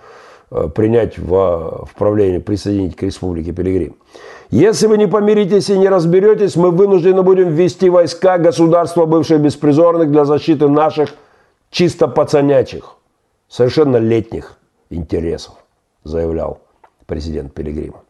э, 0.49 0.67
принять 0.67 1.17
в, 1.19 1.85
в 1.85 1.89
правление, 1.95 2.39
присоединить 2.39 2.95
к 2.95 3.03
республике 3.03 3.53
Пилигрим. 3.53 3.95
Если 4.49 4.87
вы 4.87 4.97
не 4.97 5.07
помиритесь 5.07 5.69
и 5.69 5.77
не 5.77 5.87
разберетесь, 5.87 6.55
мы 6.55 6.71
вынуждены 6.71 7.21
будем 7.21 7.49
ввести 7.49 7.89
войска 7.89 8.39
государства 8.39 9.05
бывших 9.05 9.39
беспризорных 9.41 10.11
для 10.11 10.25
защиты 10.25 10.67
наших 10.67 11.13
чисто 11.69 12.07
пацанячих, 12.07 12.95
совершенно 13.47 13.97
летних 13.97 14.57
интересов, 14.89 15.53
заявлял 16.03 16.61
президент 17.05 17.53
Пилигрима. 17.53 18.01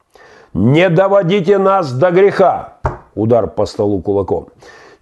Не 0.53 0.89
доводите 0.89 1.57
нас 1.57 1.91
до 1.91 2.11
греха, 2.11 2.77
удар 3.15 3.47
по 3.47 3.65
столу 3.65 4.01
кулаком. 4.01 4.47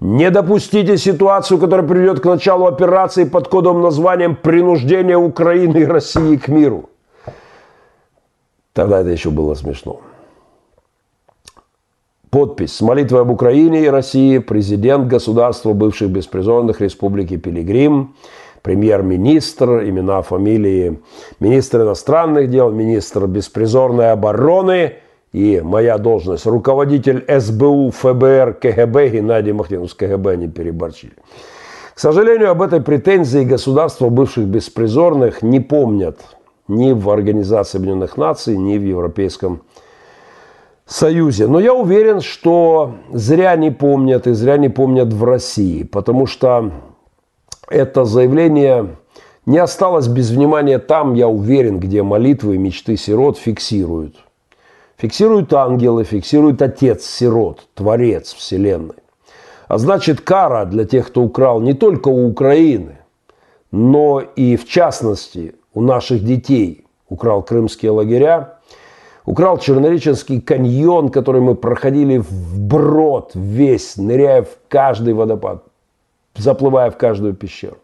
Не 0.04 0.32
допустите 0.32 0.98
ситуацию, 0.98 1.58
которая 1.58 1.88
приведет 1.88 2.20
к 2.20 2.26
началу 2.26 2.66
операции 2.66 3.24
под 3.24 3.48
кодовым 3.48 3.82
названием 3.82 4.36
«Принуждение 4.36 5.16
Украины 5.16 5.78
и 5.78 5.86
России 5.86 6.36
к 6.36 6.50
миру». 6.50 6.90
Тогда 8.74 9.00
это 9.00 9.12
еще 9.12 9.30
было 9.30 9.54
смешно. 9.54 10.02
Подпись. 12.30 12.76
С 12.76 12.82
молитвой 12.82 13.22
об 13.22 13.32
Украине 13.32 13.86
и 13.86 13.88
России. 13.88 14.40
Президент 14.40 15.08
государства 15.08 15.72
бывших 15.72 16.10
беспризорных 16.10 16.82
республики 16.82 17.38
Пилигрим, 17.38 18.14
премьер-министр, 18.62 19.88
имена, 19.88 20.22
фамилии, 20.22 21.00
министр 21.40 21.84
иностранных 21.84 22.50
дел, 22.50 22.72
министр 22.72 23.28
беспризорной 23.28 24.12
обороны 24.12 24.96
и 25.34 25.62
моя 25.62 25.98
должность, 25.98 26.46
руководитель 26.46 27.26
СБУ, 27.28 27.92
ФБР, 27.92 28.54
КГБ, 28.62 29.10
Геннадий 29.10 29.52
Махнин, 29.52 29.88
с 29.88 29.94
КГБ 29.94 30.38
не 30.38 30.48
переборчили. 30.48 31.14
К 31.96 32.00
сожалению, 32.00 32.52
об 32.52 32.62
этой 32.62 32.82
претензии 32.82 33.44
государства 33.44 34.10
бывших 34.10 34.46
беспризорных 34.46 35.42
не 35.42 35.60
помнят 35.60 36.20
ни 36.68 36.92
в 36.92 37.10
Организации 37.10 37.78
Объединенных 37.78 38.16
Наций, 38.16 38.58
ни 38.58 38.78
в 38.78 38.84
Европейском 38.84 39.64
Союзе. 40.86 41.48
Но 41.48 41.60
я 41.60 41.74
уверен, 41.74 42.22
что 42.22 42.96
зря 43.12 43.56
не 43.56 43.72
помнят 43.72 44.28
и 44.28 44.34
зря 44.34 44.58
не 44.58 44.70
помнят 44.70 45.12
в 45.14 45.24
России, 45.24 45.84
потому 45.84 46.26
что 46.26 46.72
это 47.70 48.06
заявление 48.06 48.98
не 49.46 49.58
осталось 49.58 50.08
без 50.08 50.30
внимания 50.30 50.80
там, 50.80 51.16
я 51.16 51.28
уверен, 51.28 51.80
где 51.80 52.04
молитвы 52.04 52.56
и 52.56 52.60
мечты 52.60 52.98
сирот 52.98 53.38
фиксируют. 53.38 54.16
Фиксируют 55.04 55.52
ангелы, 55.52 56.06
фиксирует 56.06 56.62
Отец 56.62 57.04
сирот, 57.04 57.68
Творец 57.74 58.34
Вселенной. 58.34 58.96
А 59.68 59.78
значит, 59.78 60.22
кара 60.22 60.64
для 60.64 60.86
тех, 60.86 61.08
кто 61.08 61.24
украл 61.24 61.60
не 61.60 61.74
только 61.74 62.08
у 62.08 62.26
Украины, 62.26 63.00
но 63.70 64.22
и 64.22 64.56
в 64.56 64.66
частности 64.66 65.56
у 65.74 65.82
наших 65.82 66.24
детей. 66.24 66.86
Украл 67.10 67.44
крымские 67.44 67.92
лагеря, 67.92 68.60
Украл 69.26 69.58
Чернореченский 69.58 70.40
каньон, 70.40 71.10
который 71.10 71.42
мы 71.42 71.56
проходили 71.56 72.20
вброд 72.20 73.32
весь, 73.34 73.98
ныряя 73.98 74.44
в 74.44 74.58
каждый 74.70 75.14
водопад, 75.14 75.66
заплывая 76.38 76.90
в 76.90 76.96
каждую 76.96 77.34
пещеру. 77.34 77.76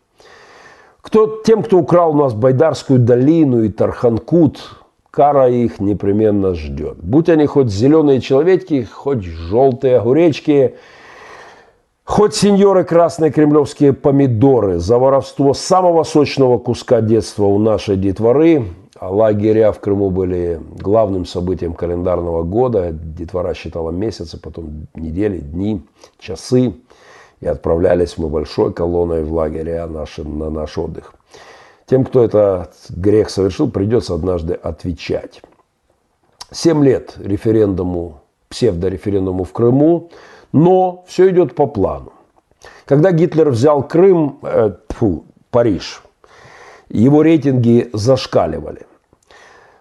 Кто, 1.01 1.41
тем, 1.45 1.63
кто 1.63 1.79
украл 1.79 2.11
у 2.11 2.17
нас 2.17 2.33
Байдарскую 2.33 2.97
долину 2.97 3.63
и 3.63 3.67
Тарханкут, 3.67 4.78
кара 5.11 5.49
их 5.49 5.79
непременно 5.79 6.55
ждет. 6.55 6.97
Будь 7.01 7.29
они 7.29 7.45
хоть 7.45 7.69
зеленые 7.69 8.21
человечки, 8.21 8.83
хоть 8.83 9.23
желтые 9.23 9.97
огуречки, 9.97 10.75
хоть 12.03 12.35
сеньоры 12.35 12.83
красные 12.83 13.31
кремлевские 13.31 13.93
помидоры 13.93 14.79
за 14.79 14.97
воровство 14.97 15.53
самого 15.53 16.03
сочного 16.03 16.57
куска 16.57 17.01
детства 17.01 17.45
у 17.45 17.57
нашей 17.57 17.97
детворы– 17.97 18.65
а 18.99 19.09
лагеря 19.09 19.71
в 19.71 19.79
Крыму 19.79 20.09
были 20.09 20.59
главным 20.77 21.25
событием 21.25 21.73
календарного 21.73 22.43
года. 22.43 22.91
Детвора 22.91 23.53
считала 23.53 23.91
месяцы, 23.91 24.37
потом 24.37 24.87
недели, 24.93 25.39
дни, 25.39 25.81
часы. 26.19 26.73
И 27.39 27.47
отправлялись 27.47 28.17
мы 28.17 28.27
большой 28.27 28.73
колонной 28.73 29.23
в 29.23 29.33
лагеря 29.33 29.87
наши, 29.87 30.25
на 30.25 30.49
наш 30.49 30.77
отдых. 30.77 31.13
Тем, 31.89 32.05
кто 32.05 32.23
этот 32.23 32.75
грех 32.89 33.31
совершил, 33.31 33.71
придется 33.71 34.13
однажды 34.13 34.53
отвечать. 34.53 35.41
Семь 36.51 36.83
лет 36.85 37.15
референдуму, 37.17 38.21
псевдореферендуму 38.49 39.43
в 39.43 39.51
Крыму, 39.51 40.11
но 40.51 41.03
все 41.07 41.31
идет 41.31 41.55
по 41.55 41.65
плану. 41.65 42.13
Когда 42.85 43.11
Гитлер 43.11 43.49
взял 43.49 43.87
Крым, 43.87 44.37
э, 44.43 44.73
фу, 44.89 45.25
Париж, 45.49 46.03
его 46.89 47.23
рейтинги 47.23 47.89
зашкаливали. 47.91 48.85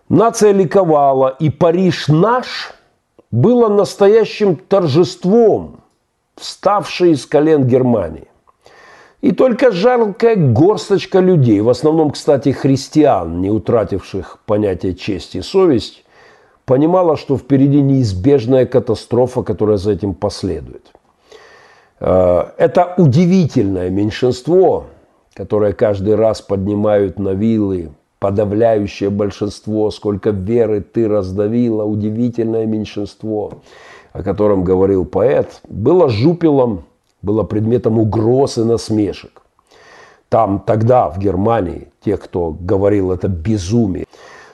Нация 0.08 0.52
ликовала, 0.52 1.28
и 1.38 1.50
Париж 1.50 2.08
наш 2.08 2.72
было 3.30 3.68
настоящим 3.68 4.56
торжеством, 4.56 5.80
вставшей 6.36 7.10
из 7.10 7.26
колен 7.26 7.66
Германии. 7.66 8.27
И 9.20 9.32
только 9.32 9.72
жалкая 9.72 10.36
горсточка 10.36 11.18
людей, 11.18 11.60
в 11.60 11.68
основном, 11.68 12.12
кстати, 12.12 12.50
христиан, 12.50 13.40
не 13.40 13.50
утративших 13.50 14.38
понятие 14.46 14.94
чести 14.94 15.38
и 15.38 15.42
совесть, 15.42 16.04
понимала, 16.64 17.16
что 17.16 17.36
впереди 17.36 17.80
неизбежная 17.80 18.64
катастрофа, 18.66 19.42
которая 19.42 19.76
за 19.76 19.92
этим 19.92 20.14
последует. 20.14 20.92
Э, 21.98 22.44
это 22.58 22.94
удивительное 22.96 23.90
меньшинство, 23.90 24.86
которое 25.34 25.72
каждый 25.72 26.14
раз 26.14 26.40
поднимают 26.40 27.18
на 27.18 27.30
вилы 27.30 27.90
подавляющее 28.20 29.10
большинство, 29.10 29.90
сколько 29.90 30.30
веры 30.30 30.80
ты 30.80 31.08
раздавила, 31.08 31.84
удивительное 31.84 32.66
меньшинство, 32.66 33.62
о 34.12 34.22
котором 34.22 34.64
говорил 34.64 35.04
поэт, 35.04 35.60
было 35.68 36.08
жупелом, 36.08 36.84
было 37.22 37.42
предметом 37.42 37.98
угроз 37.98 38.58
и 38.58 38.64
насмешек. 38.64 39.42
Там 40.28 40.60
тогда, 40.60 41.08
в 41.08 41.18
Германии, 41.18 41.88
те, 42.04 42.16
кто 42.16 42.50
говорил 42.50 43.12
это 43.12 43.28
безумие. 43.28 44.06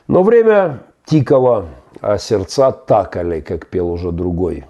Но 0.06 0.22
время 0.22 0.80
тикало, 1.04 1.66
а 2.00 2.18
сердца 2.18 2.70
такали, 2.70 3.40
как 3.40 3.66
пел 3.66 3.90
уже 3.90 4.12
другой 4.12 4.64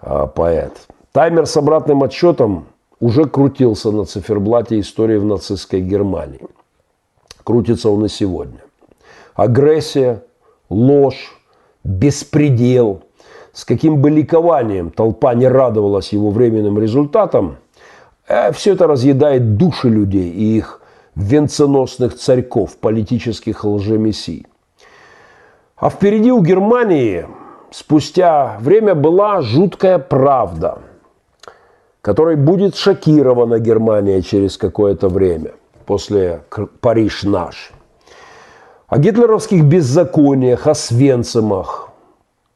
а, 0.00 0.26
поэт. 0.26 0.72
Таймер 1.12 1.46
с 1.46 1.56
обратным 1.56 2.02
отсчетом 2.02 2.66
уже 3.00 3.24
крутился 3.24 3.90
на 3.90 4.04
циферблате 4.04 4.78
истории 4.78 5.16
в 5.16 5.24
нацистской 5.24 5.80
Германии– 5.80 6.40
крутится 7.50 7.90
он 7.90 8.04
и 8.04 8.08
сегодня. 8.08 8.60
Агрессия, 9.34 10.22
ложь, 10.68 11.36
беспредел. 11.82 13.02
С 13.52 13.64
каким 13.64 14.00
бы 14.00 14.10
ликованием 14.10 14.90
толпа 14.90 15.34
не 15.34 15.48
радовалась 15.48 16.12
его 16.12 16.30
временным 16.30 16.78
результатам, 16.78 17.56
э, 18.28 18.52
все 18.52 18.74
это 18.74 18.86
разъедает 18.86 19.56
души 19.56 19.88
людей 19.88 20.30
и 20.30 20.56
их 20.58 20.80
венценосных 21.16 22.16
царьков, 22.16 22.76
политических 22.76 23.64
лжемессий. 23.64 24.46
А 25.76 25.90
впереди 25.90 26.30
у 26.30 26.40
Германии 26.40 27.26
спустя 27.70 28.58
время 28.60 28.94
была 28.94 29.40
жуткая 29.40 29.98
правда, 29.98 30.78
которой 32.02 32.36
будет 32.36 32.76
шокирована 32.76 33.58
Германия 33.58 34.22
через 34.22 34.56
какое-то 34.56 35.08
время 35.08 35.52
после 35.86 36.42
«Париж 36.80 37.24
наш». 37.24 37.72
О 38.86 38.98
гитлеровских 38.98 39.64
беззакониях, 39.64 40.66
о 40.66 40.74
Свенцемах, 40.74 41.89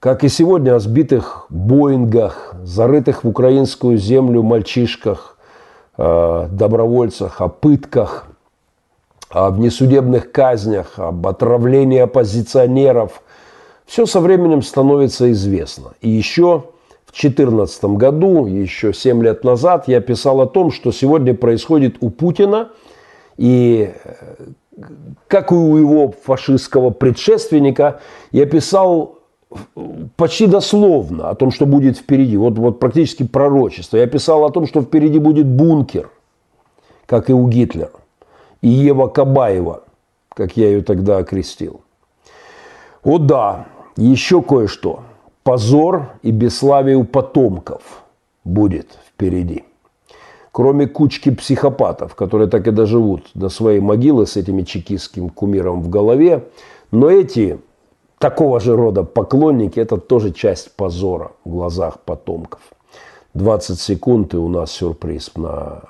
как 0.05 0.23
и 0.23 0.29
сегодня 0.29 0.75
о 0.75 0.81
сбитых 0.81 1.47
Боингах, 1.49 2.55
зарытых 2.63 3.25
в 3.25 3.29
украинскую 3.29 3.97
землю 3.97 4.43
мальчишках, 4.43 5.39
э, 5.97 6.49
добровольцах, 6.51 7.41
о 7.41 7.49
пытках, 7.49 8.27
о 9.31 9.49
внесудебных 9.49 10.31
казнях, 10.31 10.99
об 10.99 11.27
отравлении 11.27 12.01
оппозиционеров. 12.01 13.23
Все 13.87 14.05
со 14.05 14.21
временем 14.21 14.61
становится 14.61 15.33
известно. 15.33 15.95
И 16.03 16.11
еще 16.11 16.65
в 17.07 17.13
2014 17.19 17.97
году, 17.97 18.45
еще 18.45 18.93
7 18.93 19.23
лет 19.23 19.43
назад, 19.43 19.89
я 19.89 20.03
писал 20.03 20.43
о 20.43 20.47
том, 20.47 20.71
что 20.71 20.93
сегодня 20.93 21.33
происходит 21.33 21.97
у 22.03 22.11
Путина– 22.11 22.69
и 23.37 23.93
как 25.27 25.51
и 25.51 25.55
у 25.55 25.77
его 25.77 26.15
фашистского 26.25 26.91
предшественника, 26.91 28.01
я 28.31 28.47
писал 28.47 29.19
почти 30.17 30.47
дословно 30.47 31.31
о 31.31 31.35
том, 31.35 31.51
что 31.51 31.67
будет 31.67 31.99
впереди. 31.99 32.37
Вот, 32.37 32.59
вот 32.59 32.79
практически 32.81 33.27
пророчество. 33.27 33.97
Я 33.97 34.07
писал 34.07 34.45
о 34.45 34.51
том, 34.51 34.67
что 34.67 34.83
впереди 34.83 35.19
будет 35.19 35.47
бункер, 35.47 36.11
как 37.07 37.31
и 37.31 37.33
у 37.33 37.49
Гитлера. 37.49 37.91
И 38.63 38.69
Ева 38.69 39.09
Кабаева, 39.09 39.83
как 40.31 40.57
я 40.57 40.69
ее 40.69 40.83
тогда 40.83 41.19
окрестил. 41.19 41.81
О 43.03 43.19
да, 43.19 43.67
еще 43.97 44.43
кое-что. 44.43 45.01
Позор 45.43 46.13
и 46.23 46.31
бесславие 46.31 46.97
у 46.97 47.05
потомков 47.05 48.03
будет 48.45 48.99
впереди 49.09 49.65
кроме 50.55 50.87
кучки 50.87 51.33
психопатов, 51.33 52.15
которые 52.15 52.49
так 52.49 52.69
и 52.69 52.71
доживут 52.71 53.27
до 53.35 53.49
своей 53.49 53.81
могилы 53.81 54.25
с 54.25 54.37
этими 54.37 54.63
чекистским 54.63 55.29
кумиром 55.29 55.83
в 55.83 55.89
голове. 55.89 56.45
Но 56.93 57.11
эти 57.11 57.59
такого 58.25 58.59
же 58.59 58.75
рода 58.75 59.03
поклонники– 59.03 59.81
это 59.81 59.99
тоже 59.99 60.31
часть 60.31 60.77
позора 60.77 61.33
в 61.45 61.51
глазах 61.51 61.99
потомков. 62.07 62.61
20 63.35 63.79
секунд 63.79 64.33
и 64.33 64.39
у 64.39 64.49
нас 64.49 64.71
сюрприз 64.71 65.33
на 65.37 65.83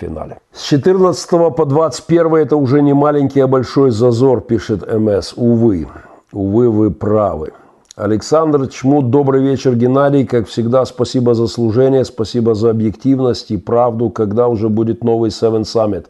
финале. 0.00 0.38
С 0.52 0.62
14 0.62 1.30
по 1.54 1.64
21 1.66 2.36
это 2.36 2.56
уже 2.56 2.80
не 2.80 2.94
маленький, 2.94 3.40
а 3.40 3.46
большой 3.46 3.90
зазор, 3.90 4.40
пишет 4.40 4.80
МС. 4.98 5.34
Увы, 5.36 5.86
увы, 6.32 6.70
вы 6.70 6.90
правы. 6.90 7.52
Александр 7.96 8.66
Чмут, 8.68 9.10
добрый 9.10 9.42
вечер, 9.42 9.74
Геннадий. 9.74 10.24
Как 10.24 10.48
всегда, 10.48 10.86
спасибо 10.86 11.34
за 11.34 11.46
служение, 11.48 12.06
спасибо 12.06 12.54
за 12.54 12.70
объективность 12.70 13.50
и 13.50 13.58
правду. 13.58 14.08
Когда 14.08 14.48
уже 14.48 14.70
будет 14.70 15.04
новый 15.04 15.28
Seven 15.28 15.64
Summit? 15.64 16.06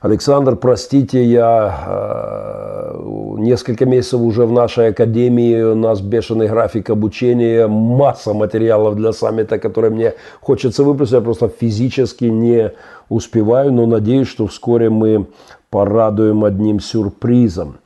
Александр, 0.00 0.56
простите, 0.56 1.22
я 1.22 1.84
э, 1.86 2.94
несколько 3.36 3.84
месяцев 3.84 4.20
уже 4.20 4.46
в 4.46 4.52
нашей 4.52 4.88
академии, 4.88 5.60
у 5.60 5.74
нас 5.74 6.00
бешеный 6.00 6.48
график 6.48 6.88
обучения, 6.88 7.66
масса 7.66 8.32
материалов 8.32 8.96
для 8.96 9.12
саммита, 9.12 9.58
которые 9.58 9.90
мне 9.90 10.14
хочется 10.40 10.84
выпустить, 10.84 11.16
я 11.16 11.20
просто 11.20 11.48
физически 11.48 12.24
не 12.24 12.72
успеваю, 13.10 13.74
но 13.74 13.84
надеюсь, 13.84 14.28
что 14.28 14.46
вскоре 14.46 14.88
мы 14.88 15.26
порадуем 15.68 16.44
одним 16.44 16.80
сюрпризом. 16.80 17.76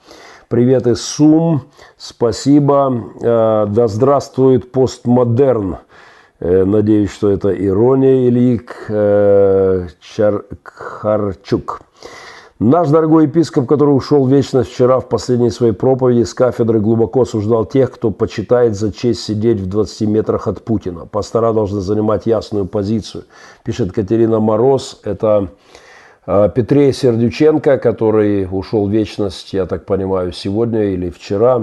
Привет 0.46 0.86
из 0.86 1.02
Сум, 1.02 1.62
спасибо, 1.96 2.94
э, 3.22 3.66
да 3.68 3.88
здравствует 3.88 4.70
постмодерн. 4.70 5.78
Э, 6.40 6.64
надеюсь, 6.64 7.12
что 7.12 7.30
это 7.30 7.50
ирония, 7.50 8.26
Ильик 8.26 8.86
э, 8.88 9.86
Чарчук. 10.00 11.80
Наш 12.58 12.88
дорогой 12.88 13.24
епископ, 13.24 13.66
который 13.66 13.90
ушел 13.90 14.24
в 14.24 14.30
вечность 14.30 14.72
вчера 14.72 15.00
в 15.00 15.08
последней 15.08 15.50
своей 15.50 15.72
проповеди 15.72 16.22
с 16.24 16.34
кафедры, 16.34 16.80
глубоко 16.80 17.22
осуждал 17.22 17.64
тех, 17.64 17.90
кто 17.90 18.10
почитает 18.10 18.76
за 18.76 18.92
честь 18.92 19.22
сидеть 19.22 19.60
в 19.60 19.66
20 19.68 20.08
метрах 20.08 20.48
от 20.48 20.64
Путина. 20.64 21.06
Пастора 21.06 21.52
должны 21.52 21.80
занимать 21.80 22.26
ясную 22.26 22.66
позицию. 22.66 23.24
Пишет 23.64 23.92
Катерина 23.92 24.40
Мороз. 24.40 25.00
Это 25.04 25.48
э, 26.26 26.50
Петрей 26.54 26.92
Сердюченко, 26.92 27.78
который 27.78 28.48
ушел 28.50 28.86
в 28.86 28.90
вечность, 28.90 29.52
я 29.52 29.66
так 29.66 29.84
понимаю, 29.84 30.32
сегодня 30.32 30.84
или 30.84 31.10
вчера. 31.10 31.62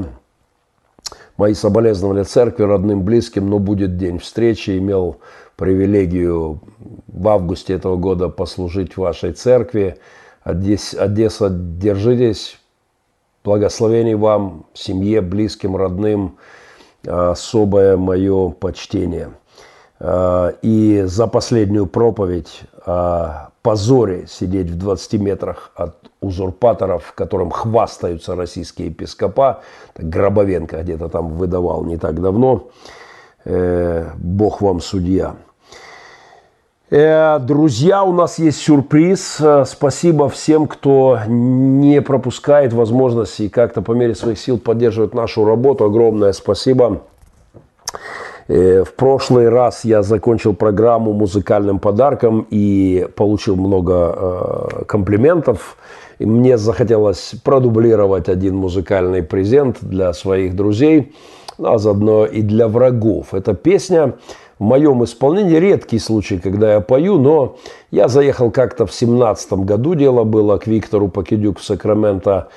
Мои 1.41 1.55
соболезнования 1.55 2.23
церкви, 2.23 2.65
родным, 2.65 3.01
близким, 3.01 3.49
но 3.49 3.57
будет 3.57 3.97
день 3.97 4.19
встречи. 4.19 4.77
Имел 4.77 5.21
привилегию 5.55 6.61
в 7.07 7.27
августе 7.27 7.73
этого 7.73 7.95
года 7.95 8.29
послужить 8.29 8.93
в 8.93 8.99
вашей 8.99 9.31
церкви. 9.33 9.97
Одесса, 10.43 11.49
держитесь. 11.49 12.59
Благословений 13.43 14.13
вам, 14.13 14.67
семье, 14.75 15.21
близким, 15.21 15.75
родным. 15.75 16.37
Особое 17.07 17.97
мое 17.97 18.49
почтение. 18.49 19.31
И 20.03 21.03
за 21.05 21.27
последнюю 21.27 21.85
проповедь 21.85 22.61
о 22.85 23.51
позоре 23.61 24.25
сидеть 24.27 24.69
в 24.69 24.77
20 24.77 25.13
метрах 25.21 25.71
от 25.75 25.95
узурпаторов, 26.21 27.13
которым 27.13 27.51
хвастаются 27.51 28.35
российские 28.35 28.87
епископа. 28.87 29.61
Гробовенко 29.97 30.81
где-то 30.81 31.09
там 31.09 31.29
выдавал 31.29 31.83
не 31.83 31.97
так 31.97 32.21
давно. 32.21 32.69
Э, 33.43 34.09
Бог 34.17 34.61
вам 34.61 34.81
судья. 34.81 35.35
Э, 36.91 37.39
друзья, 37.39 38.03
у 38.03 38.13
нас 38.13 38.37
есть 38.37 38.59
сюрприз. 38.59 39.37
Э, 39.39 39.65
спасибо 39.65 40.29
всем, 40.29 40.67
кто 40.67 41.19
не 41.27 42.01
пропускает 42.01 42.73
возможности 42.73 43.43
и 43.43 43.49
как-то 43.49 43.81
по 43.81 43.93
мере 43.93 44.13
своих 44.13 44.39
сил 44.39 44.59
поддерживает 44.59 45.13
нашу 45.13 45.45
работу. 45.45 45.85
Огромное 45.85 46.33
спасибо. 46.33 47.01
Э, 47.93 47.97
в 48.51 48.93
прошлый 48.95 49.49
раз 49.49 49.85
я 49.85 50.01
закончил 50.03 50.53
программу 50.53 51.13
музыкальным 51.13 51.79
подарком 51.79 52.47
и 52.49 53.07
получил 53.15 53.55
много 53.55 54.85
комплиментов. 54.87 55.77
И 56.19 56.25
мне 56.25 56.57
захотелось 56.57 57.33
продублировать 57.43 58.29
один 58.29 58.55
музыкальный 58.55 59.23
презент 59.23 59.77
для 59.81 60.13
своих 60.13 60.55
друзей, 60.55 61.15
а 61.57 61.77
заодно 61.77 62.25
и 62.25 62.41
для 62.41 62.67
врагов. 62.67 63.33
Эта 63.33 63.53
песня 63.53 64.13
в 64.59 64.63
моем 64.63 65.03
исполнении 65.03 65.55
редкий 65.55 65.97
случай, 65.97 66.37
когда 66.37 66.73
я 66.73 66.79
пою, 66.81 67.17
но 67.17 67.55
я 67.89 68.07
заехал 68.07 68.51
как-то 68.51 68.85
в 68.85 68.93
семнадцатом 68.93 69.65
году, 69.65 69.95
дело 69.95 70.23
было 70.23 70.57
к 70.57 70.67
Виктору 70.67 71.07
Покидюк 71.07 71.57
в 71.57 71.63
Сакраменто 71.63 72.49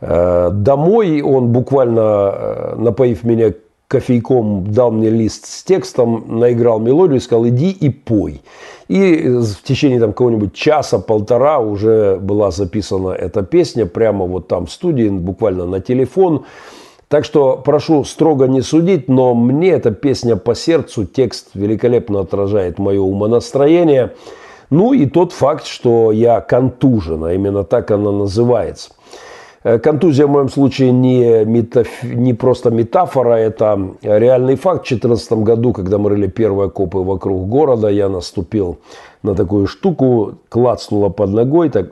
э, 0.00 0.50
домой. 0.52 1.22
Он 1.22 1.48
буквально, 1.48 2.00
э, 2.34 2.74
напоив 2.78 3.22
меня 3.22 3.52
кофейком, 3.92 4.72
дал 4.72 4.90
мне 4.90 5.10
лист 5.10 5.44
с 5.44 5.62
текстом, 5.62 6.24
наиграл 6.40 6.80
мелодию 6.80 7.18
и 7.18 7.20
сказал, 7.20 7.46
иди 7.48 7.70
и 7.70 7.90
пой. 7.90 8.40
И 8.88 9.28
в 9.28 9.62
течение 9.62 10.00
там 10.00 10.12
какого-нибудь 10.12 10.54
часа-полтора 10.54 11.58
уже 11.58 12.16
была 12.16 12.50
записана 12.50 13.10
эта 13.10 13.42
песня 13.42 13.84
прямо 13.84 14.24
вот 14.24 14.48
там 14.48 14.64
в 14.64 14.72
студии, 14.72 15.10
буквально 15.10 15.66
на 15.66 15.80
телефон. 15.80 16.46
Так 17.08 17.26
что 17.26 17.60
прошу 17.62 18.04
строго 18.04 18.46
не 18.46 18.62
судить, 18.62 19.08
но 19.08 19.34
мне 19.34 19.72
эта 19.72 19.90
песня 19.90 20.36
по 20.36 20.54
сердцу, 20.54 21.04
текст 21.04 21.48
великолепно 21.52 22.20
отражает 22.20 22.78
мое 22.78 23.00
умонастроение. 23.02 24.14
Ну 24.70 24.94
и 24.94 25.04
тот 25.04 25.32
факт, 25.32 25.66
что 25.66 26.12
я 26.12 26.40
контужен, 26.40 27.24
а 27.24 27.34
именно 27.34 27.62
так 27.62 27.90
она 27.90 28.10
называется. 28.10 28.92
Э, 29.64 29.78
контузия 29.78 30.26
в 30.26 30.30
моем 30.30 30.48
случае 30.48 30.92
не, 30.92 31.44
метаф... 31.44 32.02
не 32.02 32.34
просто 32.34 32.70
метафора, 32.70 33.34
это 33.34 33.94
реальный 34.02 34.56
факт. 34.56 34.84
В 34.84 34.88
2014 34.88 35.32
году, 35.32 35.72
когда 35.72 35.98
мы 35.98 36.10
рыли 36.10 36.26
первые 36.26 36.66
окопы 36.66 36.98
вокруг 36.98 37.48
города, 37.48 37.88
я 37.88 38.08
наступил 38.08 38.78
на 39.22 39.34
такую 39.34 39.66
штуку, 39.66 40.34
клацнула 40.48 41.08
под 41.10 41.30
ногой, 41.30 41.70
так 41.70 41.86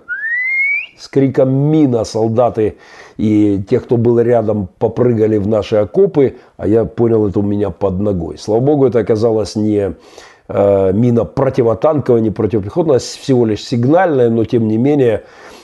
с 0.99 1.09
криком 1.09 1.51
«Мина!» 1.51 2.05
солдаты 2.05 2.77
и 3.17 3.63
те, 3.69 3.81
кто 3.81 3.97
был 3.97 4.21
рядом, 4.21 4.69
попрыгали 4.79 5.39
в 5.39 5.47
наши 5.47 5.77
окопы, 5.77 6.37
а 6.57 6.67
я 6.67 6.85
понял, 6.85 7.27
это 7.27 7.39
у 7.39 7.43
меня 7.43 7.71
под 7.71 8.01
ногой. 8.01 8.37
Слава 8.37 8.61
богу, 8.61 8.87
это 8.87 8.99
оказалось 8.99 9.57
не 9.57 9.95
э, 10.49 10.93
мина 10.93 11.25
противотанковая, 11.25 12.21
не 12.21 12.31
противопехотная, 12.31 12.97
а 12.97 12.99
всего 12.99 13.47
лишь 13.47 13.65
сигнальная, 13.65 14.29
но 14.29 14.45
тем 14.45 14.69
не 14.69 14.77
менее 14.77 15.23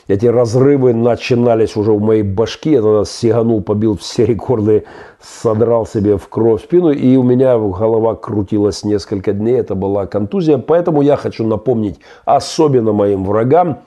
эти 0.08 0.26
разрывы 0.26 0.94
начинались 0.94 1.76
уже 1.76 1.92
в 1.92 2.00
моей 2.00 2.22
башке. 2.22 2.72
Я 2.72 2.82
тогда 2.82 3.04
сиганул, 3.04 3.60
побил 3.60 3.96
все 3.96 4.24
рекорды, 4.24 4.84
содрал 5.20 5.84
себе 5.84 6.16
в 6.16 6.28
кровь 6.28 6.62
спину. 6.62 6.90
И 6.92 7.16
у 7.16 7.24
меня 7.24 7.58
голова 7.58 8.14
крутилась 8.14 8.84
несколько 8.84 9.32
дней. 9.32 9.56
Это 9.56 9.74
была 9.74 10.06
контузия. 10.06 10.58
Поэтому 10.58 11.02
я 11.02 11.16
хочу 11.16 11.44
напомнить 11.44 11.98
особенно 12.24 12.92
моим 12.92 13.24
врагам, 13.24 13.80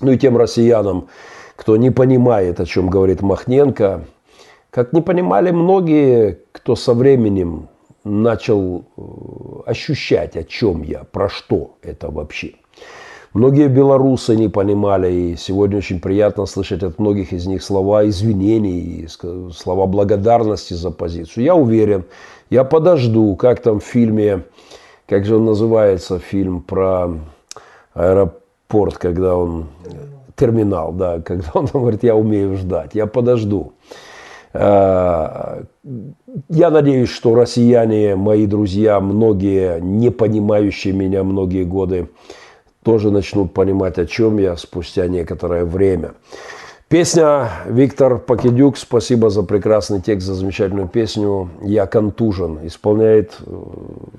ну 0.00 0.12
и 0.12 0.18
тем 0.18 0.36
россиянам, 0.36 1.08
кто 1.56 1.76
не 1.76 1.90
понимает, 1.90 2.60
о 2.60 2.66
чем 2.66 2.88
говорит 2.88 3.22
Махненко, 3.22 4.04
как 4.70 4.92
не 4.92 5.00
понимали 5.00 5.50
многие, 5.50 6.38
кто 6.52 6.76
со 6.76 6.94
временем 6.94 7.68
начал 8.04 8.84
э, 8.96 9.02
ощущать, 9.66 10.36
о 10.36 10.44
чем 10.44 10.82
я, 10.82 11.02
про 11.04 11.28
что 11.28 11.76
это 11.82 12.10
вообще. 12.10 12.54
Многие 13.36 13.68
белорусы 13.68 14.34
не 14.34 14.48
понимали, 14.48 15.12
и 15.12 15.36
сегодня 15.36 15.76
очень 15.76 16.00
приятно 16.00 16.46
слышать 16.46 16.82
от 16.82 16.98
многих 16.98 17.34
из 17.34 17.46
них 17.46 17.62
слова 17.62 18.08
извинений, 18.08 19.06
слова 19.52 19.86
благодарности 19.86 20.72
за 20.72 20.90
позицию. 20.90 21.44
Я 21.44 21.54
уверен, 21.54 22.06
я 22.48 22.64
подожду, 22.64 23.36
как 23.36 23.60
там 23.60 23.80
в 23.80 23.84
фильме, 23.84 24.44
как 25.06 25.26
же 25.26 25.36
он 25.36 25.44
называется, 25.44 26.18
фильм 26.18 26.62
про 26.62 27.10
аэропорт 27.92 28.42
порт, 28.68 28.98
когда 28.98 29.36
он... 29.36 29.66
Терминал, 30.34 30.92
да, 30.92 31.20
когда 31.24 31.50
он 31.52 31.66
говорит, 31.66 32.02
я 32.04 32.16
умею 32.16 32.56
ждать, 32.56 32.90
я 32.94 33.06
подожду. 33.06 33.72
А, 34.52 35.62
я 36.48 36.70
надеюсь, 36.70 37.10
что 37.10 37.34
россияне, 37.34 38.16
мои 38.16 38.46
друзья, 38.46 39.00
многие, 39.00 39.80
не 39.80 40.10
понимающие 40.10 40.94
меня 40.94 41.22
многие 41.22 41.64
годы, 41.64 42.08
тоже 42.86 43.10
начнут 43.10 43.52
понимать, 43.52 43.98
о 43.98 44.06
чем 44.06 44.38
я 44.38 44.56
спустя 44.56 45.08
некоторое 45.08 45.64
время. 45.64 46.14
Песня 46.86 47.50
Виктор 47.66 48.16
Покидюк, 48.16 48.78
спасибо 48.78 49.28
за 49.28 49.42
прекрасный 49.42 50.00
текст, 50.00 50.28
за 50.28 50.34
замечательную 50.34 50.86
песню 50.86 51.50
«Я 51.62 51.86
контужен». 51.86 52.64
Исполняет 52.64 53.38
э, 53.44 53.60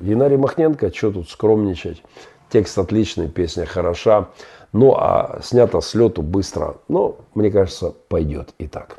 Геннадий 0.02 0.36
Махненко, 0.36 0.94
что 0.94 1.14
тут 1.14 1.30
скромничать. 1.30 2.04
Текст 2.50 2.78
отличный, 2.78 3.30
песня 3.30 3.66
хороша. 3.66 4.28
Ну, 4.74 4.96
а 4.98 5.40
снято 5.42 5.80
с 5.80 5.96
лету 5.96 6.22
быстро. 6.22 6.76
Но, 6.90 7.20
мне 7.36 7.50
кажется, 7.50 7.94
пойдет 8.10 8.50
и 8.58 8.68
так. 8.68 8.98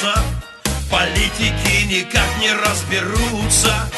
Рвутся 0.00 0.22
Политики 0.90 1.84
никак 1.84 2.26
не 2.40 2.52
разберутся. 2.52 3.88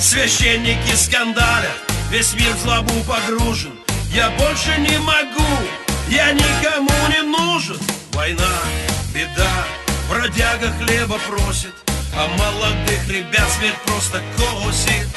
Священники 0.00 0.94
скандалят 0.94 1.72
Весь 2.10 2.34
мир 2.34 2.52
в 2.52 2.60
злобу 2.60 2.94
погружен. 3.04 3.72
Я 4.12 4.30
больше 4.30 4.76
не 4.78 4.98
могу 4.98 5.58
Я 6.08 6.32
никому 6.32 6.90
не 7.08 7.22
нужен. 7.22 7.78
Война, 8.12 8.44
беда 9.12 9.64
Бродяга 10.08 10.70
хлеба 10.78 11.18
просит 11.28 11.74
А 12.16 12.28
молодых 12.28 13.08
ребят 13.08 13.48
смерть 13.58 13.80
просто 13.86 14.22
косит. 14.36 15.08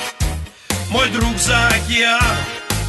Мой 0.90 1.10
друг 1.10 1.38
за 1.38 1.68
океаном 1.68 2.38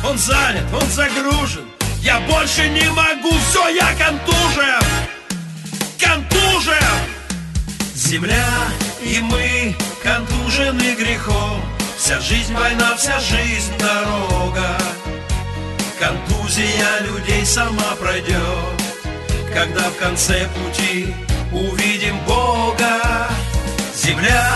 Он 0.06 0.16
занят, 0.16 0.64
он 0.72 0.88
загружен. 0.90 1.68
Я 2.00 2.20
больше 2.20 2.68
не 2.68 2.88
могу, 2.90 3.32
все, 3.50 3.68
я 3.68 3.92
контужен 3.94 5.17
Контужен. 6.00 6.74
Земля 7.94 8.46
и 9.02 9.20
мы 9.20 9.76
контужены 10.02 10.94
грехом. 10.94 11.60
Вся 11.96 12.20
жизнь 12.20 12.54
война, 12.54 12.96
вся 12.96 13.18
жизнь 13.20 13.72
дорога. 13.78 14.78
Контузия 15.98 17.00
людей 17.00 17.44
сама 17.44 17.96
пройдет 18.00 18.38
Когда 19.52 19.90
в 19.90 19.96
конце 19.96 20.48
пути 20.48 21.14
увидим 21.52 22.18
Бога. 22.20 23.28
Земля 23.94 24.48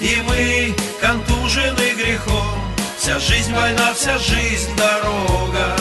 и 0.00 0.16
мы 0.26 0.74
контужены 1.00 1.94
грехом. 1.96 2.60
Вся 2.98 3.18
жизнь 3.20 3.54
война, 3.54 3.94
вся 3.94 4.18
жизнь 4.18 4.74
дорога. 4.76 5.76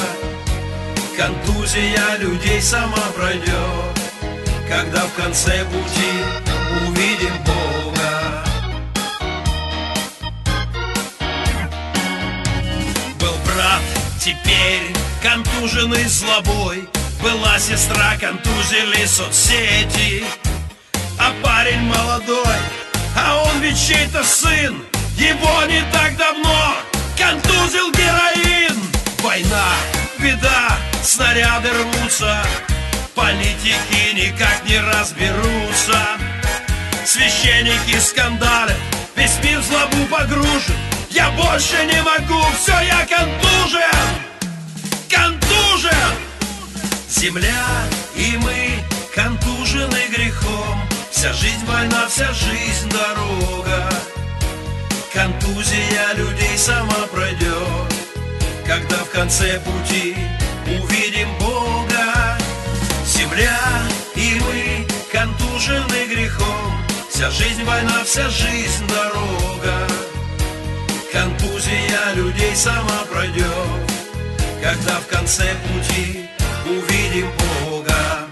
Контузия 1.17 2.17
людей 2.19 2.61
сама 2.61 3.01
пройдет 3.15 3.96
Когда 4.69 5.05
в 5.05 5.13
конце 5.13 5.63
пути 5.63 6.11
увидим 6.85 7.33
Бога. 7.45 8.43
Был 13.17 13.33
брат, 13.45 13.81
теперь 14.19 14.93
контуженный 15.23 16.03
злобой. 16.05 16.89
Была 17.23 17.57
сестра, 17.59 18.17
контузили 18.19 19.05
соцсети. 19.05 20.25
А 21.17 21.31
парень 21.41 21.81
молодой, 21.83 22.57
а 23.15 23.43
он 23.43 23.61
ведь 23.61 23.79
чей-то 23.79 24.21
сын. 24.23 24.83
Его 25.15 25.63
не 25.67 25.81
так 25.93 26.17
давно 26.17 26.75
контузил 27.17 27.89
героин. 27.91 28.77
Война, 29.23 29.69
беда, 30.19 30.77
снаряды 31.01 31.69
рвутся 31.71 32.43
Политики 33.17 34.13
никак 34.13 34.63
не 34.69 34.79
разберутся. 34.79 35.99
Священники 37.03 37.99
скандалят 37.99 38.77
Весь 39.15 39.39
мир 39.43 39.59
в 39.59 39.63
злобу 39.63 40.05
погружен. 40.05 40.75
Я 41.09 41.31
больше 41.31 41.83
не 41.85 41.99
могу, 42.03 42.39
все, 42.55 42.73
я 42.81 43.07
контужен. 43.07 44.07
Контужен! 45.09 46.13
Земля 47.09 47.65
и 48.15 48.37
мы 48.37 48.83
контужены 49.15 49.99
грехом. 50.15 50.79
Вся 51.09 51.33
жизнь 51.33 51.65
война, 51.65 52.07
вся 52.07 52.31
жизнь 52.33 52.87
дорога. 52.91 53.89
Контузия 55.11 56.13
людей 56.13 56.55
сама 56.55 57.07
пройдет 57.11 57.91
Когда 58.67 58.97
в 58.97 59.09
конце 59.09 59.59
пути 59.61 60.15
увидим 60.67 61.36
Земля 63.37 63.59
и 64.15 64.39
мы 64.39 64.87
контужены 65.11 66.07
грехом. 66.07 66.73
Вся 67.07 67.29
жизнь 67.29 67.63
война, 67.65 68.03
вся 68.03 68.27
жизнь 68.29 68.87
дорога. 68.87 69.87
Контузия 71.11 72.13
людей 72.15 72.55
сама 72.55 73.03
пройдет 73.11 73.91
Когда 74.59 74.99
в 74.99 75.05
конце 75.05 75.55
пути 75.67 76.27
увидим 76.65 77.31
Бога. 77.63 78.27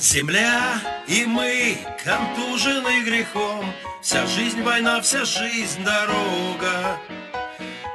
Земля 0.00 0.80
и 1.06 1.24
мы 1.26 1.78
контужены 2.02 3.04
грехом. 3.04 3.72
Вся 4.02 4.26
жизнь 4.26 4.62
война, 4.62 5.00
вся 5.00 5.24
жизнь 5.24 5.84
дорога. 5.84 6.98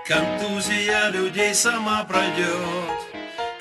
Контузия 0.08 1.10
людей 1.10 1.54
сама 1.54 2.06
пройдет 2.06 3.10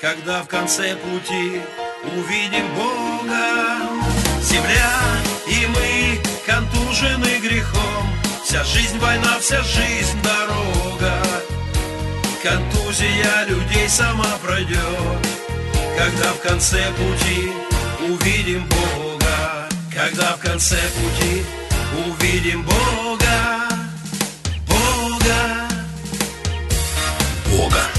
когда 0.01 0.43
в 0.43 0.47
конце 0.47 0.95
пути 0.95 1.61
увидим 2.15 2.65
Бога. 2.75 3.79
Земля 4.41 4.93
и 5.47 5.65
мы 5.67 6.21
контужены 6.45 7.39
грехом, 7.39 8.07
вся 8.43 8.63
жизнь 8.63 8.97
война, 8.99 9.37
вся 9.39 9.61
жизнь 9.63 10.17
дорога. 10.23 11.13
Контузия 12.41 13.45
людей 13.47 13.89
сама 13.89 14.37
пройдет, 14.41 14.77
когда 15.97 16.31
в 16.31 16.39
конце 16.39 16.81
пути 16.93 17.51
увидим 18.07 18.65
Бога. 18.67 19.67
Когда 19.93 20.37
в 20.37 20.39
конце 20.39 20.77
пути 20.77 21.43
увидим 22.07 22.63
Бога, 22.63 23.67
Бога, 24.65 25.67
Бога. 27.49 27.98